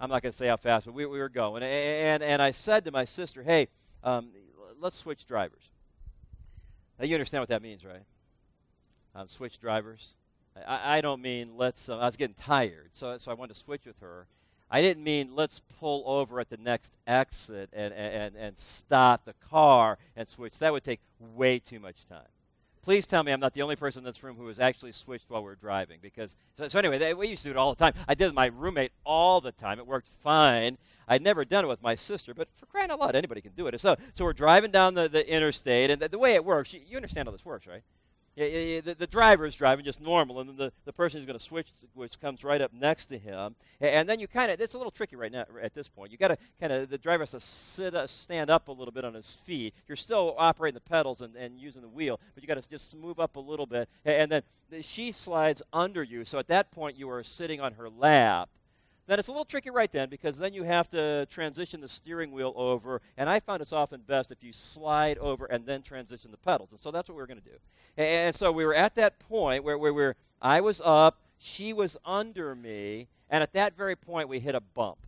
I'm 0.00 0.10
not 0.10 0.22
going 0.22 0.32
to 0.32 0.36
say 0.36 0.48
how 0.48 0.56
fast, 0.56 0.86
but 0.86 0.94
we, 0.94 1.06
we 1.06 1.18
were 1.18 1.28
going. 1.28 1.62
And, 1.62 2.22
and 2.22 2.42
I 2.42 2.50
said 2.50 2.84
to 2.84 2.90
my 2.90 3.04
sister, 3.04 3.42
hey, 3.42 3.68
um, 4.04 4.30
let's 4.78 4.96
switch 4.96 5.24
drivers. 5.24 5.70
Now, 6.98 7.06
you 7.06 7.14
understand 7.14 7.42
what 7.42 7.48
that 7.48 7.62
means, 7.62 7.84
right? 7.84 8.02
Um, 9.14 9.28
switch 9.28 9.58
drivers. 9.58 10.14
I, 10.66 10.98
I 10.98 11.00
don't 11.00 11.22
mean 11.22 11.56
let's, 11.56 11.88
uh, 11.88 11.98
I 11.98 12.06
was 12.06 12.16
getting 12.16 12.34
tired, 12.34 12.90
so, 12.92 13.16
so 13.18 13.30
I 13.30 13.34
wanted 13.34 13.54
to 13.54 13.60
switch 13.60 13.86
with 13.86 13.98
her. 14.00 14.26
I 14.70 14.82
didn't 14.82 15.02
mean 15.02 15.30
let's 15.34 15.62
pull 15.78 16.02
over 16.06 16.40
at 16.40 16.50
the 16.50 16.58
next 16.58 16.96
exit 17.06 17.70
and, 17.72 17.92
and, 17.94 18.36
and 18.36 18.58
stop 18.58 19.24
the 19.24 19.34
car 19.34 19.98
and 20.14 20.28
switch. 20.28 20.58
That 20.58 20.72
would 20.72 20.84
take 20.84 21.00
way 21.18 21.58
too 21.58 21.80
much 21.80 22.06
time. 22.06 22.28
Please 22.82 23.06
tell 23.06 23.22
me 23.22 23.32
I'm 23.32 23.40
not 23.40 23.52
the 23.52 23.62
only 23.62 23.76
person 23.76 24.00
in 24.00 24.04
this 24.04 24.22
room 24.22 24.36
who 24.36 24.46
has 24.48 24.58
actually 24.58 24.92
switched 24.92 25.28
while 25.28 25.42
we 25.42 25.50
are 25.50 25.56
driving. 25.56 25.98
Because 26.00 26.36
so, 26.56 26.68
so 26.68 26.78
anyway, 26.78 26.98
they, 26.98 27.12
we 27.12 27.28
used 27.28 27.42
to 27.42 27.48
do 27.48 27.52
it 27.52 27.56
all 27.58 27.74
the 27.74 27.78
time. 27.78 27.92
I 28.06 28.14
did 28.14 28.24
it 28.24 28.26
with 28.28 28.34
my 28.34 28.46
roommate 28.46 28.92
all 29.04 29.40
the 29.40 29.52
time. 29.52 29.78
It 29.78 29.86
worked 29.86 30.08
fine. 30.08 30.78
I'd 31.06 31.22
never 31.22 31.44
done 31.44 31.64
it 31.64 31.68
with 31.68 31.82
my 31.82 31.94
sister, 31.94 32.34
but 32.34 32.48
for 32.54 32.66
crying 32.66 32.90
out 32.90 33.00
loud, 33.00 33.16
anybody 33.16 33.40
can 33.40 33.52
do 33.52 33.66
it. 33.66 33.80
So, 33.80 33.96
so 34.12 34.24
we're 34.24 34.32
driving 34.34 34.70
down 34.70 34.94
the, 34.94 35.08
the 35.08 35.26
interstate, 35.30 35.90
and 35.90 36.00
the, 36.00 36.08
the 36.08 36.18
way 36.18 36.34
it 36.34 36.44
works, 36.44 36.74
you, 36.74 36.80
you 36.86 36.96
understand 36.96 37.28
how 37.28 37.32
this 37.32 37.44
works, 37.44 37.66
right? 37.66 37.82
The, 38.38 38.94
the 38.98 39.06
driver 39.06 39.46
is 39.46 39.54
driving 39.54 39.84
just 39.84 40.00
normal, 40.00 40.40
and 40.40 40.48
then 40.48 40.56
the, 40.56 40.72
the 40.84 40.92
person 40.92 41.18
who's 41.18 41.26
going 41.26 41.38
to 41.38 41.44
switch, 41.44 41.70
which 41.94 42.20
comes 42.20 42.44
right 42.44 42.60
up 42.60 42.72
next 42.72 43.06
to 43.06 43.18
him. 43.18 43.56
And, 43.80 43.90
and 43.90 44.08
then 44.08 44.20
you 44.20 44.28
kind 44.28 44.50
of, 44.50 44.60
it's 44.60 44.74
a 44.74 44.78
little 44.78 44.90
tricky 44.90 45.16
right 45.16 45.32
now 45.32 45.44
at 45.60 45.74
this 45.74 45.88
point. 45.88 46.12
you 46.12 46.18
got 46.18 46.28
to 46.28 46.38
kind 46.60 46.72
of, 46.72 46.88
the 46.88 46.98
driver 46.98 47.22
has 47.22 47.32
to 47.32 47.40
sit, 47.40 47.94
uh, 47.94 48.06
stand 48.06 48.50
up 48.50 48.68
a 48.68 48.72
little 48.72 48.92
bit 48.92 49.04
on 49.04 49.14
his 49.14 49.34
feet. 49.34 49.74
You're 49.88 49.96
still 49.96 50.34
operating 50.38 50.74
the 50.74 50.88
pedals 50.88 51.20
and, 51.20 51.34
and 51.36 51.58
using 51.58 51.82
the 51.82 51.88
wheel, 51.88 52.20
but 52.34 52.42
you 52.42 52.46
got 52.46 52.60
to 52.60 52.68
just 52.68 52.96
move 52.96 53.18
up 53.18 53.36
a 53.36 53.40
little 53.40 53.66
bit. 53.66 53.88
And 54.04 54.30
then 54.30 54.42
she 54.82 55.12
slides 55.12 55.62
under 55.72 56.02
you. 56.02 56.24
So 56.24 56.38
at 56.38 56.46
that 56.48 56.70
point, 56.70 56.96
you 56.96 57.10
are 57.10 57.22
sitting 57.22 57.60
on 57.60 57.74
her 57.74 57.88
lap 57.88 58.50
then 59.08 59.18
it's 59.18 59.28
a 59.28 59.30
little 59.30 59.46
tricky 59.46 59.70
right 59.70 59.90
then 59.90 60.10
because 60.10 60.36
then 60.36 60.52
you 60.52 60.64
have 60.64 60.86
to 60.90 61.26
transition 61.30 61.80
the 61.80 61.88
steering 61.88 62.30
wheel 62.30 62.52
over. 62.54 63.00
And 63.16 63.30
I 63.30 63.40
found 63.40 63.62
it's 63.62 63.72
often 63.72 64.02
best 64.06 64.30
if 64.30 64.44
you 64.44 64.52
slide 64.52 65.16
over 65.16 65.46
and 65.46 65.64
then 65.64 65.80
transition 65.80 66.30
the 66.30 66.36
pedals. 66.36 66.72
And 66.72 66.80
so 66.80 66.90
that's 66.90 67.08
what 67.08 67.16
we 67.16 67.22
are 67.22 67.26
going 67.26 67.40
to 67.40 67.44
do. 67.44 67.56
And, 67.96 68.34
so 68.34 68.52
we 68.52 68.66
were 68.66 68.74
at 68.74 68.94
that 68.96 69.18
point 69.18 69.64
where, 69.64 69.78
where 69.78 69.94
were, 69.94 70.16
I 70.42 70.60
was 70.60 70.82
up, 70.84 71.16
she 71.38 71.72
was 71.72 71.96
under 72.04 72.54
me, 72.54 73.08
and 73.30 73.42
at 73.42 73.54
that 73.54 73.74
very 73.76 73.96
point 73.96 74.28
we 74.28 74.40
hit 74.40 74.54
a 74.54 74.60
bump. 74.60 74.98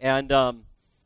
And 0.00 0.32
um, 0.32 0.62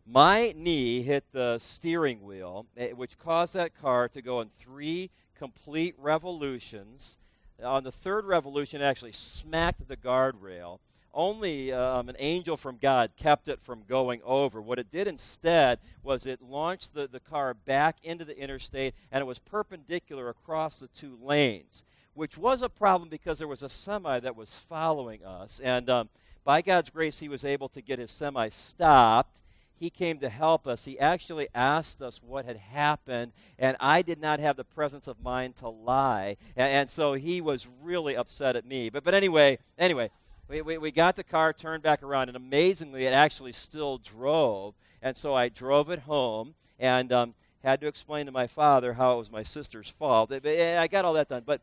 my 0.06 0.54
knee 0.56 1.02
hit 1.02 1.24
the 1.32 1.58
steering 1.58 2.22
wheel, 2.22 2.66
eh, 2.76 2.92
which 2.92 3.18
caused 3.18 3.54
that 3.54 3.76
car 3.76 4.08
to 4.10 4.22
go 4.22 4.40
in 4.40 4.50
three 4.56 5.10
complete 5.36 5.96
revolutions. 5.98 7.18
On 7.60 7.82
the 7.82 7.92
third 7.92 8.26
revolution, 8.26 8.80
it 8.80 8.84
actually 8.84 9.12
smacked 9.12 9.88
the 9.88 9.96
guardrail 9.96 10.78
only 11.14 11.72
um, 11.72 12.08
an 12.08 12.16
angel 12.18 12.56
from 12.56 12.76
God 12.76 13.12
kept 13.16 13.48
it 13.48 13.60
from 13.60 13.84
going 13.88 14.20
over. 14.24 14.60
What 14.60 14.78
it 14.78 14.90
did 14.90 15.06
instead 15.06 15.78
was 16.02 16.26
it 16.26 16.42
launched 16.42 16.94
the, 16.94 17.06
the 17.06 17.20
car 17.20 17.54
back 17.54 17.96
into 18.02 18.24
the 18.24 18.38
interstate 18.38 18.94
and 19.10 19.22
it 19.22 19.26
was 19.26 19.38
perpendicular 19.38 20.28
across 20.28 20.80
the 20.80 20.88
two 20.88 21.18
lanes, 21.22 21.84
which 22.14 22.36
was 22.36 22.62
a 22.62 22.68
problem 22.68 23.08
because 23.08 23.38
there 23.38 23.48
was 23.48 23.62
a 23.62 23.68
semi 23.68 24.20
that 24.20 24.36
was 24.36 24.58
following 24.58 25.24
us. 25.24 25.60
And 25.60 25.88
um, 25.88 26.08
by 26.44 26.60
God's 26.60 26.90
grace, 26.90 27.20
he 27.20 27.28
was 27.28 27.44
able 27.44 27.68
to 27.70 27.80
get 27.80 27.98
his 27.98 28.10
semi 28.10 28.48
stopped. 28.48 29.40
He 29.76 29.90
came 29.90 30.18
to 30.18 30.28
help 30.28 30.66
us. 30.66 30.84
He 30.84 30.98
actually 30.98 31.48
asked 31.54 32.00
us 32.00 32.22
what 32.22 32.44
had 32.44 32.56
happened, 32.56 33.32
and 33.58 33.76
I 33.80 34.02
did 34.02 34.20
not 34.20 34.38
have 34.40 34.56
the 34.56 34.64
presence 34.64 35.08
of 35.08 35.22
mind 35.22 35.56
to 35.56 35.68
lie. 35.68 36.36
And, 36.56 36.68
and 36.68 36.90
so 36.90 37.14
he 37.14 37.40
was 37.40 37.68
really 37.82 38.16
upset 38.16 38.56
at 38.56 38.64
me. 38.64 38.88
But, 38.88 39.04
but 39.04 39.14
anyway, 39.14 39.58
anyway, 39.76 40.10
we, 40.48 40.62
we, 40.62 40.78
we 40.78 40.90
got 40.90 41.16
the 41.16 41.24
car 41.24 41.52
turned 41.52 41.82
back 41.82 42.02
around, 42.02 42.28
and 42.28 42.36
amazingly, 42.36 43.06
it 43.06 43.12
actually 43.12 43.52
still 43.52 43.98
drove. 43.98 44.74
And 45.02 45.16
so 45.16 45.34
I 45.34 45.48
drove 45.48 45.90
it 45.90 46.00
home 46.00 46.54
and 46.78 47.12
um, 47.12 47.34
had 47.62 47.80
to 47.80 47.86
explain 47.86 48.26
to 48.26 48.32
my 48.32 48.46
father 48.46 48.94
how 48.94 49.14
it 49.14 49.18
was 49.18 49.30
my 49.30 49.42
sister's 49.42 49.90
fault. 49.90 50.30
And 50.30 50.78
I 50.78 50.86
got 50.86 51.04
all 51.04 51.14
that 51.14 51.28
done. 51.28 51.42
But 51.44 51.60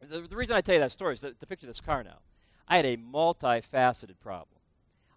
The, 0.00 0.20
the 0.20 0.36
reason 0.36 0.56
I 0.56 0.60
tell 0.60 0.74
you 0.74 0.80
that 0.80 0.92
story 0.92 1.14
is 1.14 1.20
to, 1.20 1.32
to 1.32 1.46
picture 1.46 1.66
this 1.66 1.80
car 1.80 2.04
now. 2.04 2.18
I 2.68 2.76
had 2.76 2.86
a 2.86 2.96
multifaceted 2.96 4.20
problem. 4.20 4.60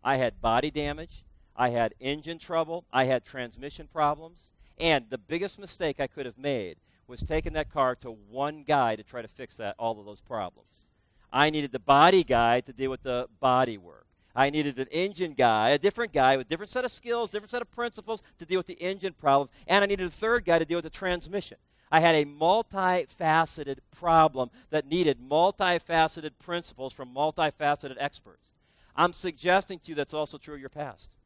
I 0.03 0.15
had 0.15 0.41
body 0.41 0.71
damage, 0.71 1.23
I 1.55 1.69
had 1.69 1.93
engine 1.99 2.39
trouble, 2.39 2.85
I 2.91 3.03
had 3.05 3.23
transmission 3.23 3.87
problems, 3.87 4.49
and 4.79 5.05
the 5.09 5.19
biggest 5.19 5.59
mistake 5.59 5.99
I 5.99 6.07
could 6.07 6.25
have 6.25 6.37
made 6.37 6.77
was 7.07 7.21
taking 7.21 7.53
that 7.53 7.71
car 7.71 7.93
to 7.97 8.09
one 8.09 8.63
guy 8.63 8.95
to 8.95 9.03
try 9.03 9.21
to 9.21 9.27
fix 9.27 9.57
that 9.57 9.75
all 9.77 9.99
of 9.99 10.05
those 10.05 10.21
problems. 10.21 10.85
I 11.31 11.49
needed 11.49 11.71
the 11.71 11.79
body 11.79 12.23
guy 12.23 12.59
to 12.61 12.73
deal 12.73 12.89
with 12.89 13.03
the 13.03 13.27
body 13.39 13.77
work. 13.77 14.05
I 14.35 14.49
needed 14.49 14.79
an 14.79 14.87
engine 14.91 15.33
guy, 15.33 15.69
a 15.69 15.77
different 15.77 16.13
guy 16.13 16.37
with 16.37 16.47
different 16.47 16.69
set 16.69 16.85
of 16.85 16.91
skills, 16.91 17.29
different 17.29 17.51
set 17.51 17.61
of 17.61 17.71
principles 17.71 18.23
to 18.37 18.45
deal 18.45 18.59
with 18.59 18.67
the 18.67 18.81
engine 18.81 19.13
problems, 19.13 19.51
and 19.67 19.83
I 19.83 19.87
needed 19.87 20.07
a 20.07 20.11
third 20.11 20.45
guy 20.45 20.59
to 20.59 20.65
deal 20.65 20.77
with 20.77 20.85
the 20.85 20.89
transmission. 20.89 21.57
I 21.91 21.99
had 21.99 22.15
a 22.15 22.23
multifaceted 22.23 23.79
problem 23.91 24.49
that 24.69 24.87
needed 24.87 25.19
multifaceted 25.19 26.31
principles 26.39 26.93
from 26.93 27.13
multifaceted 27.13 27.97
experts. 27.99 28.51
I'm 28.95 29.11
suggesting 29.11 29.79
to 29.79 29.89
you 29.89 29.95
that's 29.95 30.13
also 30.13 30.37
true 30.37 30.55
of 30.55 30.61
your 30.61 30.69
past. 30.69 31.17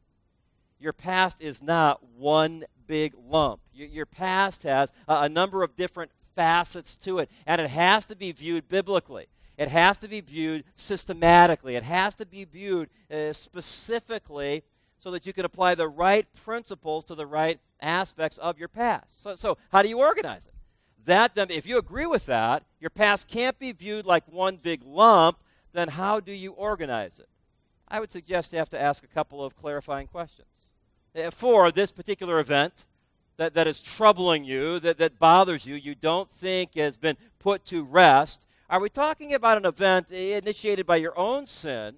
Your 0.79 0.93
past 0.93 1.41
is 1.41 1.61
not 1.61 2.03
one 2.17 2.65
big 2.87 3.13
lump. 3.27 3.61
Your, 3.73 4.05
past 4.05 4.63
has 4.63 4.91
a 5.07 5.29
number 5.29 5.63
of 5.63 5.75
different 5.75 6.11
facets 6.35 6.95
to 6.97 7.19
it, 7.19 7.29
and 7.45 7.61
it 7.61 7.69
has 7.69 8.05
to 8.07 8.15
be 8.15 8.31
viewed 8.31 8.67
biblically. 8.67 9.27
It 9.57 9.69
has 9.69 9.97
to 9.99 10.07
be 10.07 10.21
viewed 10.21 10.65
systematically. 10.75 11.75
It 11.75 11.83
has 11.83 12.15
to 12.15 12.25
be 12.25 12.45
viewed 12.45 12.89
uh, 13.11 13.33
specifically 13.33 14.63
so 14.97 15.11
that 15.11 15.25
you 15.25 15.33
can 15.33 15.45
apply 15.45 15.75
the 15.75 15.87
right 15.87 16.25
principles 16.33 17.03
to 17.05 17.15
the 17.15 17.25
right 17.25 17.59
aspects 17.81 18.37
of 18.37 18.57
your 18.57 18.67
past. 18.67 19.21
So, 19.21 19.35
so 19.35 19.57
how 19.71 19.81
do 19.81 19.89
you 19.89 19.99
organize 19.99 20.47
it? 20.47 20.53
That 21.05 21.35
then, 21.35 21.51
if 21.51 21.67
you 21.67 21.77
agree 21.77 22.07
with 22.07 22.25
that, 22.25 22.63
your 22.79 22.89
past 22.89 23.27
can't 23.27 23.57
be 23.59 23.71
viewed 23.71 24.05
like 24.05 24.23
one 24.27 24.57
big 24.57 24.81
lump, 24.83 25.37
then 25.73 25.89
how 25.89 26.19
do 26.19 26.31
you 26.31 26.51
organize 26.53 27.19
it? 27.19 27.29
I 27.87 27.99
would 27.99 28.11
suggest 28.11 28.51
you 28.51 28.59
have 28.59 28.69
to 28.69 28.81
ask 28.81 29.03
a 29.03 29.07
couple 29.07 29.43
of 29.43 29.55
clarifying 29.55 30.07
questions. 30.07 30.69
Uh, 31.15 31.29
for 31.29 31.71
this 31.71 31.91
particular 31.91 32.39
event 32.39 32.87
that, 33.37 33.53
that 33.53 33.67
is 33.67 33.81
troubling 33.81 34.43
you, 34.43 34.79
that, 34.79 34.97
that 34.97 35.19
bothers 35.19 35.65
you, 35.65 35.75
you 35.75 35.93
don't 35.93 36.29
think 36.29 36.75
has 36.75 36.97
been 36.97 37.17
put 37.37 37.63
to 37.65 37.83
rest, 37.83 38.47
are 38.69 38.79
we 38.79 38.89
talking 38.89 39.33
about 39.33 39.57
an 39.57 39.65
event 39.65 40.11
initiated 40.11 40.85
by 40.85 40.97
your 40.97 41.17
own 41.17 41.45
sin 41.45 41.95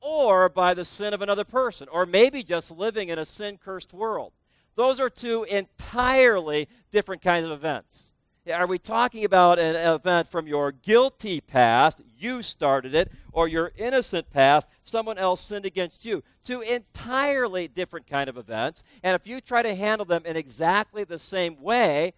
or 0.00 0.48
by 0.48 0.74
the 0.74 0.84
sin 0.84 1.14
of 1.14 1.22
another 1.22 1.44
person, 1.44 1.88
or 1.88 2.04
maybe 2.04 2.42
just 2.42 2.70
living 2.70 3.08
in 3.08 3.18
a 3.18 3.24
sin 3.24 3.56
cursed 3.56 3.92
world? 3.92 4.32
Those 4.74 5.00
are 5.00 5.10
two 5.10 5.44
entirely 5.44 6.68
different 6.90 7.22
kinds 7.22 7.44
of 7.44 7.52
events. 7.52 8.12
Are 8.52 8.66
we 8.66 8.78
talking 8.78 9.24
about 9.24 9.60
an 9.60 9.76
event 9.76 10.26
from 10.26 10.48
your 10.48 10.72
guilty 10.72 11.40
past, 11.40 12.02
you 12.18 12.42
started 12.42 12.92
it, 12.92 13.12
or 13.32 13.46
your 13.46 13.70
innocent 13.76 14.30
past, 14.30 14.66
someone 14.82 15.16
else 15.16 15.40
sinned 15.40 15.64
against 15.64 16.04
you? 16.04 16.24
Two 16.42 16.60
entirely 16.60 17.68
different 17.68 18.08
kind 18.08 18.28
of 18.28 18.36
events. 18.36 18.82
And 19.04 19.14
if 19.14 19.28
you 19.28 19.40
try 19.40 19.62
to 19.62 19.76
handle 19.76 20.04
them 20.04 20.22
in 20.26 20.36
exactly 20.36 21.04
the 21.04 21.20
same 21.20 21.62
way, 21.62 22.14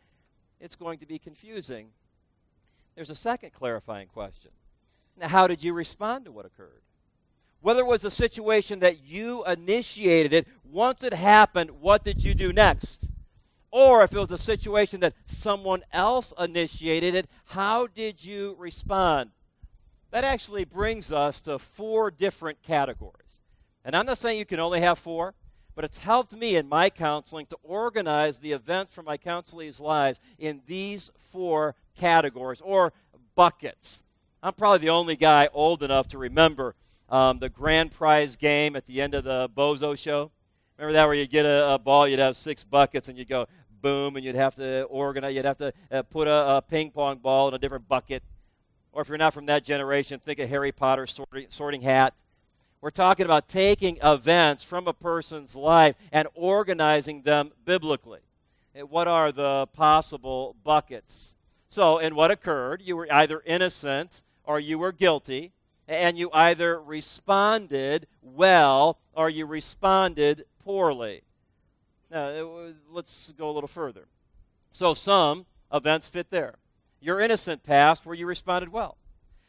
it's 0.61 0.77
going 0.77 0.99
to 1.01 1.07
be 1.07 1.19
confusing. 1.19 1.89
There's 2.95 3.11
a 3.11 3.15
second 3.15 3.53
clarifying 3.53 4.09
question. 4.09 4.51
Now, 5.17 5.29
how 5.29 5.47
did 5.47 5.63
you 5.63 5.73
respond 5.73 6.25
to 6.25 6.33
what 6.33 6.47
occurred? 6.47 6.83
Whether 7.61 7.81
it 7.81 7.87
was 7.87 8.05
a 8.05 8.11
situation 8.11 8.81
that 8.81 9.03
you 9.05 9.45
initiated 9.45 10.33
it, 10.33 10.47
once 10.65 11.03
it 11.03 11.15
happened, 11.15 11.71
what 11.81 12.05
did 12.05 12.23
you 12.23 12.35
do 12.35 12.53
next? 12.53 13.11
Or 13.71 14.05
if 14.05 14.13
it 14.13 14.19
was 14.19 14.31
a 14.31 14.39
situation 14.39 15.01
that 15.01 15.15
someone 15.25 15.83
else 15.93 16.33
initiated 16.39 17.15
it, 17.15 17.27
how 17.47 17.87
did 17.87 18.25
you 18.25 18.55
respond? 18.59 19.31
That 20.11 20.25
actually 20.25 20.65
brings 20.65 21.11
us 21.11 21.41
to 21.41 21.59
four 21.59 22.11
different 22.11 22.63
categories. 22.63 23.41
And 23.85 23.97
I'm 23.97 24.07
not 24.07 24.19
saying 24.19 24.39
you 24.39 24.45
can 24.45 24.61
only 24.61 24.81
have 24.81 24.99
four, 24.99 25.35
but 25.75 25.85
it's 25.85 25.99
helped 25.99 26.35
me 26.37 26.57
in 26.57 26.69
my 26.69 26.91
counseling 26.91 27.47
to 27.47 27.57
organize 27.63 28.39
the 28.39 28.53
events 28.53 28.95
from 28.95 29.05
my 29.05 29.17
counselees' 29.17 29.81
lives 29.81 30.21
in 30.39 30.63
these 30.67 31.11
four 31.19 31.75
categories 31.97 32.61
or 32.61 32.93
buckets. 33.35 34.03
I'm 34.43 34.53
probably 34.53 34.79
the 34.79 34.91
only 34.91 35.17
guy 35.17 35.49
old 35.53 35.83
enough 35.83 36.09
to 36.09 36.19
remember 36.19 36.75
um, 37.09 37.39
the 37.39 37.49
grand 37.49 37.93
prize 37.93 38.37
game 38.37 38.77
at 38.77 38.87
the 38.87 39.01
end 39.01 39.15
of 39.15 39.25
the 39.25 39.49
Bozo 39.49 39.97
show. 39.97 40.31
Remember 40.79 40.93
that 40.93 41.05
where 41.07 41.15
you 41.15 41.27
get 41.27 41.47
a, 41.47 41.75
a, 41.75 41.79
ball, 41.79 42.09
you'd 42.09 42.19
have 42.19 42.37
six 42.37 42.65
buckets, 42.65 43.09
and 43.09 43.17
you'd 43.17 43.29
go 43.29 43.47
boom, 43.81 44.17
and 44.17 44.25
you'd 44.25 44.35
have 44.35 44.55
to 44.57 44.83
organize, 44.85 45.35
you'd 45.35 45.45
have 45.45 45.57
to 45.59 45.73
uh, 45.91 46.03
put 46.03 46.27
a, 46.27 46.57
a, 46.57 46.63
ping 46.63 46.91
pong 46.91 47.19
ball 47.19 47.49
in 47.49 47.55
a 47.55 47.59
different 47.59 47.87
bucket. 47.89 48.23
Or 48.93 49.03
if 49.03 49.09
you're 49.09 49.19
not 49.19 49.35
from 49.35 49.47
that 49.47 49.65
generation, 49.65 50.19
think 50.21 50.39
of 50.39 50.49
Harry 50.49 50.73
Potter 50.73 51.07
sorting, 51.07 51.47
sorting 51.49 51.81
hat. 51.81 52.15
We're 52.85 52.91
talking 52.91 53.25
about 53.25 53.49
taking 53.49 53.97
events 54.03 54.63
from 54.63 54.87
a 54.87 54.93
person's 54.93 55.57
life 55.57 55.97
and 56.13 56.29
organizing 56.35 57.23
them 57.23 57.53
biblically. 57.65 58.21
What 58.75 59.09
are 59.09 59.33
the 59.33 59.69
possible 59.69 60.55
buckets? 60.63 61.35
So, 61.67 61.97
in 61.97 62.15
what 62.15 62.31
occurred, 62.31 62.83
you 62.83 62.95
were 62.95 63.11
either 63.11 63.43
innocent 63.47 64.23
or 64.45 64.61
you 64.61 64.79
were 64.79 64.93
guilty, 64.93 65.53
and 65.89 66.19
you 66.19 66.29
either 66.35 66.79
responded 66.79 68.07
well 68.21 68.99
or 69.15 69.31
you 69.31 69.47
responded 69.47 70.45
poorly. 70.63 71.23
Now, 72.11 72.69
let's 72.91 73.33
go 73.33 73.49
a 73.49 73.53
little 73.53 73.67
further. 73.67 74.09
So, 74.73 74.93
some 74.93 75.47
events 75.73 76.07
fit 76.07 76.29
there. 76.29 76.57
Your 77.01 77.19
innocent 77.19 77.63
past, 77.63 78.05
where 78.05 78.15
you 78.15 78.27
responded 78.27 78.69
well. 78.69 78.99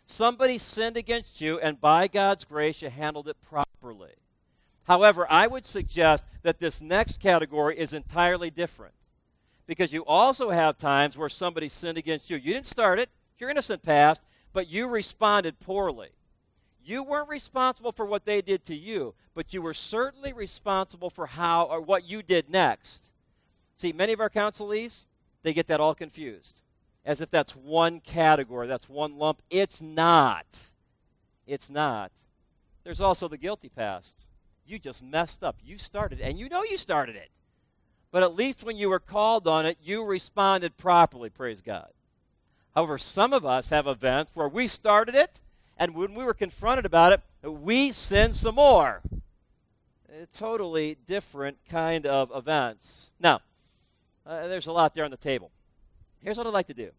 Somebody 0.05 0.57
sinned 0.57 0.97
against 0.97 1.41
you, 1.41 1.59
and 1.59 1.81
by 1.81 2.07
God's 2.07 2.45
grace, 2.45 2.81
you 2.81 2.89
handled 2.89 3.27
it 3.27 3.37
properly. 3.41 4.11
However, 4.83 5.25
I 5.29 5.47
would 5.47 5.65
suggest 5.65 6.25
that 6.43 6.59
this 6.59 6.81
next 6.81 7.19
category 7.19 7.77
is 7.77 7.91
entirely 7.91 8.51
different 8.51 8.93
because 9.65 9.91
you 9.91 10.05
also 10.05 10.51
have 10.51 10.77
times 10.77 11.17
where 11.17 11.29
somebody 11.29 11.69
sinned 11.69 11.97
against 11.97 12.29
you. 12.29 12.37
You 12.37 12.53
didn't 12.53 12.67
start 12.67 12.99
it, 12.99 13.09
your 13.39 13.49
innocent 13.49 13.81
past, 13.81 14.23
but 14.53 14.69
you 14.69 14.87
responded 14.87 15.59
poorly. 15.59 16.09
You 16.83 17.03
weren't 17.03 17.29
responsible 17.29 17.91
for 17.91 18.05
what 18.05 18.25
they 18.25 18.43
did 18.43 18.63
to 18.65 18.75
you, 18.75 19.15
but 19.33 19.55
you 19.55 19.61
were 19.63 19.73
certainly 19.73 20.33
responsible 20.33 21.09
for 21.09 21.25
how 21.25 21.63
or 21.63 21.81
what 21.81 22.07
you 22.07 22.21
did 22.21 22.47
next. 22.47 23.11
See, 23.77 23.91
many 23.91 24.13
of 24.13 24.19
our 24.19 24.29
counselees, 24.29 25.07
they 25.41 25.51
get 25.51 25.65
that 25.67 25.79
all 25.79 25.95
confused 25.95 26.61
as 27.05 27.21
if 27.21 27.29
that's 27.29 27.55
one 27.55 27.99
category, 27.99 28.67
that's 28.67 28.89
one 28.89 29.17
lump. 29.17 29.41
It's 29.49 29.81
not. 29.81 30.73
It's 31.45 31.69
not. 31.69 32.11
There's 32.83 33.01
also 33.01 33.27
the 33.27 33.37
guilty 33.37 33.69
past. 33.69 34.25
You 34.65 34.79
just 34.79 35.03
messed 35.03 35.43
up. 35.43 35.57
You 35.63 35.77
started, 35.77 36.19
and 36.19 36.39
you 36.39 36.49
know 36.49 36.63
you 36.63 36.77
started 36.77 37.15
it. 37.15 37.29
But 38.11 38.23
at 38.23 38.35
least 38.35 38.63
when 38.63 38.77
you 38.77 38.89
were 38.89 38.99
called 38.99 39.47
on 39.47 39.65
it, 39.65 39.77
you 39.83 40.03
responded 40.03 40.77
properly, 40.77 41.29
praise 41.29 41.61
God. 41.61 41.89
However, 42.73 42.97
some 42.97 43.33
of 43.33 43.45
us 43.45 43.69
have 43.69 43.87
events 43.87 44.31
where 44.35 44.47
we 44.47 44.67
started 44.67 45.15
it, 45.15 45.41
and 45.77 45.95
when 45.95 46.13
we 46.13 46.23
were 46.23 46.33
confronted 46.33 46.85
about 46.85 47.13
it, 47.13 47.49
we 47.49 47.91
sinned 47.91 48.35
some 48.35 48.55
more. 48.55 49.01
Totally 50.33 50.97
different 51.05 51.57
kind 51.69 52.05
of 52.05 52.31
events. 52.33 53.11
Now, 53.19 53.41
uh, 54.25 54.47
there's 54.47 54.67
a 54.67 54.71
lot 54.71 54.93
there 54.93 55.05
on 55.05 55.11
the 55.11 55.17
table. 55.17 55.51
Here's 56.25 56.39
what 56.39 56.47
I'd 56.47 56.53
like 56.53 56.67
to 56.67 56.73
do 56.73 56.89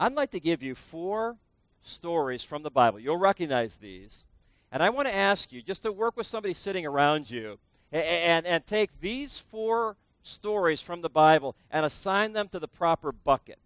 I'd 0.00 0.14
like 0.14 0.32
to 0.32 0.40
give 0.40 0.62
you 0.62 0.74
four 0.74 1.36
stories 1.80 2.42
from 2.42 2.64
the 2.64 2.70
Bible. 2.70 2.98
You'll 2.98 3.16
recognize 3.16 3.76
these. 3.76 4.26
And 4.72 4.82
I 4.82 4.90
want 4.90 5.06
to 5.06 5.14
ask 5.14 5.52
you 5.52 5.62
just 5.62 5.84
to 5.84 5.92
work 5.92 6.16
with 6.16 6.26
somebody 6.26 6.52
sitting 6.52 6.84
around 6.84 7.30
you 7.30 7.60
and, 7.92 8.02
and, 8.02 8.46
and 8.46 8.66
take 8.66 9.00
these 9.00 9.38
four 9.38 9.96
stories 10.22 10.80
from 10.80 11.02
the 11.02 11.08
Bible 11.08 11.54
and 11.70 11.86
assign 11.86 12.32
them 12.32 12.48
to 12.48 12.58
the 12.58 12.66
proper 12.66 13.12
bucket. 13.12 13.60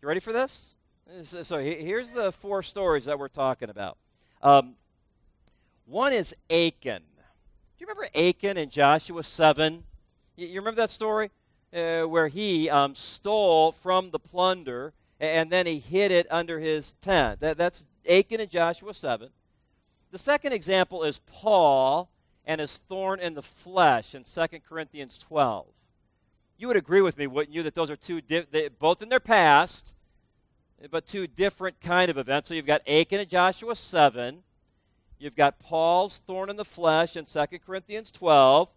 You 0.00 0.08
ready 0.08 0.20
for 0.20 0.32
this? 0.32 0.74
So 1.22 1.58
here's 1.58 2.12
the 2.12 2.32
four 2.32 2.62
stories 2.62 3.04
that 3.04 3.18
we're 3.18 3.28
talking 3.28 3.68
about. 3.68 3.98
Um, 4.40 4.76
one 5.84 6.14
is 6.14 6.34
Achan. 6.48 7.02
Do 7.02 7.84
you 7.84 7.86
remember 7.86 8.08
Achan 8.16 8.56
in 8.56 8.70
Joshua 8.70 9.22
7? 9.22 9.82
You, 10.36 10.60
remember 10.60 10.80
that 10.80 10.88
story? 10.88 11.30
Uh, 11.72 12.02
where 12.02 12.26
he 12.26 12.68
um, 12.68 12.96
stole 12.96 13.70
from 13.70 14.10
the 14.10 14.18
plunder 14.18 14.92
and 15.20 15.50
then 15.50 15.66
he 15.66 15.78
hid 15.78 16.10
it 16.10 16.26
under 16.30 16.58
his 16.58 16.94
tent. 16.94 17.40
That, 17.40 17.58
that's 17.58 17.84
Achan 18.08 18.40
in 18.40 18.48
Joshua 18.48 18.94
7. 18.94 19.28
The 20.10 20.18
second 20.18 20.52
example 20.52 21.04
is 21.04 21.20
Paul 21.26 22.10
and 22.44 22.60
his 22.60 22.78
thorn 22.78 23.20
in 23.20 23.34
the 23.34 23.42
flesh 23.42 24.14
in 24.14 24.24
2 24.24 24.46
Corinthians 24.68 25.18
12. 25.18 25.66
You 26.58 26.66
would 26.68 26.76
agree 26.76 27.02
with 27.02 27.16
me, 27.16 27.26
wouldn't 27.26 27.54
you, 27.54 27.62
that 27.62 27.74
those 27.74 27.90
are 27.90 27.96
two, 27.96 28.20
di- 28.20 28.46
they, 28.50 28.68
both 28.68 29.02
in 29.02 29.08
their 29.08 29.20
past, 29.20 29.94
but 30.90 31.06
two 31.06 31.26
different 31.26 31.80
kind 31.80 32.10
of 32.10 32.18
events. 32.18 32.48
So 32.48 32.54
you've 32.54 32.66
got 32.66 32.86
Achan 32.88 33.20
in 33.20 33.28
Joshua 33.28 33.76
7. 33.76 34.42
You've 35.18 35.36
got 35.36 35.60
Paul's 35.60 36.18
thorn 36.18 36.50
in 36.50 36.56
the 36.56 36.64
flesh 36.64 37.16
in 37.16 37.26
2 37.26 37.44
Corinthians 37.64 38.10
12. 38.10 38.70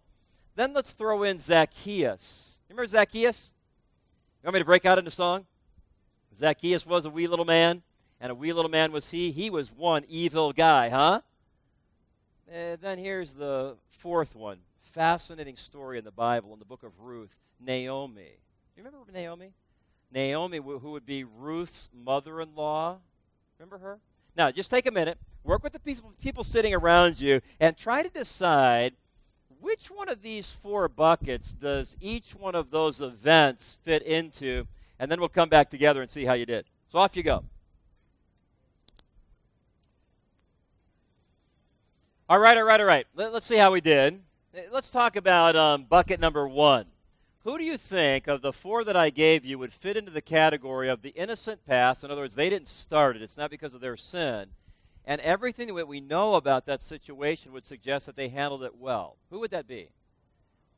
Then 0.56 0.72
let's 0.74 0.92
throw 0.92 1.22
in 1.22 1.38
Zacchaeus. 1.38 2.53
You 2.68 2.74
remember 2.74 2.88
Zacchaeus? 2.88 3.52
You 4.42 4.46
want 4.46 4.54
me 4.54 4.60
to 4.60 4.64
break 4.64 4.84
out 4.84 4.98
into 4.98 5.10
song? 5.10 5.46
Zacchaeus 6.34 6.86
was 6.86 7.06
a 7.06 7.10
wee 7.10 7.26
little 7.26 7.44
man. 7.44 7.82
And 8.20 8.32
a 8.32 8.34
wee 8.34 8.52
little 8.52 8.70
man 8.70 8.90
was 8.90 9.10
he. 9.10 9.32
He 9.32 9.50
was 9.50 9.70
one 9.70 10.04
evil 10.08 10.52
guy, 10.52 10.88
huh? 10.88 11.20
And 12.50 12.80
then 12.80 12.98
here's 12.98 13.34
the 13.34 13.76
fourth 13.88 14.34
one. 14.34 14.58
Fascinating 14.80 15.56
story 15.56 15.98
in 15.98 16.04
the 16.04 16.10
Bible, 16.10 16.52
in 16.52 16.58
the 16.58 16.64
book 16.64 16.82
of 16.82 17.00
Ruth. 17.00 17.36
Naomi. 17.60 18.38
You 18.76 18.82
remember 18.82 18.98
Naomi? 19.12 19.52
Naomi, 20.10 20.58
who 20.58 20.90
would 20.92 21.04
be 21.04 21.24
Ruth's 21.24 21.90
mother 21.92 22.40
in 22.40 22.54
law. 22.54 22.98
Remember 23.58 23.78
her? 23.78 23.98
Now, 24.36 24.50
just 24.50 24.70
take 24.70 24.86
a 24.86 24.90
minute, 24.90 25.18
work 25.42 25.62
with 25.62 25.72
the 25.72 26.12
people 26.20 26.44
sitting 26.44 26.74
around 26.74 27.20
you, 27.20 27.40
and 27.60 27.76
try 27.76 28.02
to 28.02 28.08
decide 28.08 28.94
which 29.64 29.86
one 29.86 30.10
of 30.10 30.20
these 30.20 30.52
four 30.52 30.88
buckets 30.90 31.50
does 31.50 31.96
each 31.98 32.34
one 32.34 32.54
of 32.54 32.70
those 32.70 33.00
events 33.00 33.78
fit 33.82 34.02
into, 34.02 34.66
and 34.98 35.10
then 35.10 35.18
we'll 35.18 35.28
come 35.30 35.48
back 35.48 35.70
together 35.70 36.02
and 36.02 36.10
see 36.10 36.26
how 36.26 36.34
you 36.34 36.44
did. 36.44 36.66
So 36.88 36.98
off 36.98 37.16
you 37.16 37.22
go. 37.22 37.44
All 42.28 42.38
right, 42.38 42.58
all 42.58 42.64
right, 42.64 42.78
all 42.78 42.86
right. 42.86 43.06
Let, 43.14 43.32
us 43.32 43.44
see 43.44 43.56
how 43.56 43.72
we 43.72 43.80
did. 43.80 44.20
Let's 44.70 44.90
talk 44.90 45.16
about 45.16 45.56
um, 45.56 45.84
bucket 45.84 46.20
number 46.20 46.46
one. 46.46 46.84
Who 47.44 47.56
do 47.56 47.64
you 47.64 47.78
think 47.78 48.26
of 48.26 48.42
the 48.42 48.52
four 48.52 48.84
that 48.84 48.96
I 48.96 49.08
gave 49.08 49.46
you 49.46 49.58
would 49.58 49.72
fit 49.72 49.96
into 49.96 50.10
the 50.10 50.20
category 50.20 50.90
of 50.90 51.00
the 51.00 51.10
innocent 51.10 51.64
past? 51.66 52.04
In 52.04 52.10
other 52.10 52.20
words, 52.20 52.34
they 52.34 52.50
didn't 52.50 52.68
start 52.68 53.16
it, 53.16 53.22
it's 53.22 53.38
not 53.38 53.50
because 53.50 53.72
of 53.72 53.80
their 53.80 53.96
sin. 53.96 54.48
And 55.06 55.20
everything 55.20 55.74
that 55.74 55.88
we 55.88 56.00
know 56.00 56.34
about 56.34 56.64
that 56.66 56.80
situation 56.80 57.52
would 57.52 57.66
suggest 57.66 58.06
that 58.06 58.16
they 58.16 58.28
handled 58.28 58.62
it 58.62 58.76
well. 58.76 59.16
Who 59.30 59.40
would 59.40 59.50
that 59.50 59.66
be? 59.66 59.90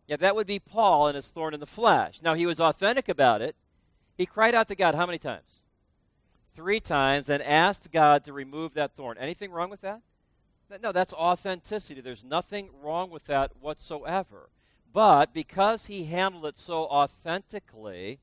Yeah, 0.08 0.16
that 0.16 0.34
would 0.34 0.46
be 0.46 0.58
Paul 0.58 1.08
and 1.08 1.16
his 1.16 1.30
thorn 1.30 1.54
in 1.54 1.60
the 1.60 1.66
flesh. 1.66 2.22
Now, 2.22 2.34
he 2.34 2.46
was 2.46 2.60
authentic 2.60 3.08
about 3.08 3.42
it. 3.42 3.56
He 4.16 4.26
cried 4.26 4.54
out 4.54 4.68
to 4.68 4.74
God 4.74 4.94
how 4.94 5.06
many 5.06 5.18
times? 5.18 5.62
Three 6.54 6.80
times 6.80 7.28
and 7.28 7.42
asked 7.42 7.92
God 7.92 8.24
to 8.24 8.32
remove 8.32 8.74
that 8.74 8.96
thorn. 8.96 9.18
Anything 9.18 9.50
wrong 9.50 9.70
with 9.70 9.82
that? 9.82 10.00
No, 10.82 10.90
that's 10.90 11.14
authenticity. 11.14 12.00
There's 12.00 12.24
nothing 12.24 12.70
wrong 12.82 13.10
with 13.10 13.26
that 13.26 13.52
whatsoever. 13.60 14.48
But 14.92 15.34
because 15.34 15.86
he 15.86 16.06
handled 16.06 16.46
it 16.46 16.58
so 16.58 16.86
authentically, 16.86 18.18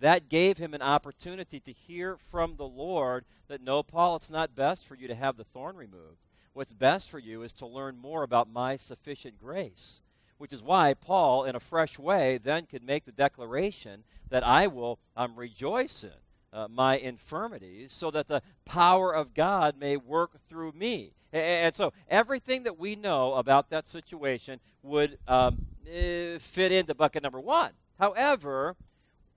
that 0.00 0.28
gave 0.28 0.58
him 0.58 0.74
an 0.74 0.82
opportunity 0.82 1.60
to 1.60 1.72
hear 1.72 2.16
from 2.16 2.56
the 2.56 2.66
Lord 2.66 3.24
that 3.48 3.62
no, 3.62 3.82
Paul, 3.82 4.16
it's 4.16 4.30
not 4.30 4.54
best 4.54 4.86
for 4.86 4.94
you 4.94 5.08
to 5.08 5.14
have 5.14 5.36
the 5.36 5.44
thorn 5.44 5.76
removed. 5.76 6.18
What's 6.52 6.72
best 6.72 7.10
for 7.10 7.18
you 7.18 7.42
is 7.42 7.52
to 7.54 7.66
learn 7.66 7.98
more 7.98 8.22
about 8.22 8.50
my 8.50 8.76
sufficient 8.76 9.38
grace. 9.38 10.02
Which 10.38 10.52
is 10.52 10.62
why 10.62 10.92
Paul, 10.92 11.44
in 11.44 11.56
a 11.56 11.60
fresh 11.60 11.98
way, 11.98 12.38
then 12.38 12.66
could 12.66 12.82
make 12.82 13.06
the 13.06 13.12
declaration 13.12 14.04
that 14.28 14.46
I 14.46 14.66
will 14.66 14.98
um, 15.16 15.34
rejoice 15.34 16.04
in 16.04 16.10
uh, 16.52 16.68
my 16.68 16.96
infirmities 16.96 17.92
so 17.92 18.10
that 18.10 18.28
the 18.28 18.42
power 18.64 19.14
of 19.14 19.34
God 19.34 19.76
may 19.78 19.96
work 19.96 20.38
through 20.46 20.72
me. 20.72 21.12
And, 21.32 21.74
so 21.74 21.92
everything 22.08 22.62
that 22.62 22.78
we 22.78 22.96
know 22.96 23.34
about 23.34 23.70
that 23.70 23.86
situation 23.86 24.60
would 24.82 25.18
um, 25.28 25.66
uh, 25.86 26.38
fit 26.38 26.72
into 26.72 26.94
bucket 26.94 27.22
number 27.22 27.40
one. 27.40 27.72
However, 27.98 28.76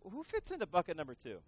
who 0.03 0.23
fits 0.23 0.51
into 0.51 0.65
bucket 0.65 0.97
number 0.97 1.15
two? 1.15 1.39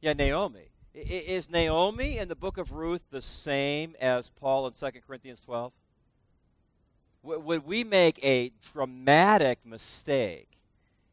Yeah, 0.00 0.12
Naomi. 0.12 0.68
I, 0.94 0.98
is 0.98 1.50
Naomi 1.50 2.18
in 2.18 2.28
the 2.28 2.36
book 2.36 2.58
of 2.58 2.72
Ruth 2.72 3.06
the 3.10 3.22
same 3.22 3.96
as 4.00 4.30
Paul 4.30 4.66
in 4.66 4.72
2 4.72 4.86
Corinthians 5.06 5.40
12? 5.40 5.72
W- 7.24 7.40
would 7.40 7.66
we 7.66 7.84
make 7.84 8.22
a 8.24 8.52
dramatic 8.72 9.64
mistake 9.64 10.58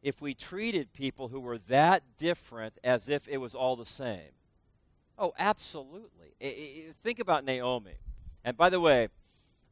if 0.02 0.20
we 0.20 0.34
treated 0.34 0.92
people 0.92 1.28
who 1.28 1.40
were 1.40 1.58
that 1.58 2.02
different 2.18 2.78
as 2.84 3.08
if 3.08 3.26
it 3.28 3.38
was 3.38 3.54
all 3.54 3.76
the 3.76 3.86
same? 3.86 4.32
Oh, 5.18 5.32
absolutely. 5.38 6.34
I, 6.40 6.46
I, 6.46 6.92
think 7.00 7.18
about 7.18 7.44
Naomi. 7.44 7.94
And 8.44 8.56
by 8.56 8.70
the 8.70 8.80
way, 8.80 9.08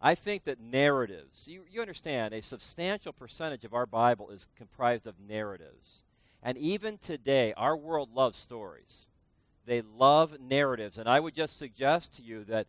I 0.00 0.14
think 0.14 0.44
that 0.44 0.60
narratives, 0.60 1.46
you, 1.46 1.64
you 1.70 1.80
understand, 1.80 2.32
a 2.32 2.40
substantial 2.40 3.12
percentage 3.12 3.64
of 3.64 3.74
our 3.74 3.86
Bible 3.86 4.30
is 4.30 4.48
comprised 4.56 5.06
of 5.06 5.20
narratives. 5.20 6.04
And 6.42 6.56
even 6.56 6.96
today, 6.96 7.52
our 7.56 7.76
world 7.76 8.14
loves 8.14 8.38
stories. 8.38 9.08
They 9.66 9.82
love 9.82 10.40
narratives. 10.40 10.96
And 10.96 11.06
I 11.06 11.20
would 11.20 11.34
just 11.34 11.58
suggest 11.58 12.14
to 12.14 12.22
you 12.22 12.44
that 12.44 12.66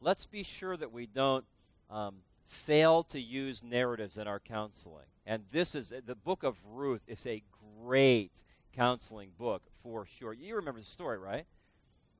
let's 0.00 0.26
be 0.26 0.42
sure 0.42 0.76
that 0.78 0.92
we 0.92 1.06
don't 1.06 1.44
um, 1.90 2.16
fail 2.46 3.02
to 3.04 3.20
use 3.20 3.62
narratives 3.62 4.16
in 4.16 4.26
our 4.26 4.40
counseling. 4.40 5.04
And 5.26 5.44
this 5.52 5.74
is 5.74 5.92
the 6.06 6.14
book 6.14 6.42
of 6.42 6.56
Ruth 6.64 7.02
is 7.06 7.26
a 7.26 7.42
great 7.82 8.32
counseling 8.74 9.32
book 9.38 9.62
for 9.82 10.06
sure. 10.06 10.32
You 10.32 10.56
remember 10.56 10.80
the 10.80 10.86
story, 10.86 11.18
right? 11.18 11.44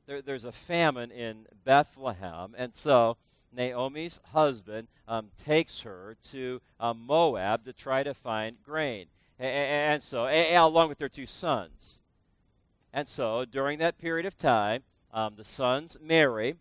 There, 0.06 0.20
there's 0.20 0.44
a 0.44 0.52
famine 0.52 1.10
in 1.10 1.46
Bethlehem, 1.64 2.54
and 2.56 2.74
so 2.74 3.16
Naomi's 3.52 4.20
husband 4.32 4.88
um, 5.06 5.28
takes 5.36 5.80
her 5.82 6.16
to 6.30 6.60
uh, 6.80 6.94
Moab 6.94 7.64
to 7.64 7.72
try 7.72 8.02
to 8.02 8.14
find 8.14 8.56
grain. 8.62 9.06
And, 9.38 9.50
and 9.50 10.02
so, 10.02 10.26
and, 10.26 10.56
along 10.56 10.88
with 10.88 10.98
their 10.98 11.08
two 11.08 11.26
sons. 11.26 12.00
And 12.92 13.08
so, 13.08 13.44
during 13.44 13.78
that 13.78 13.98
period 13.98 14.26
of 14.26 14.36
time, 14.36 14.82
um, 15.12 15.34
the 15.36 15.44
sons 15.44 15.96
marry, 16.00 16.56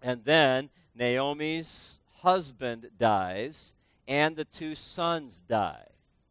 and 0.00 0.24
then 0.24 0.70
Naomi's 0.94 2.00
husband 2.22 2.90
dies, 2.98 3.74
and 4.08 4.36
the 4.36 4.44
two 4.44 4.74
sons 4.74 5.40
die. 5.40 5.86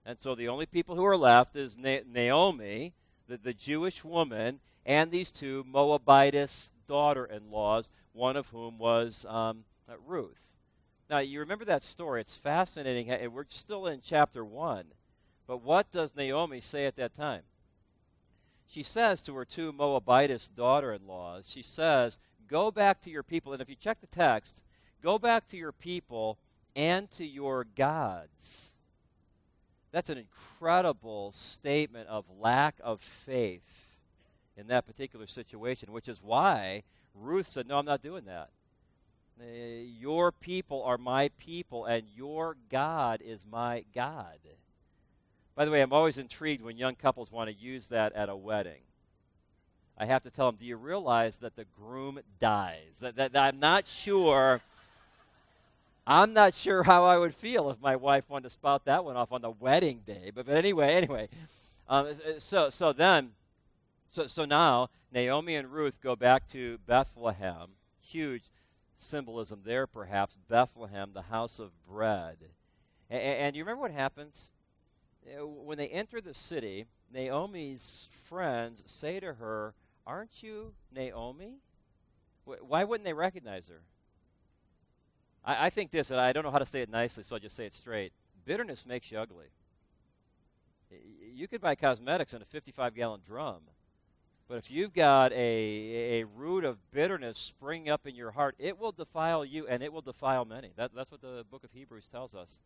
And 0.05 0.19
so, 0.19 0.35
the 0.35 0.47
only 0.47 0.65
people 0.65 0.95
who 0.95 1.05
are 1.05 1.17
left 1.17 1.55
is 1.55 1.77
Na- 1.77 1.99
Naomi, 2.05 2.93
the, 3.27 3.37
the 3.37 3.53
Jewish 3.53 4.03
woman, 4.03 4.59
and 4.85 5.11
these 5.11 5.31
two 5.31 5.63
Moabitess 5.65 6.71
daughter 6.87 7.25
in 7.25 7.51
laws, 7.51 7.89
one 8.13 8.35
of 8.35 8.49
whom 8.49 8.77
was 8.77 9.25
um, 9.29 9.63
uh, 9.91 9.95
Ruth. 10.05 10.49
Now, 11.09 11.19
you 11.19 11.39
remember 11.39 11.65
that 11.65 11.83
story. 11.83 12.21
It's 12.21 12.35
fascinating. 12.35 13.31
We're 13.31 13.45
still 13.49 13.85
in 13.87 13.99
chapter 14.01 14.45
1. 14.45 14.85
But 15.45 15.61
what 15.61 15.91
does 15.91 16.15
Naomi 16.15 16.61
say 16.61 16.85
at 16.85 16.95
that 16.95 17.13
time? 17.13 17.41
She 18.67 18.83
says 18.83 19.21
to 19.23 19.35
her 19.35 19.43
two 19.43 19.73
Moabitess 19.73 20.49
daughter 20.49 20.93
in 20.93 21.05
laws, 21.05 21.49
she 21.49 21.61
says, 21.61 22.19
Go 22.47 22.71
back 22.71 23.01
to 23.01 23.09
your 23.09 23.23
people. 23.23 23.51
And 23.51 23.61
if 23.61 23.69
you 23.69 23.75
check 23.75 23.99
the 23.99 24.07
text, 24.07 24.63
go 25.01 25.19
back 25.19 25.47
to 25.47 25.57
your 25.57 25.73
people 25.73 26.37
and 26.75 27.11
to 27.11 27.25
your 27.25 27.65
gods. 27.75 28.75
That's 29.91 30.09
an 30.09 30.17
incredible 30.17 31.33
statement 31.33 32.07
of 32.07 32.23
lack 32.39 32.75
of 32.81 33.01
faith 33.01 33.97
in 34.55 34.67
that 34.67 34.87
particular 34.87 35.27
situation, 35.27 35.91
which 35.91 36.07
is 36.07 36.23
why 36.23 36.83
Ruth 37.13 37.47
said, 37.47 37.67
No, 37.67 37.77
I'm 37.77 37.85
not 37.85 38.01
doing 38.01 38.23
that. 38.25 38.51
Uh, 39.41 39.45
your 39.99 40.31
people 40.31 40.83
are 40.83 40.99
my 40.99 41.29
people, 41.39 41.85
and 41.85 42.03
your 42.15 42.55
God 42.69 43.21
is 43.25 43.43
my 43.49 43.83
God. 43.93 44.37
By 45.55 45.65
the 45.65 45.71
way, 45.71 45.81
I'm 45.81 45.93
always 45.93 46.19
intrigued 46.19 46.63
when 46.63 46.77
young 46.77 46.95
couples 46.95 47.31
want 47.31 47.49
to 47.49 47.55
use 47.55 47.87
that 47.87 48.13
at 48.13 48.29
a 48.29 48.35
wedding. 48.35 48.81
I 49.97 50.05
have 50.05 50.21
to 50.23 50.29
tell 50.29 50.47
them, 50.47 50.57
do 50.59 50.65
you 50.65 50.77
realize 50.77 51.37
that 51.37 51.55
the 51.55 51.65
groom 51.65 52.19
dies? 52.39 52.99
That, 53.01 53.15
that, 53.15 53.33
that 53.33 53.43
I'm 53.43 53.59
not 53.59 53.87
sure. 53.87 54.61
I'm 56.05 56.33
not 56.33 56.53
sure 56.53 56.83
how 56.83 57.05
I 57.05 57.17
would 57.17 57.33
feel 57.33 57.69
if 57.69 57.81
my 57.81 57.95
wife 57.95 58.29
wanted 58.29 58.43
to 58.43 58.49
spout 58.51 58.85
that 58.85 59.05
one 59.05 59.15
off 59.15 59.31
on 59.31 59.41
the 59.41 59.51
wedding 59.51 60.01
day. 60.05 60.31
But, 60.33 60.45
but 60.45 60.55
anyway, 60.55 60.93
anyway. 60.93 61.29
Um, 61.87 62.07
so, 62.37 62.69
so 62.69 62.93
then, 62.93 63.31
so, 64.09 64.27
so 64.27 64.45
now 64.45 64.89
Naomi 65.11 65.55
and 65.55 65.71
Ruth 65.71 65.99
go 66.01 66.15
back 66.15 66.47
to 66.47 66.79
Bethlehem. 66.85 67.69
Huge 68.01 68.43
symbolism 69.01 69.61
there, 69.63 69.87
perhaps. 69.87 70.37
Bethlehem, 70.47 71.11
the 71.13 71.23
house 71.23 71.59
of 71.59 71.71
bread. 71.85 72.37
And, 73.09 73.21
and 73.21 73.55
you 73.55 73.63
remember 73.63 73.81
what 73.81 73.91
happens? 73.91 74.51
Uh, 75.25 75.45
when 75.45 75.77
they 75.77 75.87
enter 75.87 76.21
the 76.21 76.33
city, 76.33 76.85
Naomi's 77.13 78.09
friends 78.11 78.83
say 78.85 79.19
to 79.19 79.35
her, 79.35 79.73
Aren't 80.05 80.41
you 80.41 80.73
Naomi? 80.93 81.59
Why 82.43 82.83
wouldn't 82.83 83.05
they 83.05 83.13
recognize 83.13 83.67
her? 83.67 83.81
I, 85.45 85.67
I 85.67 85.69
think 85.69 85.91
this, 85.91 86.11
and 86.11 86.19
I 86.19 86.33
don't 86.33 86.43
know 86.43 86.51
how 86.51 86.59
to 86.59 86.65
say 86.65 86.81
it 86.81 86.89
nicely, 86.89 87.23
so 87.23 87.35
I'll 87.35 87.39
just 87.39 87.55
say 87.55 87.65
it 87.65 87.73
straight. 87.73 88.13
Bitterness 88.45 88.85
makes 88.85 89.11
you 89.11 89.19
ugly. 89.19 89.47
You 91.33 91.47
could 91.47 91.61
buy 91.61 91.75
cosmetics 91.75 92.33
in 92.33 92.41
a 92.41 92.45
55 92.45 92.95
gallon 92.95 93.21
drum, 93.25 93.61
but 94.51 94.57
if 94.57 94.69
you've 94.69 94.91
got 94.91 95.31
a, 95.31 96.19
a 96.19 96.25
root 96.25 96.65
of 96.65 96.77
bitterness 96.91 97.37
springing 97.37 97.89
up 97.89 98.05
in 98.05 98.15
your 98.15 98.31
heart, 98.31 98.53
it 98.59 98.77
will 98.77 98.91
defile 98.91 99.45
you 99.45 99.65
and 99.65 99.81
it 99.81 99.93
will 99.93 100.01
defile 100.01 100.43
many. 100.43 100.73
That, 100.75 100.91
that's 100.93 101.09
what 101.09 101.21
the 101.21 101.45
book 101.49 101.63
of 101.63 101.71
Hebrews 101.71 102.09
tells 102.09 102.35
us. 102.35 102.59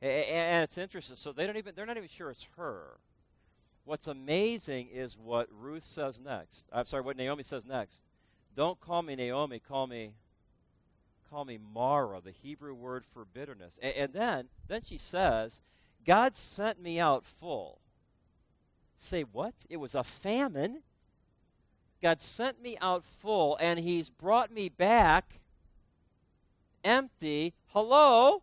And, 0.00 0.12
and 0.12 0.62
it's 0.62 0.78
interesting. 0.78 1.16
So 1.16 1.32
they 1.32 1.44
don't 1.44 1.56
even, 1.56 1.74
they're 1.74 1.86
not 1.86 1.96
even 1.96 2.08
sure 2.08 2.30
it's 2.30 2.46
her. 2.56 2.98
What's 3.84 4.06
amazing 4.06 4.90
is 4.92 5.18
what 5.18 5.48
Ruth 5.50 5.82
says 5.82 6.20
next. 6.20 6.68
I'm 6.72 6.86
sorry, 6.86 7.02
what 7.02 7.16
Naomi 7.16 7.42
says 7.42 7.66
next. 7.66 8.04
Don't 8.54 8.80
call 8.80 9.02
me 9.02 9.16
Naomi, 9.16 9.58
call 9.58 9.88
me 9.88 10.12
call 11.28 11.44
me 11.44 11.58
Mara, 11.58 12.20
the 12.20 12.30
Hebrew 12.30 12.74
word 12.74 13.04
for 13.12 13.24
bitterness. 13.24 13.80
And, 13.82 13.94
and 13.96 14.12
then 14.12 14.48
then 14.68 14.82
she 14.82 14.98
says, 14.98 15.62
God 16.06 16.36
sent 16.36 16.80
me 16.80 17.00
out 17.00 17.24
full. 17.24 17.80
Say 18.96 19.22
what? 19.22 19.54
It 19.68 19.78
was 19.78 19.96
a 19.96 20.04
famine 20.04 20.82
God 22.02 22.20
sent 22.20 22.62
me 22.62 22.76
out 22.80 23.04
full, 23.04 23.56
and 23.60 23.78
He's 23.78 24.10
brought 24.10 24.52
me 24.52 24.68
back 24.68 25.40
empty. 26.84 27.54
Hello? 27.68 28.42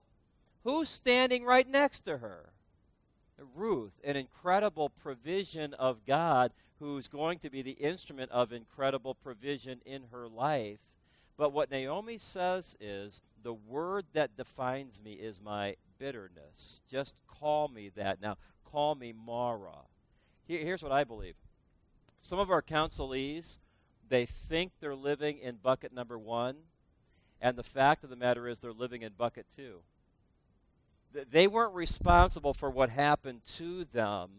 Who's 0.63 0.89
standing 0.89 1.43
right 1.43 1.67
next 1.67 2.01
to 2.01 2.17
her? 2.17 2.49
Ruth, 3.55 3.93
an 4.03 4.15
incredible 4.15 4.89
provision 4.89 5.73
of 5.73 6.05
God 6.05 6.51
who's 6.79 7.07
going 7.07 7.39
to 7.39 7.49
be 7.49 7.61
the 7.61 7.71
instrument 7.71 8.31
of 8.31 8.51
incredible 8.51 9.15
provision 9.15 9.81
in 9.85 10.03
her 10.11 10.27
life. 10.27 10.79
But 11.37 11.53
what 11.53 11.71
Naomi 11.71 12.17
says 12.17 12.75
is 12.79 13.21
the 13.41 13.53
word 13.53 14.05
that 14.13 14.37
defines 14.37 15.01
me 15.03 15.13
is 15.13 15.41
my 15.41 15.75
bitterness. 15.97 16.81
Just 16.89 17.21
call 17.27 17.67
me 17.67 17.89
that. 17.95 18.21
Now, 18.21 18.37
call 18.63 18.95
me 18.95 19.13
Mara. 19.13 19.85
Here, 20.47 20.63
here's 20.63 20.83
what 20.83 20.91
I 20.91 21.03
believe 21.03 21.35
some 22.21 22.39
of 22.39 22.51
our 22.51 22.61
counselees, 22.61 23.57
they 24.07 24.25
think 24.25 24.73
they're 24.79 24.95
living 24.95 25.39
in 25.39 25.55
bucket 25.55 25.93
number 25.93 26.17
one, 26.17 26.55
and 27.41 27.57
the 27.57 27.63
fact 27.63 28.03
of 28.03 28.09
the 28.09 28.15
matter 28.15 28.47
is 28.47 28.59
they're 28.59 28.71
living 28.71 29.01
in 29.01 29.13
bucket 29.17 29.47
two. 29.53 29.79
They 31.13 31.47
weren't 31.47 31.73
responsible 31.73 32.53
for 32.53 32.69
what 32.69 32.89
happened 32.89 33.43
to 33.55 33.83
them, 33.83 34.29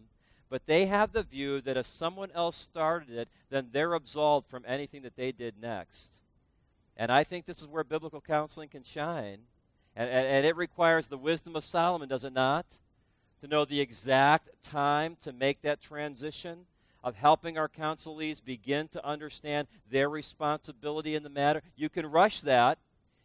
but 0.49 0.66
they 0.66 0.87
have 0.87 1.12
the 1.12 1.22
view 1.22 1.61
that 1.62 1.76
if 1.76 1.87
someone 1.87 2.30
else 2.35 2.57
started 2.57 3.11
it, 3.11 3.28
then 3.51 3.68
they're 3.72 3.95
absolved 3.95 4.47
from 4.47 4.64
anything 4.66 5.03
that 5.03 5.16
they 5.16 5.33
did 5.33 5.61
next. 5.61 6.16
And 6.97 7.11
I 7.11 7.24
think 7.24 7.45
this 7.45 7.61
is 7.61 7.68
where 7.68 7.85
biblical 7.85 8.20
counseling 8.20 8.68
can 8.68 8.83
shine. 8.83 9.41
And, 9.97 10.09
and, 10.09 10.26
and, 10.26 10.47
it 10.47 10.57
requires 10.57 11.09
the 11.09 11.18
wisdom 11.18 11.57
of 11.57 11.64
Solomon, 11.64 12.09
does 12.09 12.24
it 12.24 12.33
not? 12.33 12.64
To 13.41 13.49
know 13.49 13.64
the 13.64 13.80
exact 13.80 14.49
time 14.62 15.16
to 15.22 15.33
make 15.33 15.61
that 15.62 15.80
transition 15.83 16.66
of 17.03 17.16
helping 17.16 17.59
our 17.59 17.68
counselees 17.68 18.44
begin 18.44 18.88
to 18.88 19.05
understand 19.07 19.68
their 19.90 20.09
responsibility 20.09 21.14
in 21.14 21.22
the 21.22 21.30
matter. 21.30 21.62
You 21.76 21.88
can 21.88 22.07
rush 22.07 22.40
that. 22.42 22.78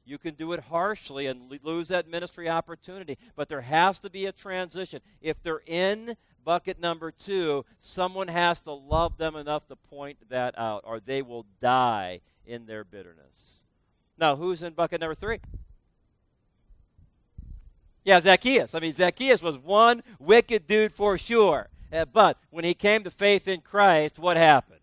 You 0.05 0.17
can 0.17 0.35
do 0.35 0.53
it 0.53 0.61
harshly 0.61 1.27
and 1.27 1.51
lose 1.63 1.89
that 1.89 2.07
ministry 2.07 2.49
opportunity. 2.49 3.17
But 3.35 3.49
there 3.49 3.61
has 3.61 3.99
to 3.99 4.09
be 4.09 4.25
a 4.25 4.31
transition. 4.31 5.01
If 5.21 5.43
they're 5.43 5.61
in 5.65 6.15
bucket 6.45 6.79
number 6.79 7.11
two, 7.11 7.65
someone 7.79 8.29
has 8.29 8.61
to 8.61 8.71
love 8.71 9.17
them 9.17 9.35
enough 9.35 9.67
to 9.67 9.75
point 9.75 10.17
that 10.29 10.57
out, 10.57 10.83
or 10.85 11.01
they 11.01 11.21
will 11.21 11.45
die 11.59 12.21
in 12.45 12.65
their 12.65 12.85
bitterness. 12.85 13.65
Now, 14.17 14.37
who's 14.37 14.63
in 14.63 14.73
bucket 14.73 15.01
number 15.01 15.13
three? 15.13 15.39
Yeah, 18.05 18.21
Zacchaeus. 18.21 18.73
I 18.73 18.79
mean, 18.79 18.93
Zacchaeus 18.93 19.43
was 19.43 19.57
one 19.57 20.01
wicked 20.17 20.65
dude 20.65 20.93
for 20.93 21.17
sure. 21.17 21.67
Uh, 21.91 22.05
but 22.05 22.37
when 22.49 22.65
he 22.65 22.73
came 22.73 23.03
to 23.03 23.11
faith 23.11 23.47
in 23.47 23.61
Christ, 23.61 24.19
what 24.19 24.37
happened? 24.37 24.79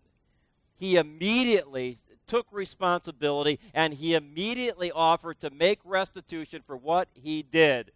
He 0.77 0.95
immediately 0.97 1.97
took 2.27 2.47
responsibility 2.51 3.59
and 3.73 3.93
he 3.93 4.15
immediately 4.15 4.91
offered 4.91 5.39
to 5.39 5.49
make 5.49 5.79
restitution 5.83 6.61
for 6.65 6.75
what 6.75 7.07
he 7.13 7.43
did. 7.43 7.91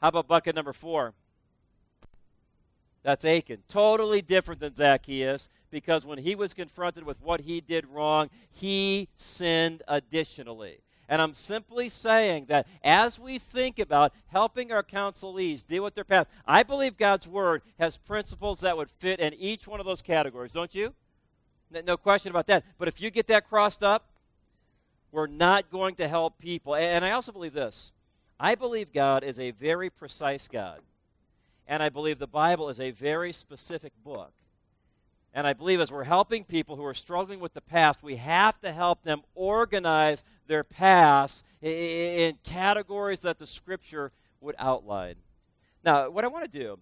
How 0.00 0.08
about 0.08 0.28
bucket 0.28 0.54
number 0.54 0.72
four? 0.72 1.14
That's 3.02 3.24
Achan. 3.24 3.62
Totally 3.66 4.20
different 4.20 4.60
than 4.60 4.74
Zacchaeus 4.74 5.48
because 5.70 6.04
when 6.04 6.18
he 6.18 6.34
was 6.34 6.52
confronted 6.52 7.04
with 7.04 7.22
what 7.22 7.42
he 7.42 7.60
did 7.60 7.86
wrong, 7.86 8.28
he 8.50 9.08
sinned 9.16 9.82
additionally. 9.88 10.80
And 11.10 11.20
I'm 11.20 11.34
simply 11.34 11.88
saying 11.88 12.46
that 12.46 12.68
as 12.84 13.18
we 13.18 13.40
think 13.40 13.80
about 13.80 14.14
helping 14.28 14.70
our 14.70 14.84
counselees 14.84 15.66
deal 15.66 15.82
with 15.82 15.96
their 15.96 16.04
past, 16.04 16.30
I 16.46 16.62
believe 16.62 16.96
God's 16.96 17.26
Word 17.26 17.62
has 17.80 17.96
principles 17.96 18.60
that 18.60 18.76
would 18.76 18.88
fit 18.88 19.18
in 19.18 19.34
each 19.34 19.66
one 19.66 19.80
of 19.80 19.86
those 19.86 20.02
categories, 20.02 20.52
don't 20.52 20.72
you? 20.72 20.94
No 21.84 21.96
question 21.96 22.30
about 22.30 22.46
that. 22.46 22.64
But 22.78 22.86
if 22.86 23.02
you 23.02 23.10
get 23.10 23.26
that 23.26 23.48
crossed 23.48 23.82
up, 23.82 24.04
we're 25.10 25.26
not 25.26 25.68
going 25.68 25.96
to 25.96 26.06
help 26.06 26.38
people. 26.38 26.76
And 26.76 27.04
I 27.04 27.10
also 27.10 27.32
believe 27.32 27.54
this 27.54 27.90
I 28.38 28.54
believe 28.54 28.92
God 28.92 29.24
is 29.24 29.40
a 29.40 29.50
very 29.50 29.90
precise 29.90 30.46
God. 30.46 30.80
And 31.66 31.82
I 31.82 31.88
believe 31.88 32.20
the 32.20 32.28
Bible 32.28 32.68
is 32.68 32.80
a 32.80 32.92
very 32.92 33.32
specific 33.32 33.92
book. 34.04 34.32
And 35.32 35.46
I 35.46 35.52
believe 35.52 35.80
as 35.80 35.92
we're 35.92 36.04
helping 36.04 36.44
people 36.44 36.76
who 36.76 36.84
are 36.84 36.94
struggling 36.94 37.38
with 37.38 37.54
the 37.54 37.60
past, 37.60 38.02
we 38.02 38.16
have 38.16 38.60
to 38.60 38.72
help 38.72 39.02
them 39.02 39.22
organize 39.34 40.24
their 40.48 40.64
past 40.64 41.44
in 41.62 42.38
categories 42.42 43.20
that 43.20 43.38
the 43.38 43.46
Scripture 43.46 44.10
would 44.40 44.56
outline. 44.58 45.16
Now, 45.84 46.10
what 46.10 46.24
I 46.24 46.28
want 46.28 46.50
to 46.50 46.58
do, 46.58 46.78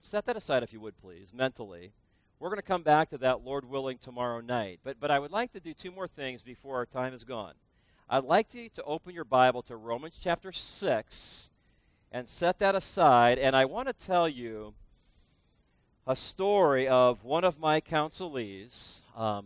set 0.00 0.24
that 0.26 0.36
aside 0.36 0.62
if 0.62 0.72
you 0.72 0.80
would 0.80 0.96
please, 0.96 1.32
mentally. 1.34 1.92
We're 2.40 2.48
going 2.48 2.58
to 2.58 2.62
come 2.62 2.82
back 2.82 3.10
to 3.10 3.18
that, 3.18 3.44
Lord 3.44 3.64
willing, 3.64 3.98
tomorrow 3.98 4.40
night. 4.40 4.80
But, 4.84 4.98
but 5.00 5.10
I 5.10 5.18
would 5.18 5.32
like 5.32 5.52
to 5.52 5.60
do 5.60 5.74
two 5.74 5.90
more 5.90 6.08
things 6.08 6.40
before 6.40 6.76
our 6.76 6.86
time 6.86 7.12
is 7.12 7.24
gone. 7.24 7.54
I'd 8.08 8.24
like 8.24 8.54
you 8.54 8.68
to 8.70 8.82
open 8.84 9.14
your 9.14 9.24
Bible 9.24 9.60
to 9.62 9.76
Romans 9.76 10.18
chapter 10.18 10.52
6 10.52 11.50
and 12.10 12.28
set 12.28 12.58
that 12.60 12.74
aside. 12.74 13.38
And 13.38 13.54
I 13.54 13.66
want 13.66 13.88
to 13.88 13.92
tell 13.92 14.28
you 14.28 14.74
a 16.08 16.16
story 16.16 16.88
of 16.88 17.22
one 17.22 17.44
of 17.44 17.60
my 17.60 17.82
counselees. 17.82 19.02
Um, 19.14 19.44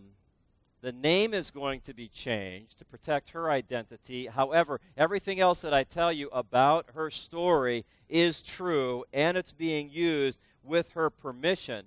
the 0.80 0.92
name 0.92 1.34
is 1.34 1.50
going 1.50 1.80
to 1.80 1.92
be 1.92 2.06
changed 2.06 2.78
to 2.78 2.84
protect 2.84 3.30
her 3.30 3.50
identity. 3.50 4.28
However, 4.28 4.80
everything 4.96 5.40
else 5.40 5.60
that 5.62 5.74
I 5.74 5.82
tell 5.82 6.12
you 6.12 6.28
about 6.30 6.86
her 6.94 7.10
story 7.10 7.84
is 8.08 8.42
true 8.42 9.04
and 9.12 9.36
it's 9.36 9.50
being 9.50 9.90
used 9.90 10.38
with 10.62 10.92
her 10.92 11.10
permission. 11.10 11.86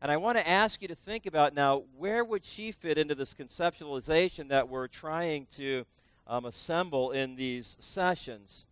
And 0.00 0.10
I 0.10 0.16
want 0.16 0.36
to 0.36 0.48
ask 0.48 0.82
you 0.82 0.88
to 0.88 0.96
think 0.96 1.24
about 1.24 1.54
now 1.54 1.84
where 1.96 2.24
would 2.24 2.44
she 2.44 2.72
fit 2.72 2.98
into 2.98 3.14
this 3.14 3.34
conceptualization 3.34 4.48
that 4.48 4.68
we're 4.68 4.88
trying 4.88 5.46
to 5.52 5.84
um, 6.26 6.44
assemble 6.44 7.12
in 7.12 7.36
these 7.36 7.76
sessions? 7.78 8.66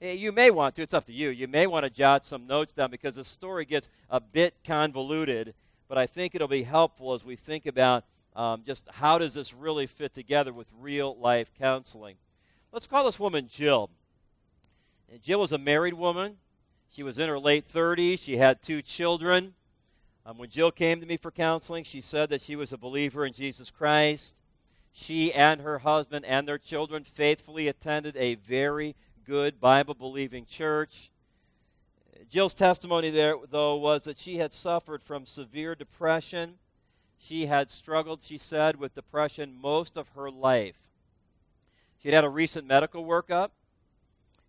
Eh, 0.00 0.12
you 0.12 0.30
may 0.30 0.50
want 0.50 0.74
to, 0.74 0.82
it's 0.82 0.92
up 0.92 1.04
to 1.04 1.12
you. 1.12 1.30
You 1.30 1.48
may 1.48 1.66
want 1.66 1.84
to 1.84 1.90
jot 1.90 2.26
some 2.26 2.46
notes 2.46 2.72
down 2.72 2.90
because 2.90 3.14
the 3.14 3.24
story 3.24 3.64
gets 3.64 3.88
a 4.10 4.20
bit 4.20 4.54
convoluted, 4.62 5.54
but 5.88 5.96
I 5.96 6.06
think 6.06 6.34
it'll 6.34 6.48
be 6.48 6.64
helpful 6.64 7.14
as 7.14 7.24
we 7.24 7.34
think 7.34 7.64
about 7.64 8.04
um, 8.34 8.62
just 8.66 8.86
how 8.92 9.16
does 9.18 9.32
this 9.32 9.54
really 9.54 9.86
fit 9.86 10.12
together 10.12 10.52
with 10.52 10.66
real 10.78 11.16
life 11.16 11.50
counseling. 11.58 12.16
Let's 12.72 12.86
call 12.86 13.06
this 13.06 13.18
woman 13.18 13.48
Jill. 13.48 13.88
And 15.10 15.22
Jill 15.22 15.40
was 15.40 15.52
a 15.52 15.58
married 15.58 15.94
woman. 15.94 16.36
She 16.92 17.02
was 17.02 17.18
in 17.18 17.30
her 17.30 17.38
late 17.38 17.64
30s. 17.64 18.22
She 18.22 18.36
had 18.36 18.60
two 18.60 18.82
children. 18.82 19.54
Um, 20.26 20.36
when 20.36 20.50
Jill 20.50 20.72
came 20.72 21.00
to 21.00 21.06
me 21.06 21.16
for 21.16 21.30
counseling, 21.30 21.84
she 21.84 22.02
said 22.02 22.28
that 22.28 22.42
she 22.42 22.56
was 22.56 22.70
a 22.70 22.78
believer 22.78 23.24
in 23.24 23.32
Jesus 23.32 23.70
Christ. 23.70 24.42
She 24.92 25.32
and 25.32 25.62
her 25.62 25.78
husband 25.78 26.26
and 26.26 26.46
their 26.46 26.58
children 26.58 27.04
faithfully 27.04 27.68
attended 27.68 28.16
a 28.16 28.34
very 28.34 28.94
good 29.26 29.60
Bible 29.60 29.94
believing 29.94 30.46
church. 30.46 31.10
Jill's 32.30 32.54
testimony 32.54 33.10
there, 33.10 33.34
though, 33.50 33.74
was 33.74 34.04
that 34.04 34.18
she 34.18 34.36
had 34.36 34.52
suffered 34.52 35.02
from 35.02 35.26
severe 35.26 35.74
depression. 35.74 36.54
She 37.18 37.46
had 37.46 37.70
struggled, 37.70 38.22
she 38.22 38.38
said, 38.38 38.76
with 38.76 38.94
depression 38.94 39.52
most 39.60 39.96
of 39.96 40.10
her 40.10 40.30
life. 40.30 40.76
She 42.00 42.08
had 42.08 42.14
had 42.14 42.24
a 42.24 42.28
recent 42.28 42.66
medical 42.68 43.04
workup. 43.04 43.50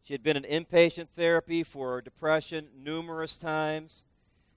She 0.03 0.13
had 0.13 0.21
been 0.21 0.37
in 0.37 0.43
inpatient 0.43 1.09
therapy 1.09 1.63
for 1.63 1.99
depression 1.99 2.67
numerous 2.77 3.35
times. 3.35 4.05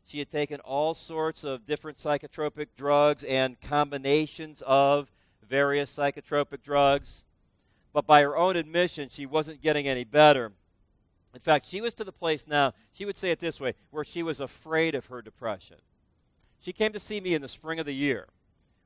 She 0.05 0.19
had 0.19 0.29
taken 0.29 0.61
all 0.61 0.93
sorts 0.93 1.45
of 1.45 1.65
different 1.65 1.97
psychotropic 1.97 2.69
drugs 2.77 3.25
and 3.25 3.59
combinations 3.61 4.63
of 4.67 5.11
various 5.49 5.97
psychotropic 5.97 6.63
drugs. 6.63 7.25
But 7.93 8.07
by 8.07 8.23
her 8.23 8.37
own 8.37 8.57
admission, 8.57 9.09
she 9.09 9.27
wasn't 9.27 9.63
getting 9.63 9.89
any 9.89 10.05
better. 10.05 10.53
In 11.35 11.41
fact, 11.41 11.67
she 11.67 11.81
was 11.81 11.95
to 11.95 12.05
the 12.05 12.13
place 12.13 12.47
now, 12.47 12.73
she 12.93 13.05
would 13.05 13.17
say 13.17 13.31
it 13.31 13.39
this 13.39 13.61
way, 13.61 13.75
where 13.91 14.05
she 14.05 14.23
was 14.23 14.41
afraid 14.41 14.95
of 14.95 15.07
her 15.07 15.23
depression. 15.23 15.79
She 16.61 16.73
came 16.73 16.93
to 16.93 17.01
see 17.01 17.21
me 17.21 17.35
in 17.35 17.43
the 17.43 17.49
spring 17.49 17.79
of 17.79 17.87
the 17.87 17.95
year. 17.95 18.29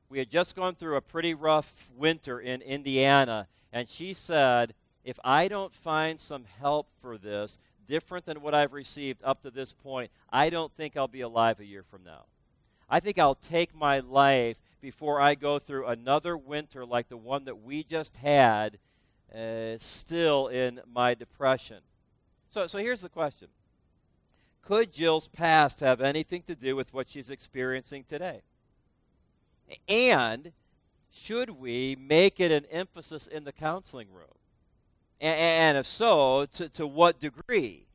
We 0.09 0.19
had 0.19 0.29
just 0.29 0.55
gone 0.55 0.75
through 0.75 0.95
a 0.95 1.01
pretty 1.01 1.33
rough 1.33 1.89
winter 1.95 2.39
in 2.39 2.61
Indiana, 2.61 3.47
and 3.73 3.89
she 3.89 4.13
said, 4.13 4.73
If 5.03 5.19
I 5.23 5.47
don't 5.47 5.75
find 5.75 6.19
some 6.19 6.45
help 6.59 6.89
for 6.99 7.17
this, 7.17 7.59
different 7.87 8.25
than 8.25 8.41
what 8.41 8.53
I've 8.53 8.73
received 8.73 9.23
up 9.23 9.41
to 9.41 9.51
this 9.51 9.73
point, 9.73 10.11
I 10.31 10.49
don't 10.49 10.73
think 10.73 10.95
I'll 10.95 11.07
be 11.07 11.21
alive 11.21 11.59
a 11.59 11.65
year 11.65 11.83
from 11.83 12.03
now. 12.03 12.25
I 12.89 12.99
think 12.99 13.17
I'll 13.17 13.35
take 13.35 13.75
my 13.75 13.99
life 13.99 14.57
before 14.79 15.19
I 15.19 15.33
go 15.33 15.57
through 15.57 15.87
another 15.87 16.37
winter 16.37 16.85
like 16.85 17.09
the 17.09 17.17
one 17.17 17.45
that 17.45 17.63
we 17.63 17.83
just 17.83 18.17
had, 18.17 18.77
uh, 19.33 19.77
still 19.77 20.47
in 20.47 20.81
my 20.91 21.13
depression. 21.13 21.79
So, 22.49 22.67
so 22.67 22.77
here's 22.77 23.01
the 23.01 23.09
question 23.09 23.49
Could 24.61 24.91
Jill's 24.91 25.27
past 25.27 25.79
have 25.79 26.01
anything 26.01 26.43
to 26.43 26.55
do 26.55 26.75
with 26.75 26.93
what 26.93 27.09
she's 27.09 27.29
experiencing 27.29 28.03
today? 28.03 28.41
And 29.87 30.51
should 31.11 31.51
we 31.51 31.95
make 31.95 32.39
it 32.39 32.51
an 32.51 32.65
emphasis 32.71 33.27
in 33.27 33.43
the 33.43 33.51
counseling 33.51 34.07
room? 34.11 34.25
And 35.21 35.77
if 35.77 35.85
so, 35.85 36.45
to, 36.45 36.69
to 36.69 36.85
what 36.85 37.19
degree? 37.19 37.87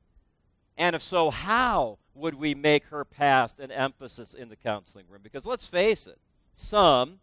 And 0.77 0.97
if 0.97 1.03
so, 1.03 1.31
how 1.31 1.99
would 2.15 2.35
we 2.35 2.55
make 2.55 2.87
her 2.87 3.05
past 3.05 3.61
an 3.61 3.71
emphasis 3.71 4.33
in 4.33 4.49
the 4.49 4.57
counseling 4.57 5.05
room? 5.09 5.21
Because 5.23 5.47
let's 5.47 5.67
face 5.67 6.07
it, 6.07 6.19
some, 6.55 7.21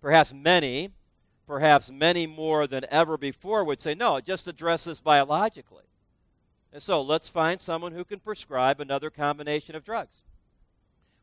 Perhaps 0.00 0.32
many, 0.32 0.90
perhaps 1.48 1.90
many 1.90 2.26
more 2.26 2.66
than 2.66 2.84
ever 2.90 3.16
before 3.16 3.64
would 3.64 3.80
say, 3.80 3.94
no, 3.94 4.20
just 4.20 4.46
address 4.46 4.84
this 4.84 5.00
biologically. 5.00 5.84
And 6.74 6.82
so 6.82 7.00
let's 7.00 7.30
find 7.30 7.58
someone 7.58 7.92
who 7.92 8.04
can 8.04 8.20
prescribe 8.20 8.80
another 8.80 9.08
combination 9.08 9.74
of 9.74 9.82
drugs. 9.82 10.16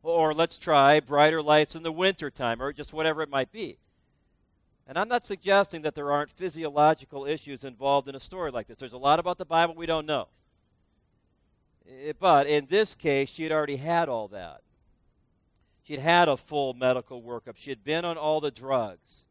Or 0.01 0.33
let's 0.33 0.57
try 0.57 0.99
brighter 0.99 1.43
lights 1.43 1.75
in 1.75 1.83
the 1.83 1.91
wintertime, 1.91 2.59
or 2.59 2.73
just 2.73 2.91
whatever 2.91 3.21
it 3.21 3.29
might 3.29 3.51
be. 3.51 3.77
And 4.87 4.97
I'm 4.97 5.07
not 5.07 5.27
suggesting 5.27 5.83
that 5.83 5.93
there 5.93 6.11
aren't 6.11 6.31
physiological 6.31 7.27
issues 7.27 7.63
involved 7.63 8.07
in 8.07 8.15
a 8.15 8.19
story 8.19 8.49
like 8.49 8.65
this. 8.65 8.77
There's 8.77 8.93
a 8.93 8.97
lot 8.97 9.19
about 9.19 9.37
the 9.37 9.45
Bible 9.45 9.75
we 9.75 9.85
don't 9.85 10.07
know. 10.07 10.27
Eh, 11.87 12.13
but 12.19 12.47
in 12.47 12.65
this 12.67 12.95
case, 12.95 13.29
she 13.29 13.43
had 13.43 13.51
already 13.51 13.77
had 13.77 14.09
all 14.09 14.27
that. 14.29 14.61
She'd 15.83 15.99
had 15.99 16.27
a 16.27 16.37
full 16.37 16.73
medical 16.73 17.21
workup. 17.21 17.57
She 17.57 17.69
had 17.69 17.83
been 17.83 18.05
on 18.05 18.17
all 18.17 18.41
the 18.41 18.49
drugs. 18.49 19.25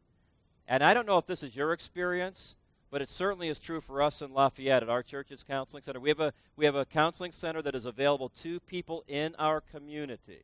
And 0.67 0.83
I 0.83 0.93
don't 0.93 1.07
know 1.07 1.17
if 1.17 1.25
this 1.25 1.43
is 1.43 1.55
your 1.55 1.73
experience, 1.73 2.55
but 2.89 3.01
it 3.01 3.09
certainly 3.09 3.49
is 3.49 3.59
true 3.59 3.81
for 3.81 4.01
us 4.01 4.21
in 4.21 4.33
Lafayette 4.33 4.83
at 4.83 4.89
our 4.89 5.03
church's 5.03 5.43
counseling 5.43 5.83
center. 5.83 5.99
We 5.99 6.09
have 6.09 6.19
a, 6.19 6.33
we 6.55 6.65
have 6.65 6.75
a 6.75 6.85
counseling 6.85 7.31
center 7.31 7.61
that 7.61 7.75
is 7.75 7.85
available 7.85 8.29
to 8.29 8.59
people 8.61 9.03
in 9.07 9.35
our 9.37 9.61
community. 9.61 10.43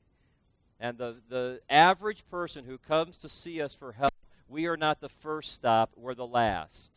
And 0.79 0.97
the, 0.97 1.17
the 1.29 1.61
average 1.69 2.27
person 2.29 2.65
who 2.65 2.77
comes 2.77 3.17
to 3.17 3.29
see 3.29 3.61
us 3.61 3.73
for 3.73 3.93
help, 3.93 4.13
we 4.47 4.65
are 4.67 4.77
not 4.77 4.99
the 4.99 5.09
first 5.09 5.53
stop, 5.53 5.91
we're 5.95 6.15
the 6.15 6.25
last. 6.25 6.93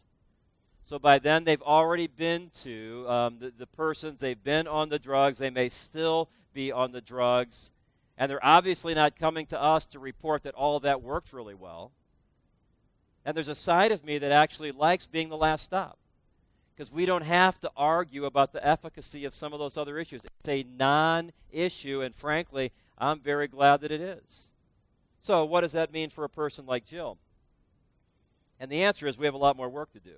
So 0.84 0.98
by 0.98 1.18
then, 1.18 1.44
they've 1.44 1.62
already 1.62 2.08
been 2.08 2.50
to 2.62 3.06
um, 3.08 3.38
the, 3.38 3.52
the 3.56 3.66
persons, 3.66 4.20
they've 4.20 4.42
been 4.42 4.66
on 4.66 4.90
the 4.90 4.98
drugs, 4.98 5.38
they 5.38 5.50
may 5.50 5.68
still 5.70 6.28
be 6.52 6.72
on 6.72 6.92
the 6.92 7.00
drugs, 7.00 7.72
and 8.18 8.30
they're 8.30 8.44
obviously 8.44 8.94
not 8.94 9.16
coming 9.18 9.46
to 9.46 9.60
us 9.60 9.86
to 9.86 9.98
report 9.98 10.42
that 10.42 10.54
all 10.54 10.76
of 10.76 10.82
that 10.82 11.02
worked 11.02 11.32
really 11.32 11.54
well. 11.54 11.92
And 13.24 13.36
there's 13.36 13.48
a 13.48 13.54
side 13.54 13.92
of 13.92 14.04
me 14.04 14.18
that 14.18 14.32
actually 14.32 14.72
likes 14.72 15.06
being 15.06 15.28
the 15.28 15.36
last 15.36 15.64
stop 15.64 15.98
because 16.74 16.92
we 16.92 17.06
don't 17.06 17.22
have 17.22 17.58
to 17.60 17.70
argue 17.76 18.24
about 18.24 18.52
the 18.52 18.66
efficacy 18.66 19.24
of 19.24 19.34
some 19.34 19.52
of 19.52 19.58
those 19.58 19.76
other 19.78 19.98
issues. 19.98 20.26
It's 20.40 20.48
a 20.48 20.66
non 20.76 21.32
issue, 21.50 22.02
and 22.02 22.14
frankly, 22.14 22.72
I'm 22.98 23.20
very 23.20 23.48
glad 23.48 23.80
that 23.80 23.92
it 23.92 24.00
is. 24.00 24.50
So, 25.20 25.44
what 25.44 25.62
does 25.62 25.72
that 25.72 25.92
mean 25.92 26.10
for 26.10 26.24
a 26.24 26.28
person 26.28 26.66
like 26.66 26.84
Jill? 26.84 27.18
And 28.60 28.70
the 28.70 28.82
answer 28.82 29.06
is 29.06 29.18
we 29.18 29.26
have 29.26 29.34
a 29.34 29.38
lot 29.38 29.56
more 29.56 29.68
work 29.68 29.92
to 29.92 30.00
do. 30.00 30.16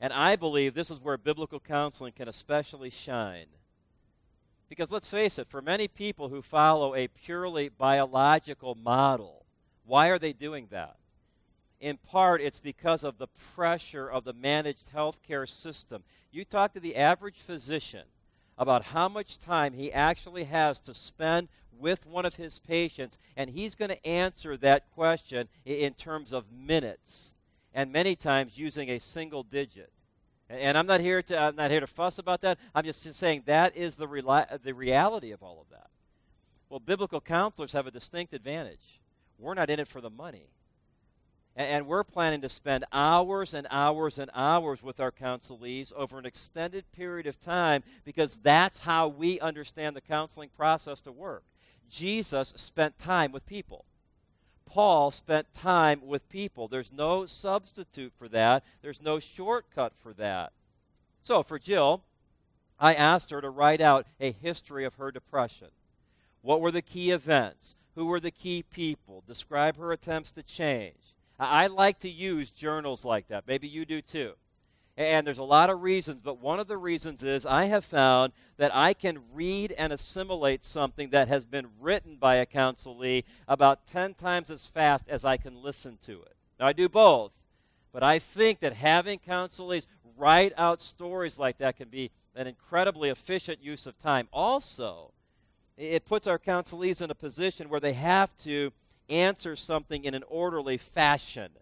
And 0.00 0.12
I 0.12 0.36
believe 0.36 0.74
this 0.74 0.90
is 0.90 1.00
where 1.00 1.16
biblical 1.16 1.60
counseling 1.60 2.12
can 2.12 2.28
especially 2.28 2.90
shine. 2.90 3.46
Because 4.68 4.90
let's 4.90 5.10
face 5.10 5.38
it, 5.38 5.48
for 5.48 5.62
many 5.62 5.88
people 5.88 6.28
who 6.28 6.42
follow 6.42 6.94
a 6.94 7.08
purely 7.08 7.68
biological 7.68 8.74
model, 8.74 9.44
why 9.84 10.08
are 10.08 10.18
they 10.18 10.32
doing 10.32 10.68
that? 10.70 10.96
In 11.84 11.98
part, 11.98 12.40
it's 12.40 12.60
because 12.60 13.04
of 13.04 13.18
the 13.18 13.26
pressure 13.26 14.08
of 14.08 14.24
the 14.24 14.32
managed 14.32 14.94
healthcare 14.94 15.46
system. 15.46 16.02
You 16.32 16.42
talk 16.46 16.72
to 16.72 16.80
the 16.80 16.96
average 16.96 17.42
physician 17.42 18.04
about 18.56 18.84
how 18.84 19.06
much 19.06 19.38
time 19.38 19.74
he 19.74 19.92
actually 19.92 20.44
has 20.44 20.80
to 20.80 20.94
spend 20.94 21.48
with 21.78 22.06
one 22.06 22.24
of 22.24 22.36
his 22.36 22.58
patients, 22.58 23.18
and 23.36 23.50
he's 23.50 23.74
going 23.74 23.90
to 23.90 24.06
answer 24.06 24.56
that 24.56 24.90
question 24.92 25.46
in 25.66 25.92
terms 25.92 26.32
of 26.32 26.50
minutes, 26.50 27.34
and 27.74 27.92
many 27.92 28.16
times 28.16 28.58
using 28.58 28.88
a 28.88 28.98
single 28.98 29.42
digit. 29.42 29.92
And 30.48 30.78
I'm 30.78 30.86
not 30.86 31.02
here 31.02 31.20
to 31.20 31.38
I'm 31.38 31.56
not 31.56 31.70
here 31.70 31.80
to 31.80 31.86
fuss 31.86 32.18
about 32.18 32.40
that. 32.40 32.58
I'm 32.74 32.84
just 32.84 33.02
saying 33.12 33.42
that 33.44 33.76
is 33.76 33.96
the 33.96 34.08
rela- 34.08 34.62
the 34.62 34.72
reality 34.72 35.32
of 35.32 35.42
all 35.42 35.60
of 35.60 35.68
that. 35.68 35.90
Well, 36.70 36.80
biblical 36.80 37.20
counselors 37.20 37.74
have 37.74 37.86
a 37.86 37.90
distinct 37.90 38.32
advantage. 38.32 39.02
We're 39.38 39.52
not 39.52 39.68
in 39.68 39.80
it 39.80 39.88
for 39.88 40.00
the 40.00 40.08
money. 40.08 40.46
And 41.56 41.86
we're 41.86 42.02
planning 42.02 42.40
to 42.40 42.48
spend 42.48 42.84
hours 42.92 43.54
and 43.54 43.68
hours 43.70 44.18
and 44.18 44.30
hours 44.34 44.82
with 44.82 44.98
our 44.98 45.12
counselees 45.12 45.92
over 45.92 46.18
an 46.18 46.26
extended 46.26 46.90
period 46.90 47.28
of 47.28 47.38
time 47.38 47.84
because 48.04 48.36
that's 48.36 48.80
how 48.80 49.06
we 49.06 49.38
understand 49.38 49.94
the 49.94 50.00
counseling 50.00 50.50
process 50.56 51.00
to 51.02 51.12
work. 51.12 51.44
Jesus 51.88 52.52
spent 52.56 52.98
time 52.98 53.30
with 53.30 53.46
people. 53.46 53.84
Paul 54.66 55.12
spent 55.12 55.54
time 55.54 56.00
with 56.04 56.28
people. 56.28 56.66
There's 56.66 56.92
no 56.92 57.26
substitute 57.26 58.12
for 58.18 58.28
that, 58.28 58.64
there's 58.82 59.02
no 59.02 59.20
shortcut 59.20 59.92
for 60.02 60.12
that. 60.14 60.52
So 61.22 61.44
for 61.44 61.58
Jill, 61.58 62.02
I 62.80 62.94
asked 62.94 63.30
her 63.30 63.40
to 63.40 63.50
write 63.50 63.80
out 63.80 64.06
a 64.18 64.32
history 64.32 64.84
of 64.84 64.94
her 64.94 65.12
depression. 65.12 65.68
What 66.42 66.60
were 66.60 66.72
the 66.72 66.82
key 66.82 67.12
events? 67.12 67.76
Who 67.94 68.06
were 68.06 68.20
the 68.20 68.32
key 68.32 68.62
people? 68.62 69.22
Describe 69.24 69.76
her 69.76 69.92
attempts 69.92 70.32
to 70.32 70.42
change. 70.42 71.13
I 71.38 71.66
like 71.66 71.98
to 72.00 72.08
use 72.08 72.50
journals 72.50 73.04
like 73.04 73.28
that. 73.28 73.44
Maybe 73.46 73.68
you 73.68 73.84
do 73.84 74.00
too. 74.00 74.34
And 74.96 75.26
there's 75.26 75.38
a 75.38 75.42
lot 75.42 75.70
of 75.70 75.82
reasons, 75.82 76.20
but 76.22 76.38
one 76.38 76.60
of 76.60 76.68
the 76.68 76.76
reasons 76.76 77.24
is 77.24 77.44
I 77.44 77.64
have 77.64 77.84
found 77.84 78.32
that 78.58 78.74
I 78.74 78.94
can 78.94 79.18
read 79.32 79.72
and 79.72 79.92
assimilate 79.92 80.62
something 80.62 81.10
that 81.10 81.26
has 81.26 81.44
been 81.44 81.66
written 81.80 82.16
by 82.16 82.36
a 82.36 82.46
counselee 82.46 83.24
about 83.48 83.86
10 83.86 84.14
times 84.14 84.52
as 84.52 84.68
fast 84.68 85.08
as 85.08 85.24
I 85.24 85.36
can 85.36 85.60
listen 85.60 85.98
to 86.02 86.22
it. 86.22 86.36
Now, 86.60 86.66
I 86.66 86.72
do 86.72 86.88
both, 86.88 87.32
but 87.92 88.04
I 88.04 88.20
think 88.20 88.60
that 88.60 88.74
having 88.74 89.18
counselees 89.18 89.86
write 90.16 90.52
out 90.56 90.80
stories 90.80 91.40
like 91.40 91.58
that 91.58 91.76
can 91.76 91.88
be 91.88 92.12
an 92.36 92.46
incredibly 92.46 93.10
efficient 93.10 93.60
use 93.60 93.86
of 93.88 93.98
time. 93.98 94.28
Also, 94.32 95.10
it 95.76 96.04
puts 96.04 96.28
our 96.28 96.38
counselees 96.38 97.02
in 97.02 97.10
a 97.10 97.16
position 97.16 97.68
where 97.68 97.80
they 97.80 97.94
have 97.94 98.36
to 98.36 98.72
answer 99.08 99.56
something 99.56 100.04
in 100.04 100.14
an 100.14 100.24
orderly 100.28 100.76
fashion. 100.76 101.50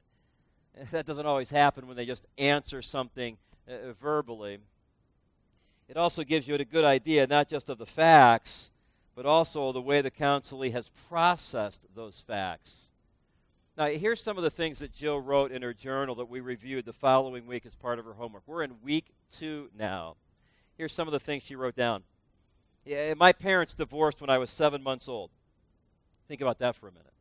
That 0.91 1.05
doesn't 1.05 1.27
always 1.27 1.51
happen 1.51 1.87
when 1.87 1.99
they 1.99 2.07
just 2.07 2.27
answer 2.39 2.81
something 2.81 3.37
uh, 3.69 3.93
verbally. 3.93 4.59
It 5.87 5.99
also 5.99 6.25
gives 6.25 6.49
you 6.49 6.55
a 6.55 6.65
good 6.65 6.87
idea 6.87 7.27
not 7.27 7.47
just 7.47 7.69
of 7.69 7.77
the 7.77 7.85
facts, 7.85 8.71
but 9.15 9.27
also 9.27 9.73
the 9.73 9.83
way 9.83 10.01
the 10.01 10.11
counselee 10.11 10.73
has 10.73 10.89
processed 10.89 11.87
those 11.95 12.21
facts. 12.21 12.91
Now, 13.77 13.87
here's 13.87 14.23
some 14.23 14.37
of 14.37 14.43
the 14.43 14.51
things 14.51 14.79
that 14.81 14.93
Jill 14.93 15.21
wrote 15.21 15.51
in 15.51 15.63
her 15.63 15.73
journal 15.73 16.15
that 16.17 16.29
we 16.29 16.41
reviewed 16.41 16.85
the 16.85 16.93
following 16.93 17.47
week 17.47 17.65
as 17.67 17.75
part 17.75 17.99
of 17.99 18.05
her 18.05 18.15
homework. 18.15 18.43
We're 18.47 18.63
in 18.63 18.83
week 18.83 19.07
two 19.31 19.71
now. 19.77 20.17
Here's 20.77 20.93
some 20.93 21.09
of 21.09 21.13
the 21.13 21.21
things 21.21 21.43
she 21.43 21.57
wrote 21.57 21.77
down. 21.77 22.03
Yeah, 22.85 23.15
my 23.15 23.33
parents 23.33 23.75
divorced 23.75 24.21
when 24.21 24.31
I 24.31 24.39
was 24.39 24.51
seven 24.51 24.83
months 24.83 25.09
old. 25.09 25.31
Think 26.29 26.41
about 26.41 26.59
that 26.59 26.77
for 26.77 26.89
a 26.89 26.93
minute. 26.93 27.12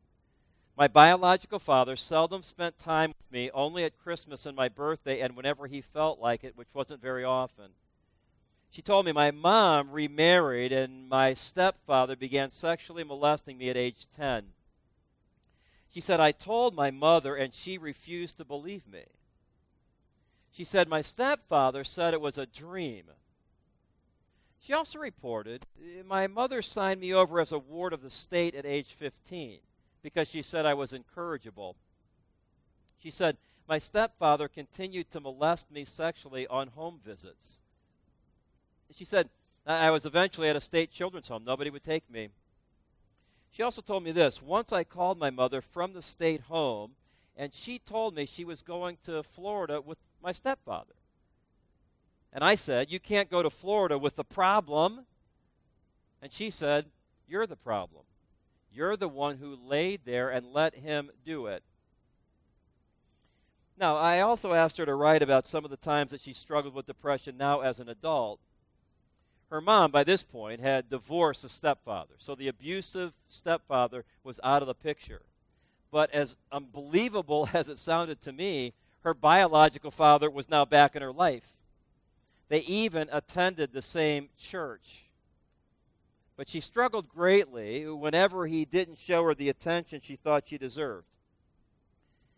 My 0.78 0.88
biological 0.88 1.60
father 1.60 1.96
seldom 1.96 2.42
spent 2.42 2.78
time 2.78 3.14
with 3.18 3.32
me, 3.32 3.52
only 3.54 3.84
at 3.84 3.98
Christmas 3.98 4.46
and 4.46 4.56
my 4.56 4.70
birthday 4.70 5.20
and 5.20 5.36
whenever 5.36 5.68
he 5.68 5.82
felt 5.82 6.20
like 6.20 6.44
it, 6.44 6.56
which 6.56 6.74
wasn't 6.74 7.02
very 7.02 7.24
often. 7.24 7.72
She 8.70 8.82
told 8.82 9.06
me 9.06 9.12
my 9.12 9.32
mom 9.32 9.92
remarried 9.92 10.72
and 10.72 11.10
my 11.10 11.34
stepfather 11.34 12.16
began 12.16 12.50
sexually 12.50 13.04
molesting 13.04 13.58
me 13.58 13.70
at 13.70 13.76
age 13.76 14.08
10. 14.10 14.46
She 15.90 16.00
said, 16.00 16.22
I 16.22 16.32
told 16.32 16.74
my 16.74 16.90
mother 16.90 17.36
and 17.36 17.54
she 17.54 17.78
refused 17.78 18.38
to 18.38 18.46
believe 18.46 18.88
me. 18.88 19.04
She 20.52 20.64
said, 20.64 20.88
My 20.88 21.02
stepfather 21.02 21.84
said 21.84 22.14
it 22.14 22.22
was 22.22 22.38
a 22.38 22.46
dream. 22.46 23.06
She 24.62 24.74
also 24.74 25.00
reported, 25.00 25.66
My 26.06 26.28
mother 26.28 26.62
signed 26.62 27.02
me 27.02 27.14
over 27.14 27.42
as 27.42 27.52
a 27.52 27.60
ward 27.60 27.92
of 27.92 28.02
the 28.02 28.10
state 28.10 28.56
at 28.56 28.66
age 28.66 28.94
15 28.94 29.60
because 30.02 30.30
she 30.30 30.41
said 30.41 30.66
I 30.66 30.74
was 30.74 30.93
incorrigible. 30.93 31.76
She 33.02 33.12
said, 33.12 33.38
My 33.68 33.80
stepfather 33.80 34.47
continued 34.47 35.10
to 35.12 35.20
molest 35.20 35.72
me 35.72 35.86
sexually 35.86 36.47
on 36.47 36.70
home 36.70 36.99
visits. 37.04 37.62
She 38.91 39.06
said, 39.06 39.30
I 39.66 39.91
was 39.91 40.06
eventually 40.06 40.49
at 40.49 40.56
a 40.56 40.62
state 40.62 40.91
children's 40.91 41.28
home. 41.28 41.43
Nobody 41.45 41.70
would 41.70 41.84
take 41.84 42.10
me. 42.10 42.30
She 43.52 43.64
also 43.64 43.82
told 43.82 44.04
me 44.04 44.12
this 44.12 44.41
once 44.41 44.72
I 44.72 44.84
called 44.84 45.20
my 45.20 45.30
mother 45.30 45.62
from 45.62 45.93
the 45.93 46.02
state 46.02 46.41
home, 46.41 46.91
and 47.36 47.54
she 47.54 47.80
told 47.80 48.16
me 48.16 48.26
she 48.26 48.45
was 48.45 48.62
going 48.62 48.97
to 49.04 49.24
Florida 49.24 49.82
with 49.82 49.97
my 50.22 50.32
stepfather. 50.32 50.93
And 52.34 52.43
I 52.43 52.56
said, 52.56 52.91
You 52.91 52.99
can't 52.99 53.30
go 53.30 53.43
to 53.43 53.49
Florida 53.49 53.97
with 53.97 54.16
the 54.16 54.24
problem. 54.24 55.06
And 56.22 56.32
she 56.32 56.49
said, 56.49 56.86
You're 57.28 57.47
the 57.47 57.56
problem. 57.56 58.04
You're 58.74 58.98
the 58.98 59.10
one 59.10 59.38
who 59.38 59.56
laid 59.56 60.02
there 60.06 60.30
and 60.30 60.54
let 60.54 60.76
him 60.76 61.12
do 61.26 61.48
it. 61.48 61.64
Now, 63.78 63.98
I 63.98 64.20
also 64.20 64.54
asked 64.54 64.78
her 64.78 64.86
to 64.86 64.94
write 64.94 65.24
about 65.24 65.48
some 65.48 65.66
of 65.66 65.72
the 65.72 65.78
times 65.78 66.12
that 66.12 66.22
she 66.22 66.34
struggled 66.34 66.74
with 66.74 66.86
depression 66.86 67.36
now 67.38 67.62
as 67.62 67.80
an 67.80 67.90
adult. 67.90 68.40
Her 69.50 69.60
mom, 69.60 69.92
by 69.92 70.04
this 70.04 70.24
point, 70.24 70.62
had 70.62 70.90
divorced 70.90 71.42
the 71.42 71.50
stepfather, 71.50 72.14
so 72.18 72.36
the 72.36 72.48
abusive 72.48 73.14
stepfather 73.28 74.06
was 74.24 74.40
out 74.44 74.62
of 74.62 74.68
the 74.68 74.74
picture. 74.74 75.24
But 75.92 76.10
as 76.12 76.38
unbelievable 76.52 77.50
as 77.54 77.68
it 77.68 77.80
sounded 77.80 78.22
to 78.22 78.32
me, 78.32 78.74
her 79.02 79.14
biological 79.14 79.92
father 79.92 80.30
was 80.30 80.48
now 80.48 80.64
back 80.64 80.96
in 80.96 81.02
her 81.02 81.12
life. 81.12 81.58
They 82.48 82.60
even 82.60 83.10
attended 83.12 83.74
the 83.74 83.82
same 83.82 84.30
church. 84.38 85.06
But 86.38 86.50
she 86.50 86.60
struggled 86.60 87.10
greatly 87.10 87.86
whenever 87.86 88.48
he 88.48 88.66
didn't 88.66 88.98
show 88.98 89.24
her 89.24 89.36
the 89.36 89.50
attention 89.50 90.02
she 90.02 90.16
thought 90.16 90.48
she 90.48 90.58
deserved. 90.58 91.18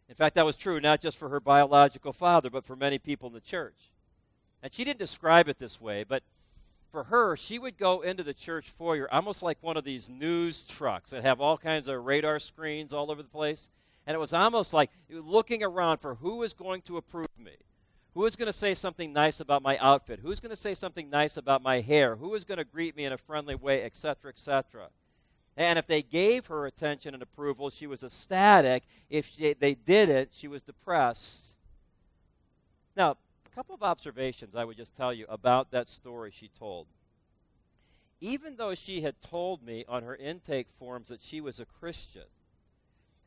In 0.09 0.15
fact, 0.15 0.35
that 0.35 0.45
was 0.45 0.57
true 0.57 0.79
not 0.79 1.01
just 1.01 1.17
for 1.17 1.29
her 1.29 1.39
biological 1.39 2.13
father, 2.13 2.49
but 2.49 2.65
for 2.65 2.75
many 2.75 2.99
people 2.99 3.27
in 3.27 3.33
the 3.33 3.39
church. 3.39 3.91
And 4.61 4.73
she 4.73 4.83
didn't 4.83 4.99
describe 4.99 5.47
it 5.47 5.57
this 5.57 5.79
way, 5.79 6.03
but 6.03 6.23
for 6.91 7.05
her, 7.05 7.35
she 7.35 7.57
would 7.57 7.77
go 7.77 8.01
into 8.01 8.23
the 8.23 8.33
church 8.33 8.69
foyer 8.69 9.11
almost 9.11 9.41
like 9.41 9.57
one 9.61 9.77
of 9.77 9.83
these 9.83 10.09
news 10.09 10.65
trucks 10.65 11.09
that 11.09 11.23
have 11.23 11.41
all 11.41 11.57
kinds 11.57 11.87
of 11.87 12.05
radar 12.05 12.39
screens 12.39 12.93
all 12.93 13.09
over 13.09 13.23
the 13.23 13.29
place. 13.29 13.69
And 14.05 14.13
it 14.13 14.19
was 14.19 14.33
almost 14.33 14.73
like 14.73 14.91
looking 15.09 15.63
around 15.63 15.97
for 15.97 16.15
who 16.15 16.43
is 16.43 16.53
going 16.53 16.81
to 16.83 16.97
approve 16.97 17.27
me. 17.37 17.55
Who 18.13 18.25
is 18.25 18.35
going 18.35 18.47
to 18.47 18.53
say 18.53 18.75
something 18.75 19.11
nice 19.11 19.39
about 19.39 19.63
my 19.63 19.77
outfit? 19.77 20.19
Who's 20.21 20.39
going 20.39 20.51
to 20.51 20.55
say 20.55 20.75
something 20.75 21.09
nice 21.09 21.35
about 21.35 21.63
my 21.63 21.81
hair? 21.81 22.15
Who 22.17 22.35
is 22.35 22.45
going 22.45 22.59
to 22.59 22.63
greet 22.63 22.95
me 22.95 23.05
in 23.05 23.13
a 23.13 23.17
friendly 23.17 23.55
way, 23.55 23.83
etc., 23.83 24.29
etc. 24.29 24.89
And 25.57 25.79
if 25.79 25.87
they 25.87 26.01
gave 26.01 26.47
her 26.47 26.65
attention 26.65 27.15
and 27.15 27.23
approval, 27.23 27.69
she 27.69 27.87
was 27.87 28.03
ecstatic. 28.03 28.83
If 29.09 29.31
she, 29.31 29.53
they 29.53 29.73
didn't, 29.73 30.29
she 30.31 30.47
was 30.47 30.61
depressed. 30.61 31.57
Now, 32.95 33.17
a 33.45 33.55
couple 33.55 33.73
of 33.73 33.81
observations 33.81 34.55
I 34.55 34.63
would 34.63 34.77
just 34.77 34.95
tell 34.95 35.13
you 35.13 35.25
about 35.27 35.71
that 35.71 35.89
story 35.89 36.31
she 36.31 36.49
told. 36.49 36.87
Even 38.21 38.55
though 38.55 38.75
she 38.75 39.01
had 39.01 39.21
told 39.21 39.63
me 39.63 39.85
on 39.87 40.03
her 40.03 40.15
intake 40.15 40.67
forms 40.69 41.09
that 41.09 41.21
she 41.21 41.41
was 41.41 41.59
a 41.59 41.65
Christian, 41.65 42.23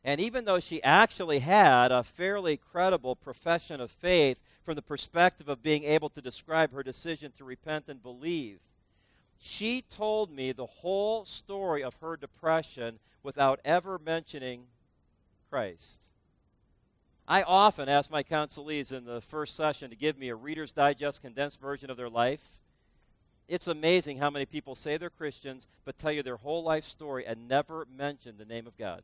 and 0.07 0.21
even 0.21 0.45
though 0.45 0.61
she 0.61 0.81
actually 0.83 1.39
had 1.39 1.91
a 1.91 2.01
fairly 2.01 2.55
credible 2.55 3.13
profession 3.13 3.81
of 3.81 3.91
faith 3.91 4.39
from 4.63 4.75
the 4.75 4.81
perspective 4.81 5.49
of 5.49 5.61
being 5.61 5.83
able 5.83 6.07
to 6.07 6.21
describe 6.21 6.71
her 6.71 6.81
decision 6.81 7.33
to 7.33 7.43
repent 7.43 7.89
and 7.89 8.01
believe, 8.01 8.59
she 9.37 9.81
told 9.81 10.31
me 10.31 10.53
the 10.53 10.65
whole 10.65 11.25
story 11.25 11.83
of 11.83 11.97
her 11.97 12.15
depression 12.15 12.99
without 13.21 13.59
ever 13.65 13.99
mentioning 13.99 14.67
Christ. 15.49 16.05
I 17.27 17.41
often 17.41 17.89
ask 17.89 18.09
my 18.09 18.23
counselees 18.23 18.93
in 18.93 19.03
the 19.03 19.19
first 19.19 19.57
session 19.57 19.89
to 19.89 19.97
give 19.97 20.17
me 20.17 20.29
a 20.29 20.35
Reader's 20.35 20.71
Digest 20.71 21.21
condensed 21.21 21.59
version 21.59 21.89
of 21.89 21.97
their 21.97 22.09
life. 22.09 22.59
It's 23.49 23.67
amazing 23.67 24.19
how 24.19 24.29
many 24.29 24.45
people 24.45 24.73
say 24.73 24.95
they're 24.95 25.09
Christians 25.09 25.67
but 25.83 25.97
tell 25.97 26.13
you 26.13 26.23
their 26.23 26.37
whole 26.37 26.63
life 26.63 26.85
story 26.85 27.25
and 27.25 27.49
never 27.49 27.85
mention 27.93 28.37
the 28.37 28.45
name 28.45 28.67
of 28.67 28.77
God. 28.77 29.03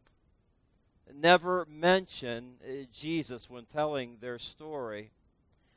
Never 1.11 1.65
mention 1.69 2.55
uh, 2.63 2.85
Jesus 2.91 3.49
when 3.49 3.65
telling 3.65 4.17
their 4.19 4.39
story. 4.39 5.11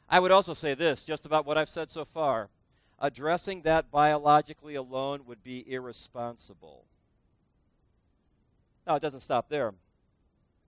I 0.08 0.20
would 0.20 0.30
also 0.30 0.54
say 0.54 0.74
this 0.74 1.04
just 1.04 1.26
about 1.26 1.46
what 1.46 1.58
I've 1.58 1.68
said 1.68 1.90
so 1.90 2.04
far 2.04 2.48
addressing 2.98 3.62
that 3.62 3.90
biologically 3.90 4.74
alone 4.74 5.26
would 5.26 5.42
be 5.44 5.70
irresponsible. 5.70 6.84
Now, 8.86 8.96
it 8.96 9.02
doesn't 9.02 9.20
stop 9.20 9.48
there. 9.48 9.74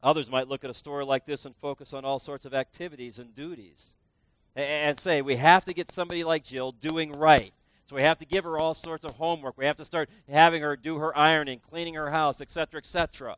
Others 0.03 0.31
might 0.31 0.49
look 0.49 0.65
at 0.65 0.71
a 0.71 0.75
story 0.75 1.05
like 1.05 1.25
this 1.25 1.45
and 1.45 1.57
focus 1.57 1.93
on 1.93 2.05
all 2.05 2.19
sorts 2.19 2.45
of 2.45 2.55
activities 2.55 3.19
and 3.19 3.35
duties 3.35 3.97
and 4.55 4.99
say, 4.99 5.23
we 5.23 5.37
have 5.37 5.65
to 5.65 5.75
get 5.75 5.91
somebody 5.91 6.25
like 6.25 6.45
Jill 6.45 6.73
doing 6.73 7.13
right. 7.13 7.53
So 7.87 7.97
we 7.97 8.03
have 8.03 8.19
to 8.19 8.27
give 8.27 8.45
her 8.45 8.59
all 8.59 8.75
sorts 8.75 9.05
of 9.05 9.17
homework. 9.17 9.57
We 9.57 9.65
have 9.65 9.77
to 9.77 9.85
start 9.85 10.11
having 10.29 10.63
her 10.63 10.77
do 10.77 10.99
her 10.99 11.17
ironing, 11.17 11.61
cleaning 11.61 11.95
her 11.95 12.11
house, 12.11 12.41
etc., 12.41 12.79
etc. 12.79 13.37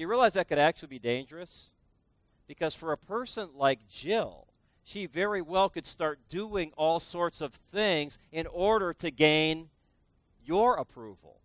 You 0.00 0.08
realize 0.08 0.32
that 0.32 0.48
could 0.48 0.58
actually 0.58 0.88
be 0.88 0.98
dangerous? 0.98 1.68
Because 2.46 2.74
for 2.74 2.90
a 2.90 2.96
person 2.96 3.50
like 3.54 3.86
Jill, 3.86 4.46
she 4.82 5.04
very 5.04 5.42
well 5.42 5.68
could 5.68 5.84
start 5.84 6.20
doing 6.26 6.72
all 6.74 7.00
sorts 7.00 7.42
of 7.42 7.52
things 7.52 8.18
in 8.32 8.46
order 8.46 8.94
to 8.94 9.10
gain 9.10 9.68
your 10.42 10.76
approval 10.76 11.42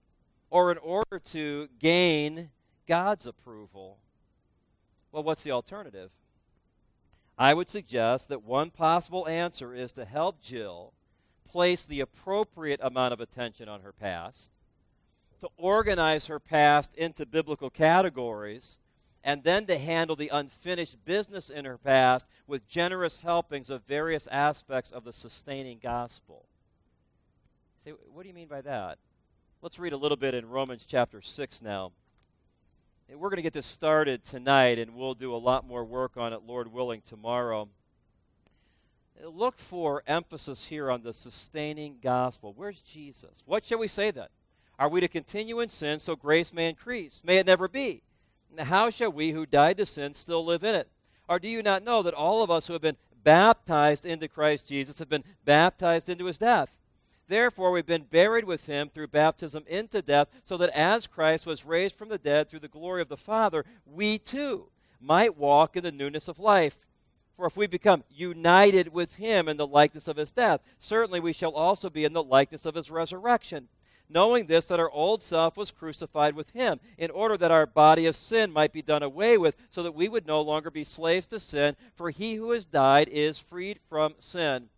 or 0.49 0.71
in 0.71 0.77
order 0.77 1.19
to 1.19 1.67
gain 1.79 2.51
God's 2.87 3.27
approval. 3.27 3.97
Well, 5.11 5.23
what's 5.23 5.43
the 5.43 5.51
alternative? 5.51 6.11
I 7.37 7.53
would 7.53 7.67
suggest 7.67 8.29
that 8.29 8.43
one 8.43 8.69
possible 8.69 9.27
answer 9.27 9.75
is 9.75 9.91
to 9.91 10.05
help 10.05 10.41
Jill 10.41 10.93
place 11.45 11.83
the 11.83 11.99
appropriate 11.99 12.79
amount 12.81 13.11
of 13.11 13.19
attention 13.19 13.67
on 13.67 13.81
her 13.81 13.91
past, 13.91 14.49
to 15.39 15.49
organize 15.57 16.27
her 16.27 16.39
past 16.39 16.93
into 16.95 17.25
biblical 17.25 17.69
categories 17.69 18.77
and 19.23 19.43
then 19.43 19.65
to 19.65 19.77
handle 19.77 20.15
the 20.15 20.29
unfinished 20.29 21.03
business 21.03 21.49
in 21.49 21.65
her 21.65 21.77
past 21.77 22.25
with 22.47 22.67
generous 22.67 23.21
helpings 23.21 23.69
of 23.69 23.83
various 23.85 24.27
aspects 24.27 24.91
of 24.91 25.03
the 25.03 25.11
sustaining 25.11 25.79
gospel. 25.81 26.45
Say, 27.83 27.91
what 28.13 28.21
do 28.21 28.29
you 28.29 28.35
mean 28.35 28.47
by 28.47 28.61
that? 28.61 28.99
Let's 29.61 29.79
read 29.79 29.93
a 29.93 29.97
little 29.97 30.17
bit 30.17 30.35
in 30.35 30.47
Romans 30.47 30.85
chapter 30.85 31.21
6 31.21 31.61
now. 31.63 31.91
We're 33.09 33.29
going 33.29 33.37
to 33.37 33.43
get 33.43 33.53
this 33.53 33.65
started 33.65 34.23
tonight, 34.23 34.79
and 34.79 34.95
we'll 34.95 35.13
do 35.13 35.33
a 35.33 35.37
lot 35.37 35.67
more 35.67 35.83
work 35.83 36.17
on 36.17 36.33
it, 36.33 36.41
Lord 36.45 36.71
willing, 36.71 37.01
tomorrow. 37.01 37.67
Look 39.23 39.57
for 39.57 40.03
emphasis 40.07 40.65
here 40.65 40.91
on 40.91 41.03
the 41.03 41.13
sustaining 41.13 41.97
gospel. 42.01 42.53
Where's 42.55 42.81
Jesus? 42.81 43.43
What 43.45 43.65
shall 43.65 43.79
we 43.79 43.87
say 43.87 44.11
then? 44.11 44.27
Are 44.77 44.89
we 44.89 44.99
to 45.01 45.07
continue 45.07 45.59
in 45.59 45.69
sin 45.69 45.99
so 45.99 46.15
grace 46.15 46.53
may 46.53 46.69
increase? 46.69 47.21
May 47.23 47.37
it 47.37 47.45
never 47.45 47.67
be 47.67 48.03
how 48.59 48.89
shall 48.89 49.11
we 49.11 49.31
who 49.31 49.45
died 49.45 49.77
to 49.77 49.85
sin 49.85 50.13
still 50.13 50.45
live 50.45 50.63
in 50.63 50.75
it? 50.75 50.89
Or 51.27 51.39
do 51.39 51.47
you 51.47 51.63
not 51.63 51.83
know 51.83 52.03
that 52.03 52.13
all 52.13 52.43
of 52.43 52.51
us 52.51 52.67
who 52.67 52.73
have 52.73 52.81
been 52.81 52.97
baptized 53.23 54.05
into 54.05 54.27
Christ 54.27 54.67
Jesus 54.67 54.99
have 54.99 55.09
been 55.09 55.23
baptized 55.43 56.09
into 56.09 56.25
his 56.25 56.37
death? 56.37 56.77
Therefore, 57.27 57.71
we've 57.71 57.85
been 57.85 58.03
buried 58.03 58.45
with 58.45 58.67
him 58.67 58.89
through 58.89 59.07
baptism 59.07 59.63
into 59.67 60.03
death, 60.03 60.27
so 60.43 60.57
that 60.57 60.69
as 60.69 61.07
Christ 61.07 61.47
was 61.47 61.65
raised 61.65 61.95
from 61.95 62.09
the 62.09 62.19
dead 62.19 62.47
through 62.47 62.59
the 62.59 62.67
glory 62.67 63.01
of 63.01 63.09
the 63.09 63.17
Father, 63.17 63.65
we 63.83 64.19
too 64.19 64.69
might 65.01 65.35
walk 65.35 65.75
in 65.75 65.83
the 65.83 65.91
newness 65.91 66.27
of 66.27 66.37
life. 66.37 66.77
For 67.35 67.47
if 67.47 67.57
we 67.57 67.65
become 67.65 68.03
united 68.09 68.93
with 68.93 69.15
him 69.15 69.49
in 69.49 69.57
the 69.57 69.65
likeness 69.65 70.07
of 70.07 70.17
his 70.17 70.31
death, 70.31 70.61
certainly 70.79 71.19
we 71.19 71.33
shall 71.33 71.55
also 71.55 71.89
be 71.89 72.05
in 72.05 72.13
the 72.13 72.23
likeness 72.23 72.65
of 72.65 72.75
his 72.75 72.91
resurrection 72.91 73.69
knowing 74.09 74.45
this, 74.45 74.65
that 74.65 74.79
our 74.79 74.91
old 74.91 75.21
self 75.21 75.57
was 75.57 75.71
crucified 75.71 76.35
with 76.35 76.49
him, 76.51 76.79
in 76.97 77.11
order 77.11 77.37
that 77.37 77.51
our 77.51 77.65
body 77.65 78.05
of 78.05 78.15
sin 78.15 78.51
might 78.51 78.71
be 78.71 78.81
done 78.81 79.03
away 79.03 79.37
with, 79.37 79.55
so 79.69 79.83
that 79.83 79.95
we 79.95 80.07
would 80.07 80.27
no 80.27 80.41
longer 80.41 80.69
be 80.69 80.83
slaves 80.83 81.27
to 81.27 81.39
sin, 81.39 81.75
for 81.95 82.09
he 82.09 82.35
who 82.35 82.51
has 82.51 82.65
died 82.65 83.07
is 83.09 83.39
freed 83.39 83.79
from 83.89 84.15
sin. 84.19 84.69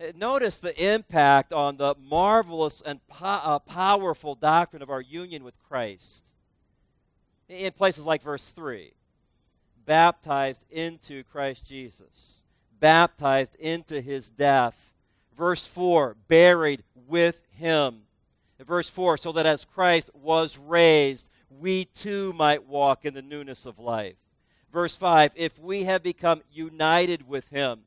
Uh, 0.00 0.12
notice 0.16 0.58
the 0.58 0.82
impact 0.82 1.52
on 1.52 1.76
the 1.76 1.94
marvelous 2.00 2.80
and 2.80 3.06
po- 3.08 3.26
uh, 3.26 3.58
powerful 3.58 4.34
doctrine 4.34 4.82
of 4.82 4.90
our 4.90 5.00
union 5.00 5.44
with 5.44 5.58
Christ. 5.58 6.30
In 7.48 7.72
places 7.72 8.06
like 8.06 8.22
verse 8.22 8.52
3 8.52 8.92
baptized 9.84 10.64
into 10.70 11.24
Christ 11.24 11.66
Jesus, 11.66 12.42
baptized 12.78 13.56
into 13.56 14.00
his 14.00 14.30
death. 14.30 14.92
Verse 15.36 15.66
4 15.66 16.16
buried 16.28 16.84
with 16.94 17.42
him 17.50 18.02
verse 18.64 18.90
4 18.90 19.16
so 19.16 19.32
that 19.32 19.46
as 19.46 19.64
Christ 19.64 20.10
was 20.14 20.58
raised, 20.58 21.30
we 21.48 21.84
too 21.86 22.32
might 22.32 22.66
walk 22.66 23.04
in 23.04 23.14
the 23.14 23.22
newness 23.22 23.66
of 23.66 23.78
life. 23.78 24.16
Verse 24.72 24.96
5 24.96 25.32
If 25.36 25.58
we 25.58 25.84
have 25.84 26.02
become 26.02 26.42
united 26.52 27.28
with 27.28 27.48
him, 27.48 27.82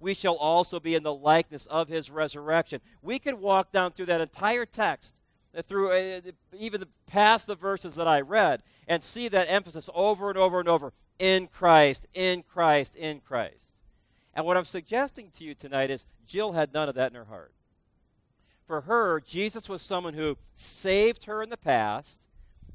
we 0.00 0.14
shall 0.14 0.36
also 0.36 0.78
be 0.78 0.94
in 0.94 1.02
the 1.02 1.14
likeness 1.14 1.66
of 1.66 1.88
his 1.88 2.10
resurrection. 2.10 2.80
We 3.02 3.18
could 3.18 3.34
walk 3.34 3.72
down 3.72 3.92
through 3.92 4.06
that 4.06 4.20
entire 4.20 4.66
text, 4.66 5.20
uh, 5.56 5.62
through 5.62 5.92
uh, 5.92 6.20
even 6.56 6.84
past 7.06 7.46
the 7.46 7.56
verses 7.56 7.96
that 7.96 8.06
I 8.06 8.20
read, 8.20 8.62
and 8.86 9.02
see 9.02 9.28
that 9.28 9.50
emphasis 9.50 9.90
over 9.94 10.28
and 10.28 10.38
over 10.38 10.60
and 10.60 10.68
over 10.68 10.92
in 11.18 11.48
Christ, 11.48 12.06
in 12.14 12.42
Christ, 12.42 12.94
in 12.94 13.20
Christ. 13.20 13.74
And 14.34 14.46
what 14.46 14.56
I'm 14.56 14.64
suggesting 14.64 15.30
to 15.36 15.44
you 15.44 15.54
tonight 15.54 15.90
is 15.90 16.06
Jill 16.24 16.52
had 16.52 16.72
none 16.72 16.88
of 16.88 16.94
that 16.94 17.10
in 17.10 17.16
her 17.16 17.24
heart 17.24 17.52
for 18.68 18.82
her, 18.82 19.18
Jesus 19.18 19.66
was 19.66 19.80
someone 19.80 20.12
who 20.12 20.36
saved 20.54 21.24
her 21.24 21.42
in 21.42 21.48
the 21.48 21.56
past 21.56 22.26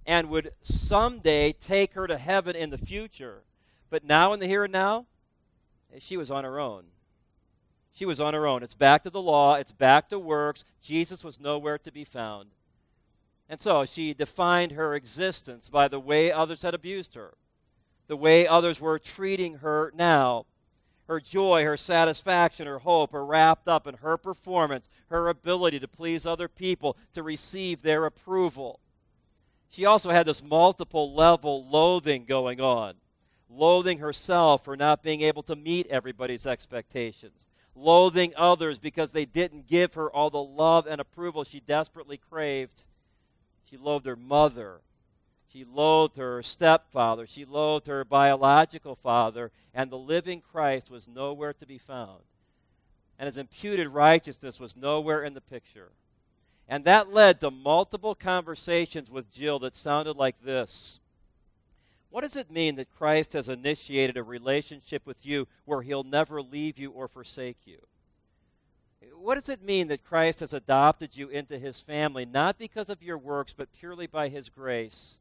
and 0.08 0.28
would 0.28 0.52
someday 0.64 1.52
take 1.54 1.94
her 1.94 2.08
to 2.08 2.18
heaven 2.18 2.56
in 2.56 2.72
the 2.72 2.80
future. 2.80 3.44
But 3.92 4.04
now, 4.04 4.34
in 4.34 4.40
the 4.40 4.48
here 4.48 4.64
and 4.64 4.74
now, 4.74 5.06
she 6.00 6.18
was 6.18 6.32
on 6.32 6.44
her 6.44 6.60
own. 6.60 6.86
She 7.94 8.06
was 8.06 8.20
on 8.20 8.34
her 8.34 8.48
own. 8.48 8.64
It's 8.64 8.74
back 8.74 9.04
to 9.04 9.12
the 9.12 9.22
law, 9.22 9.54
it's 9.54 9.72
back 9.72 10.10
to 10.10 10.18
works. 10.18 10.66
Jesus 10.82 11.24
was 11.24 11.40
nowhere 11.40 11.78
to 11.78 11.92
be 11.92 12.04
found. 12.04 12.50
And 13.48 13.62
so 13.62 13.86
she 13.86 14.16
defined 14.16 14.72
her 14.72 14.96
existence 14.96 15.70
by 15.70 15.88
the 15.88 16.00
way 16.00 16.32
others 16.32 16.64
had 16.64 16.74
abused 16.74 17.14
her, 17.14 17.36
the 18.08 18.18
way 18.18 18.48
others 18.48 18.82
were 18.82 18.98
treating 18.98 19.58
her 19.58 19.94
now 19.96 20.48
her 21.08 21.20
joy, 21.20 21.64
her 21.64 21.78
satisfaction, 21.78 22.68
her 22.68 22.80
hope 22.80 23.14
are 23.14 23.26
wrapped 23.26 23.68
up 23.68 23.88
in 23.88 23.96
her 23.96 24.18
performance, 24.18 24.90
her 25.10 25.28
ability 25.28 25.80
to 25.80 25.88
please 25.88 26.26
other 26.26 26.48
people, 26.48 26.98
to 27.14 27.24
receive 27.24 27.82
their 27.82 28.06
approval. 28.06 28.80
She 29.70 29.86
also 29.86 30.12
had 30.12 30.26
this 30.26 30.44
multiple 30.44 31.14
level 31.14 31.66
loathing 31.66 32.26
going 32.26 32.62
on 32.62 32.96
loathing 33.56 34.00
herself 34.00 34.64
for 34.64 34.76
not 34.76 35.04
being 35.04 35.22
able 35.22 35.44
to 35.44 35.56
meet 35.56 35.88
everybody's 35.88 36.48
expectations, 36.48 37.50
loathing 37.76 38.34
others 38.36 38.80
because 38.80 39.12
they 39.12 39.26
didn't 39.26 39.68
give 39.68 39.94
her 39.94 40.12
all 40.12 40.30
the 40.30 40.44
love 40.44 40.88
and 40.88 41.00
approval 41.00 41.44
she 41.44 41.60
desperately 41.60 42.18
craved. 42.18 42.86
She 43.70 43.78
loathed 43.78 44.06
her 44.06 44.16
mother. 44.16 44.82
She 45.54 45.66
loathed 45.66 46.18
her 46.18 46.42
stepfather. 46.42 47.28
She 47.28 47.46
loathed 47.46 47.86
her 47.86 48.04
biological 48.04 48.96
father. 48.96 49.52
And 49.72 49.92
the 49.92 50.00
living 50.00 50.42
Christ 50.42 50.90
was 50.90 51.08
nowhere 51.08 51.54
to 51.54 51.68
be 51.68 51.78
found. 51.78 52.24
And 53.20 53.28
his 53.28 53.38
imputed 53.38 53.90
righteousness 53.90 54.60
was 54.60 54.76
nowhere 54.76 55.24
in 55.24 55.36
the 55.36 55.42
picture. 55.42 55.92
And 56.68 56.86
that 56.86 57.14
led 57.14 57.40
to 57.40 57.52
multiple 57.52 58.16
conversations 58.16 59.12
with 59.12 59.32
Jill 59.32 59.60
that 59.60 59.76
sounded 59.76 60.18
like 60.18 60.42
this 60.42 61.00
What 62.10 62.22
does 62.22 62.36
it 62.36 62.50
mean 62.50 62.76
that 62.78 62.90
Christ 62.90 63.34
has 63.34 63.48
initiated 63.48 64.18
a 64.18 64.24
relationship 64.24 65.06
with 65.06 65.24
you 65.24 65.48
where 65.66 65.84
he'll 65.84 66.04
never 66.04 66.42
leave 66.42 66.80
you 66.80 66.90
or 66.90 67.08
forsake 67.08 67.58
you? 67.66 67.78
What 69.16 69.36
does 69.36 69.50
it 69.50 69.62
mean 69.62 69.88
that 69.90 70.04
Christ 70.04 70.40
has 70.40 70.54
adopted 70.54 71.16
you 71.16 71.30
into 71.30 71.60
his 71.60 71.80
family, 71.80 72.26
not 72.26 72.58
because 72.58 72.90
of 72.90 73.04
your 73.04 73.18
works, 73.20 73.54
but 73.54 73.72
purely 73.72 74.08
by 74.08 74.30
his 74.30 74.50
grace? 74.50 75.20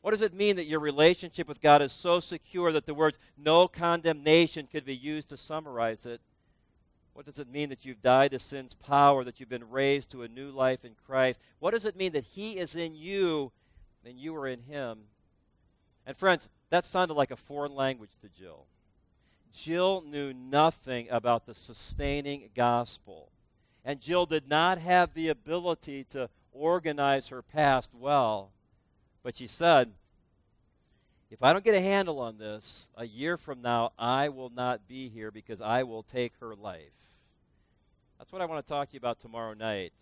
What 0.00 0.12
does 0.12 0.20
it 0.20 0.32
mean 0.32 0.56
that 0.56 0.66
your 0.66 0.80
relationship 0.80 1.48
with 1.48 1.60
God 1.60 1.82
is 1.82 1.92
so 1.92 2.20
secure 2.20 2.72
that 2.72 2.86
the 2.86 2.94
words 2.94 3.18
no 3.36 3.66
condemnation 3.66 4.68
could 4.70 4.84
be 4.84 4.96
used 4.96 5.28
to 5.30 5.36
summarize 5.36 6.06
it? 6.06 6.20
What 7.14 7.26
does 7.26 7.40
it 7.40 7.50
mean 7.50 7.68
that 7.70 7.84
you've 7.84 8.00
died 8.00 8.30
to 8.30 8.38
sin's 8.38 8.74
power, 8.74 9.24
that 9.24 9.40
you've 9.40 9.48
been 9.48 9.70
raised 9.70 10.10
to 10.12 10.22
a 10.22 10.28
new 10.28 10.50
life 10.50 10.84
in 10.84 10.94
Christ? 11.04 11.40
What 11.58 11.72
does 11.72 11.84
it 11.84 11.96
mean 11.96 12.12
that 12.12 12.24
He 12.24 12.58
is 12.58 12.76
in 12.76 12.94
you 12.94 13.50
and 14.04 14.16
you 14.16 14.36
are 14.36 14.46
in 14.46 14.60
Him? 14.60 15.00
And 16.06 16.16
friends, 16.16 16.48
that 16.70 16.84
sounded 16.84 17.14
like 17.14 17.32
a 17.32 17.36
foreign 17.36 17.74
language 17.74 18.18
to 18.20 18.28
Jill. 18.28 18.66
Jill 19.52 20.02
knew 20.06 20.32
nothing 20.32 21.08
about 21.10 21.44
the 21.44 21.54
sustaining 21.54 22.50
gospel. 22.54 23.32
And 23.84 24.00
Jill 24.00 24.26
did 24.26 24.48
not 24.48 24.78
have 24.78 25.14
the 25.14 25.28
ability 25.28 26.04
to 26.10 26.30
organize 26.52 27.28
her 27.28 27.42
past 27.42 27.94
well. 27.94 28.52
But 29.22 29.36
she 29.36 29.46
said, 29.46 29.92
if 31.30 31.42
I 31.42 31.52
don't 31.52 31.64
get 31.64 31.74
a 31.74 31.80
handle 31.80 32.18
on 32.20 32.38
this, 32.38 32.90
a 32.96 33.06
year 33.06 33.36
from 33.36 33.60
now, 33.60 33.92
I 33.98 34.28
will 34.28 34.50
not 34.50 34.88
be 34.88 35.08
here 35.08 35.30
because 35.30 35.60
I 35.60 35.82
will 35.82 36.02
take 36.02 36.32
her 36.40 36.54
life. 36.54 37.12
That's 38.18 38.32
what 38.32 38.40
I 38.40 38.46
want 38.46 38.64
to 38.64 38.72
talk 38.72 38.88
to 38.88 38.94
you 38.94 38.98
about 38.98 39.18
tomorrow 39.18 39.54
night. 39.54 39.92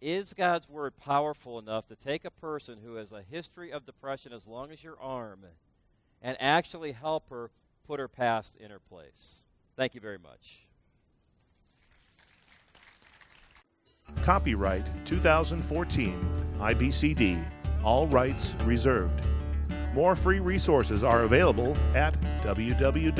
Is 0.00 0.32
God's 0.32 0.68
Word 0.68 0.96
powerful 0.96 1.58
enough 1.58 1.86
to 1.86 1.96
take 1.96 2.24
a 2.24 2.30
person 2.30 2.78
who 2.84 2.96
has 2.96 3.12
a 3.12 3.22
history 3.22 3.72
of 3.72 3.86
depression 3.86 4.32
as 4.32 4.46
long 4.46 4.70
as 4.70 4.84
your 4.84 5.00
arm 5.00 5.44
and 6.22 6.36
actually 6.40 6.92
help 6.92 7.30
her 7.30 7.50
put 7.86 7.98
her 7.98 8.08
past 8.08 8.56
in 8.56 8.70
her 8.70 8.78
place? 8.78 9.46
Thank 9.76 9.94
you 9.94 10.00
very 10.00 10.18
much. 10.18 10.66
Copyright 14.22 14.84
2014 15.04 16.14
IBCD 16.58 17.44
all 17.84 18.06
rights 18.08 18.54
reserved. 18.64 19.20
More 19.94 20.16
free 20.16 20.40
resources 20.40 21.04
are 21.04 21.22
available 21.22 21.76
at 21.94 22.20
www.ibcd.org. 22.42 23.14